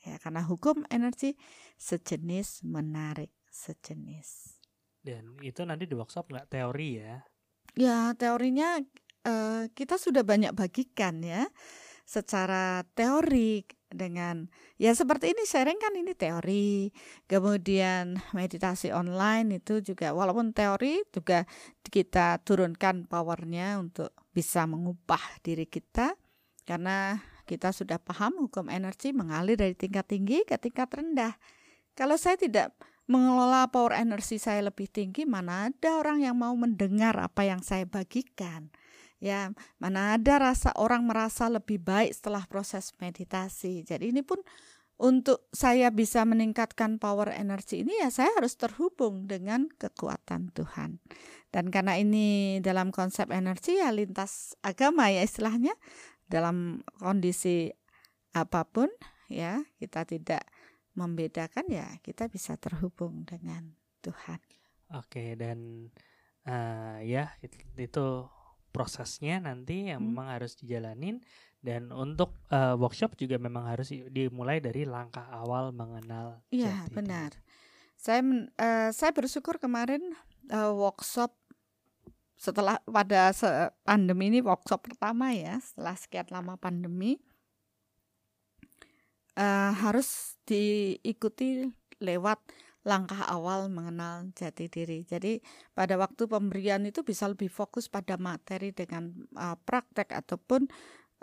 Ya, 0.06 0.22
karena 0.22 0.46
hukum 0.46 0.86
energi 0.94 1.34
sejenis 1.82 2.62
menarik 2.62 3.34
sejenis. 3.50 4.62
Dan 5.02 5.38
itu 5.42 5.66
nanti 5.66 5.90
di 5.90 5.96
workshop 5.98 6.30
nggak 6.30 6.50
teori 6.54 6.90
ya? 7.02 7.16
Ya, 7.74 8.14
teorinya 8.14 8.78
uh, 9.26 9.68
kita 9.74 9.98
sudah 9.98 10.22
banyak 10.22 10.54
bagikan 10.54 11.20
ya 11.26 11.50
secara 12.06 12.86
teori 12.94 13.66
dengan 13.90 14.46
ya 14.78 14.94
seperti 14.94 15.34
ini 15.34 15.44
sharing 15.48 15.82
kan 15.82 15.94
ini 15.98 16.14
teori 16.14 16.94
kemudian 17.26 18.22
meditasi 18.38 18.94
online 18.94 19.58
itu 19.58 19.82
juga 19.82 20.14
walaupun 20.14 20.54
teori 20.54 21.02
juga 21.10 21.50
kita 21.82 22.46
turunkan 22.46 23.10
powernya 23.10 23.82
untuk 23.82 24.14
bisa 24.36 24.70
mengubah 24.70 25.22
diri 25.42 25.66
kita 25.66 26.14
karena 26.68 27.18
kita 27.46 27.70
sudah 27.72 28.02
paham 28.02 28.50
hukum 28.50 28.68
energi 28.74 29.14
mengalir 29.14 29.56
dari 29.56 29.78
tingkat 29.78 30.10
tinggi 30.10 30.42
ke 30.44 30.58
tingkat 30.58 30.90
rendah. 30.90 31.38
Kalau 31.94 32.18
saya 32.18 32.36
tidak 32.36 32.74
mengelola 33.06 33.70
power 33.70 33.94
energi 33.94 34.42
saya 34.42 34.66
lebih 34.66 34.90
tinggi 34.90 35.30
mana 35.30 35.70
ada 35.70 36.02
orang 36.02 36.26
yang 36.26 36.34
mau 36.34 36.58
mendengar 36.58 37.14
apa 37.22 37.46
yang 37.46 37.62
saya 37.62 37.86
bagikan 37.86 38.74
Ya, 39.26 39.50
mana 39.82 40.14
ada 40.14 40.38
rasa 40.38 40.70
orang 40.78 41.10
merasa 41.10 41.50
lebih 41.50 41.82
baik 41.82 42.14
setelah 42.14 42.46
proses 42.46 42.94
meditasi. 43.02 43.82
Jadi 43.82 44.14
ini 44.14 44.22
pun 44.22 44.38
untuk 44.96 45.50
saya 45.52 45.92
bisa 45.92 46.24
meningkatkan 46.24 47.02
power 47.04 47.34
energi 47.36 47.84
ini 47.84 48.00
ya 48.00 48.08
saya 48.08 48.32
harus 48.38 48.56
terhubung 48.56 49.28
dengan 49.28 49.68
kekuatan 49.82 50.56
Tuhan. 50.56 51.04
Dan 51.52 51.74
karena 51.74 52.00
ini 52.00 52.60
dalam 52.62 52.94
konsep 52.96 53.28
energi 53.32 53.82
ya 53.82 53.92
lintas 53.92 54.56
agama 54.64 55.12
ya 55.12 55.24
istilahnya 55.24 55.76
dalam 56.30 56.86
kondisi 57.00 57.72
apa 58.36 58.64
pun 58.68 58.88
ya 59.28 59.64
kita 59.80 60.08
tidak 60.08 60.44
membedakan 60.96 61.68
ya 61.68 61.88
kita 62.00 62.32
bisa 62.32 62.56
terhubung 62.56 63.28
dengan 63.28 63.76
Tuhan. 64.00 64.40
Oke 64.96 65.36
dan 65.36 65.92
uh, 66.48 67.04
ya 67.04 67.36
itu, 67.44 67.58
itu 67.76 68.08
prosesnya 68.76 69.40
nanti 69.40 69.88
yang 69.88 70.04
hmm. 70.04 70.08
memang 70.12 70.28
harus 70.36 70.60
dijalanin 70.60 71.24
dan 71.64 71.96
untuk 71.96 72.36
uh, 72.52 72.76
workshop 72.76 73.16
juga 73.16 73.40
memang 73.40 73.72
harus 73.72 73.90
dimulai 73.90 74.60
dari 74.60 74.84
langkah 74.84 75.24
awal 75.32 75.72
mengenal. 75.72 76.44
Iya 76.52 76.86
benar. 76.92 77.32
Saya 77.96 78.20
uh, 78.60 78.92
saya 78.92 79.12
bersyukur 79.16 79.58
kemarin 79.58 80.04
uh, 80.52 80.76
workshop 80.76 81.32
setelah 82.36 82.84
pada 82.84 83.32
pandemi 83.88 84.28
ini 84.28 84.40
workshop 84.44 84.92
pertama 84.92 85.32
ya 85.32 85.56
setelah 85.64 85.96
sekian 85.96 86.28
lama 86.28 86.60
pandemi 86.60 87.16
uh, 89.40 89.72
harus 89.72 90.36
diikuti 90.44 91.72
lewat 92.04 92.44
langkah 92.86 93.26
awal 93.26 93.68
mengenal 93.68 94.30
jati 94.38 94.70
diri. 94.70 95.02
Jadi 95.04 95.42
pada 95.74 95.98
waktu 95.98 96.30
pemberian 96.30 96.86
itu 96.86 97.02
bisa 97.02 97.26
lebih 97.26 97.50
fokus 97.50 97.90
pada 97.90 98.16
materi 98.16 98.70
dengan 98.72 99.10
uh, 99.36 99.58
praktek 99.58 100.14
ataupun 100.14 100.70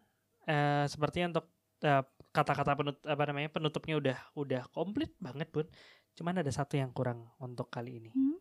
uh, 0.48 0.88
sepertinya 0.88 1.36
untuk 1.36 1.52
kata 1.78 2.10
kata-kata 2.34 2.74
penutup 2.74 3.06
apa 3.06 3.22
namanya 3.30 3.54
penutupnya 3.54 3.94
udah 4.00 4.18
udah 4.34 4.62
komplit 4.72 5.12
banget 5.20 5.52
Bun. 5.52 5.68
Cuman 6.16 6.40
ada 6.40 6.50
satu 6.50 6.80
yang 6.80 6.90
kurang 6.90 7.28
untuk 7.38 7.68
kali 7.68 8.00
ini. 8.00 8.10
Hmm? 8.10 8.40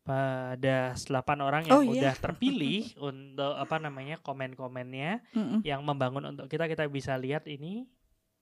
pada 0.00 0.96
8 0.96 1.12
orang 1.44 1.68
yang 1.68 1.76
oh, 1.76 1.84
iya. 1.86 2.10
udah 2.10 2.14
terpilih 2.18 2.96
untuk 3.14 3.54
apa 3.54 3.78
namanya 3.78 4.18
komen-komennya 4.24 5.22
mm 5.30 5.38
-mm. 5.38 5.60
yang 5.62 5.84
membangun 5.84 6.34
untuk 6.34 6.50
kita 6.50 6.66
kita 6.66 6.88
bisa 6.90 7.14
lihat 7.14 7.46
ini 7.46 7.86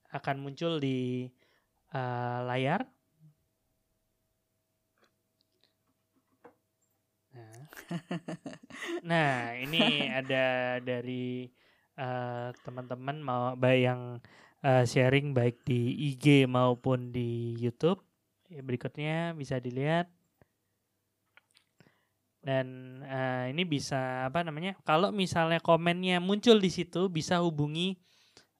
akan 0.09 0.41
muncul 0.41 0.81
di 0.81 1.29
uh, 1.95 2.39
layar. 2.49 2.87
Nah. 7.33 7.61
nah, 9.11 9.33
ini 9.57 10.09
ada 10.11 10.79
dari 10.83 11.49
uh, 11.99 12.51
teman-teman 12.65 13.17
mau 13.23 13.55
baik 13.55 13.83
yang 13.83 14.03
uh, 14.65 14.85
sharing 14.85 15.33
baik 15.37 15.63
di 15.65 16.13
IG 16.13 16.49
maupun 16.51 17.15
di 17.15 17.55
YouTube. 17.59 18.03
Berikutnya 18.49 19.37
bisa 19.37 19.61
dilihat 19.61 20.09
dan 22.39 22.67
uh, 23.05 23.45
ini 23.51 23.69
bisa 23.69 24.25
apa 24.25 24.41
namanya 24.41 24.73
kalau 24.87 25.13
misalnya 25.13 25.61
komennya 25.61 26.17
muncul 26.17 26.57
di 26.57 26.73
situ 26.73 27.13
bisa 27.13 27.45
hubungi 27.45 28.01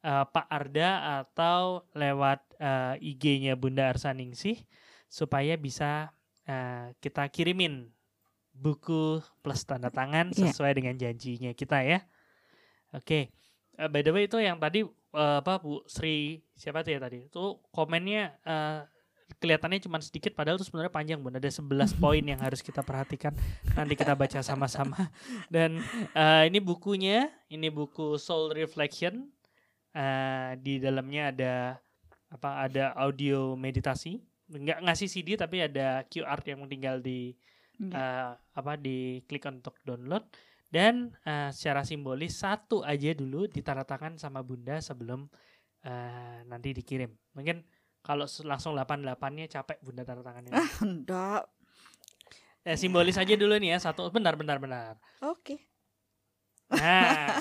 uh, 0.05 0.25
Pak 0.29 0.47
Arda 0.47 1.23
atau 1.23 1.87
lewat 1.95 2.41
uh, 2.59 2.95
IG-nya 3.01 3.55
Bunda 3.59 3.91
Arsaningsih 3.91 4.61
supaya 5.09 5.57
bisa 5.57 6.13
uh, 6.45 6.93
kita 7.01 7.27
kirimin 7.33 7.89
buku 8.59 9.23
plus 9.41 9.63
tanda 9.63 9.89
tangan 9.89 10.35
iya. 10.35 10.51
sesuai 10.51 10.75
yeah. 10.75 10.77
dengan 10.77 10.95
janjinya 10.99 11.51
kita 11.55 11.79
ya 11.87 11.99
oke 12.91 13.07
okay. 13.07 13.23
uh, 13.79 13.87
by 13.87 14.03
the 14.03 14.11
way 14.11 14.27
itu 14.27 14.39
yang 14.43 14.59
tadi 14.59 14.83
uh, 15.15 15.39
apa 15.41 15.63
Bu 15.63 15.87
Sri 15.87 16.43
siapa 16.59 16.83
tuh 16.83 16.99
ya 16.99 17.01
tadi 17.01 17.31
itu 17.31 17.45
komennya 17.71 18.35
uh, 18.43 18.83
kelihatannya 19.39 19.85
cuma 19.85 20.01
sedikit 20.01 20.33
padahal 20.35 20.57
itu 20.59 20.67
sebenarnya 20.67 20.93
panjang 20.93 21.21
bun 21.21 21.37
ada 21.37 21.47
11 21.47 21.63
poin 22.03 22.25
yang 22.25 22.41
harus 22.43 22.65
kita 22.65 22.83
perhatikan 22.83 23.33
nanti 23.79 23.95
kita 23.95 24.19
baca 24.19 24.43
sama-sama 24.43 25.13
dan 25.55 25.79
uh, 26.19 26.43
ini 26.49 26.59
bukunya 26.59 27.31
ini 27.47 27.71
buku 27.71 28.19
Soul 28.19 28.57
Reflection 28.57 29.31
uh, 29.99 30.55
di 30.55 30.79
dalamnya 30.79 31.35
ada 31.35 31.55
apa 32.31 32.69
ada 32.71 32.95
audio 32.95 33.59
meditasi 33.59 34.23
nggak 34.49 34.87
ngasih 34.87 35.09
CD 35.11 35.35
tapi 35.37 35.65
ada 35.67 36.07
QR 36.07 36.41
yang 36.47 36.65
tinggal 36.71 37.03
di 37.03 37.35
uh, 37.93 38.33
apa 38.33 38.73
di 38.79 39.21
klik 39.27 39.45
untuk 39.45 39.77
download 39.83 40.25
dan 40.71 41.13
uh, 41.27 41.51
secara 41.53 41.85
simbolis 41.85 42.39
satu 42.39 42.85
aja 42.85 43.13
dulu 43.13 43.49
ditandatangan 43.49 44.21
sama 44.21 44.41
bunda 44.45 44.81
sebelum 44.81 45.27
uh, 45.85 46.39
nanti 46.49 46.73
dikirim 46.77 47.13
mungkin 47.37 47.65
kalau 48.09 48.25
langsung 48.49 48.73
88-nya 48.73 49.53
capek 49.53 49.85
bunda 49.85 50.01
tanda 50.01 50.25
tangannya. 50.25 50.57
Ah, 50.57 50.73
enggak. 50.81 51.45
Ya, 52.65 52.75
simbolis 52.81 53.21
aja 53.21 53.37
dulu 53.37 53.53
nih 53.61 53.77
ya. 53.77 53.79
Satu 53.85 54.09
benar 54.09 54.33
benar 54.41 54.57
benar. 54.57 54.97
Oke. 55.21 55.61
Okay. 56.73 56.79
Nah. 56.81 57.37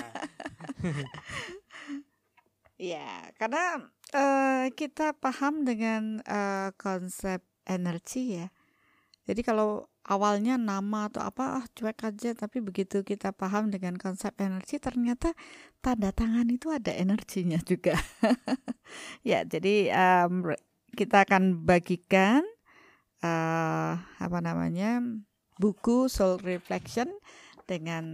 ya, 2.78 3.34
karena 3.36 3.90
uh, 4.14 4.70
kita 4.72 5.12
paham 5.18 5.66
dengan 5.66 6.22
uh, 6.24 6.70
konsep 6.78 7.42
energi 7.68 8.40
ya. 8.40 8.48
Jadi 9.28 9.44
kalau 9.44 9.84
awalnya 10.08 10.56
nama 10.56 11.12
atau 11.12 11.20
apa 11.20 11.60
ah 11.60 11.64
cuek 11.76 12.00
aja 12.00 12.32
tapi 12.32 12.64
begitu 12.64 13.04
kita 13.04 13.36
paham 13.36 13.68
dengan 13.68 14.00
konsep 14.00 14.32
energi 14.40 14.80
ternyata 14.80 15.36
tanda 15.84 16.10
tangan 16.16 16.48
itu 16.48 16.72
ada 16.72 16.96
energinya 16.96 17.60
juga 17.60 17.92
ya 19.28 19.44
jadi 19.44 19.92
um, 19.92 20.48
kita 20.96 21.28
akan 21.28 21.60
bagikan 21.68 22.40
uh, 23.20 24.00
apa 24.00 24.38
namanya 24.40 25.04
buku 25.60 26.08
Soul 26.08 26.40
Reflection 26.40 27.12
dengan 27.68 28.04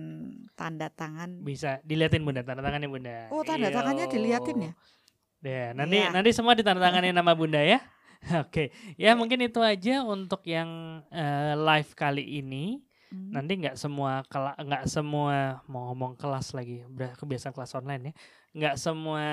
tanda 0.59 0.91
tangan 0.91 1.39
bisa 1.47 1.79
dilihatin 1.87 2.27
bunda 2.27 2.43
tanda 2.43 2.59
tangannya 2.59 2.91
bunda 2.91 3.31
oh 3.31 3.47
tanda 3.47 3.71
Iyo. 3.71 3.77
tangannya 3.79 4.07
dilihatin 4.11 4.59
ya 4.59 4.73
deh 5.45 5.71
nanti 5.79 5.99
ya. 6.03 6.11
nanti 6.11 6.31
semua 6.35 6.59
ditandatangani 6.59 7.15
nama 7.15 7.31
bunda 7.39 7.63
ya 7.63 7.79
Oke, 8.41 8.73
okay. 8.73 8.97
ya 8.97 9.13
mungkin 9.13 9.37
itu 9.45 9.61
aja 9.61 10.01
untuk 10.01 10.41
yang 10.49 11.05
uh, 11.13 11.53
live 11.61 11.93
kali 11.93 12.41
ini. 12.41 12.81
Hmm. 13.13 13.37
Nanti 13.37 13.61
nggak 13.61 13.77
semua 13.77 14.25
nggak 14.57 14.89
semua 14.89 15.61
mau 15.69 15.93
ngomong 15.93 16.17
kelas 16.17 16.57
lagi, 16.57 16.81
kebiasaan 17.21 17.53
kelas 17.53 17.77
online 17.77 18.03
ya. 18.09 18.13
Nggak 18.57 18.77
semua 18.81 19.25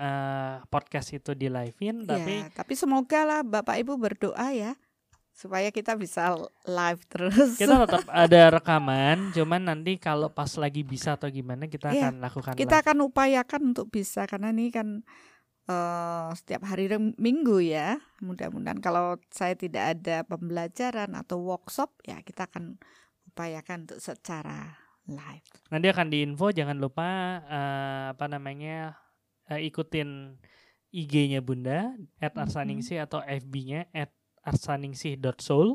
uh, 0.00 0.54
podcast 0.72 1.12
itu 1.12 1.36
di 1.36 1.52
livein, 1.52 2.08
ya, 2.08 2.16
tapi 2.16 2.34
tapi 2.56 2.72
semoga 2.72 3.20
lah 3.28 3.40
Bapak 3.44 3.76
Ibu 3.84 4.00
berdoa 4.00 4.48
ya 4.56 4.72
supaya 5.38 5.70
kita 5.70 5.94
bisa 5.94 6.34
live 6.66 7.02
terus. 7.06 7.54
Kita 7.54 7.86
tetap 7.86 8.10
ada 8.26 8.58
rekaman, 8.58 9.30
cuman 9.30 9.70
nanti 9.70 9.94
kalau 9.94 10.26
pas 10.34 10.50
lagi 10.58 10.82
bisa 10.82 11.14
atau 11.14 11.30
gimana 11.30 11.70
kita 11.70 11.94
ya, 11.94 12.10
akan 12.10 12.18
lakukan. 12.18 12.58
Kita 12.58 12.82
live. 12.82 12.82
akan 12.82 12.96
upayakan 13.06 13.60
untuk 13.70 13.86
bisa 13.86 14.26
karena 14.26 14.50
ini 14.50 14.74
kan 14.74 15.06
uh, 15.70 16.34
setiap 16.34 16.66
hari 16.66 16.90
minggu 17.22 17.62
ya. 17.62 18.02
Mudah-mudahan 18.18 18.82
kalau 18.82 19.14
saya 19.30 19.54
tidak 19.54 19.94
ada 19.94 20.26
pembelajaran 20.26 21.14
atau 21.14 21.38
workshop 21.38 21.94
ya 22.02 22.18
kita 22.26 22.50
akan 22.50 22.74
upayakan 23.30 23.86
untuk 23.86 24.02
secara 24.02 24.74
live. 25.06 25.46
Nanti 25.70 25.86
akan 25.86 26.10
diinfo 26.10 26.50
jangan 26.50 26.82
lupa 26.82 27.38
uh, 27.46 28.04
apa 28.10 28.26
namanya 28.26 28.98
uh, 29.54 29.62
ikutin 29.62 30.34
IG-nya 30.90 31.46
Bunda 31.46 31.94
@arsaningsih 32.18 32.98
mm 32.98 33.00
-hmm. 33.06 33.06
atau 33.06 33.20
FB-nya 33.22 33.86
@arsaningsih.soul 34.48 35.68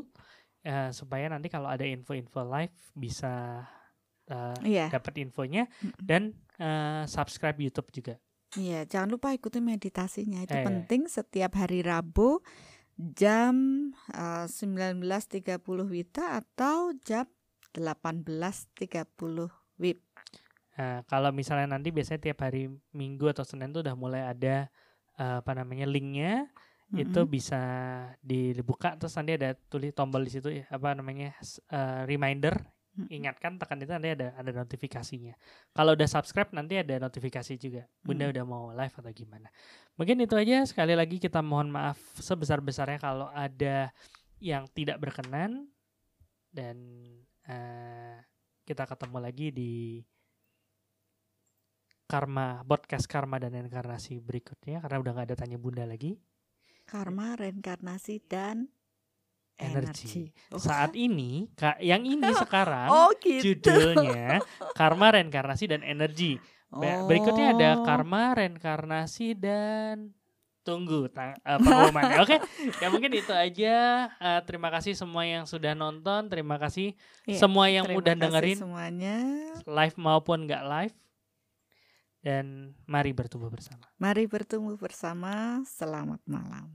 uh, 0.66 0.90
supaya 0.90 1.30
nanti 1.30 1.48
kalau 1.48 1.70
ada 1.70 1.86
info-info 1.86 2.42
live 2.42 2.74
bisa 2.96 3.64
uh, 4.30 4.56
yeah. 4.66 4.90
dapat 4.90 5.22
infonya 5.22 5.70
mm 5.70 5.88
-hmm. 5.90 6.02
dan 6.02 6.22
uh, 6.58 7.04
subscribe 7.06 7.56
YouTube 7.60 7.90
juga. 7.94 8.18
Iya, 8.54 8.86
jangan 8.86 9.10
lupa 9.18 9.34
ikuti 9.34 9.58
meditasinya. 9.58 10.46
Itu 10.46 10.54
eh. 10.54 10.62
penting 10.62 11.10
setiap 11.10 11.58
hari 11.58 11.82
Rabu 11.82 12.38
jam 12.94 13.54
uh, 14.14 14.46
19.30 14.46 15.58
Wita 15.90 16.38
atau 16.38 16.94
jam 17.02 17.26
18.30 17.74 19.50
WIB. 19.74 19.98
Nah, 20.74 21.02
kalau 21.06 21.30
misalnya 21.34 21.74
nanti 21.74 21.90
biasanya 21.90 22.30
tiap 22.30 22.46
hari 22.46 22.70
Minggu 22.94 23.30
atau 23.30 23.42
Senin 23.42 23.74
tuh 23.74 23.82
udah 23.82 23.98
mulai 23.98 24.22
ada 24.26 24.70
uh, 25.18 25.42
apa 25.42 25.52
namanya 25.54 25.86
linknya 25.86 26.50
mm-hmm. 26.90 27.04
itu 27.08 27.20
bisa 27.24 27.62
dibuka 28.20 28.96
terus 28.98 29.14
nanti 29.16 29.38
ada 29.38 29.56
tulis 29.56 29.94
tombol 29.96 30.24
di 30.26 30.32
situ 30.32 30.48
ya 30.50 30.64
apa 30.68 30.92
namanya 30.92 31.32
uh, 31.72 32.04
reminder 32.04 32.74
ingatkan 33.10 33.58
tekan 33.58 33.82
itu 33.82 33.90
nanti 33.90 34.14
ada 34.14 34.30
ada 34.38 34.50
notifikasinya. 34.54 35.34
Kalau 35.74 35.98
udah 35.98 36.06
subscribe 36.06 36.54
nanti 36.54 36.78
ada 36.78 37.02
notifikasi 37.02 37.58
juga. 37.58 37.82
Bunda 37.98 38.30
hmm. 38.30 38.32
udah 38.38 38.44
mau 38.46 38.70
live 38.70 38.94
atau 38.94 39.10
gimana. 39.10 39.50
Mungkin 39.98 40.22
itu 40.22 40.34
aja 40.38 40.62
sekali 40.62 40.94
lagi 40.94 41.18
kita 41.18 41.42
mohon 41.42 41.74
maaf 41.74 41.98
sebesar-besarnya 42.22 42.98
kalau 43.02 43.26
ada 43.34 43.90
yang 44.38 44.70
tidak 44.70 45.02
berkenan 45.02 45.66
dan 46.54 46.78
uh, 47.50 48.22
kita 48.62 48.86
ketemu 48.86 49.18
lagi 49.18 49.46
di 49.50 49.72
karma 52.04 52.62
podcast 52.62 53.10
karma 53.10 53.40
dan 53.42 53.56
reinkarnasi 53.58 54.20
berikutnya 54.22 54.84
karena 54.84 54.96
udah 55.02 55.12
nggak 55.18 55.26
ada 55.34 55.36
tanya 55.36 55.58
bunda 55.58 55.82
lagi. 55.82 56.14
Karma, 56.84 57.34
reinkarnasi 57.36 58.22
dan 58.28 58.68
energi. 59.58 60.30
Oh. 60.50 60.60
Saat 60.60 60.98
ini, 60.98 61.48
yang 61.80 62.02
ini 62.04 62.26
sekarang 62.42 62.90
oh, 62.90 63.10
gitu. 63.22 63.54
judulnya 63.54 64.42
karma 64.74 65.14
reinkarnasi 65.14 65.64
dan 65.70 65.82
energi. 65.86 66.38
Oh. 66.74 66.82
Berikutnya 67.06 67.54
ada 67.54 67.70
karma, 67.86 68.34
reinkarnasi 68.34 69.38
dan 69.38 70.10
tunggu 70.64 71.06
uh, 71.12 71.36
pengumumannya. 71.60 72.18
Oke, 72.24 72.36
okay? 72.36 72.38
ya 72.82 72.88
mungkin 72.88 73.12
itu 73.12 73.30
aja. 73.30 74.08
Uh, 74.16 74.40
terima 74.48 74.72
kasih 74.72 74.96
semua 74.96 75.22
yang 75.28 75.44
sudah 75.44 75.76
nonton. 75.76 76.26
Terima 76.32 76.56
kasih 76.56 76.96
ya, 77.28 77.36
semua 77.36 77.68
yang 77.68 77.84
udah 77.84 78.16
dengerin 78.16 78.58
semuanya 78.58 79.16
live 79.68 79.96
maupun 80.00 80.48
nggak 80.48 80.64
live. 80.64 80.96
Dan 82.24 82.72
mari 82.88 83.12
bertumbuh 83.12 83.52
bersama. 83.52 83.84
Mari 84.00 84.24
bertumbuh 84.24 84.80
bersama. 84.80 85.60
Selamat 85.68 86.24
malam. 86.24 86.72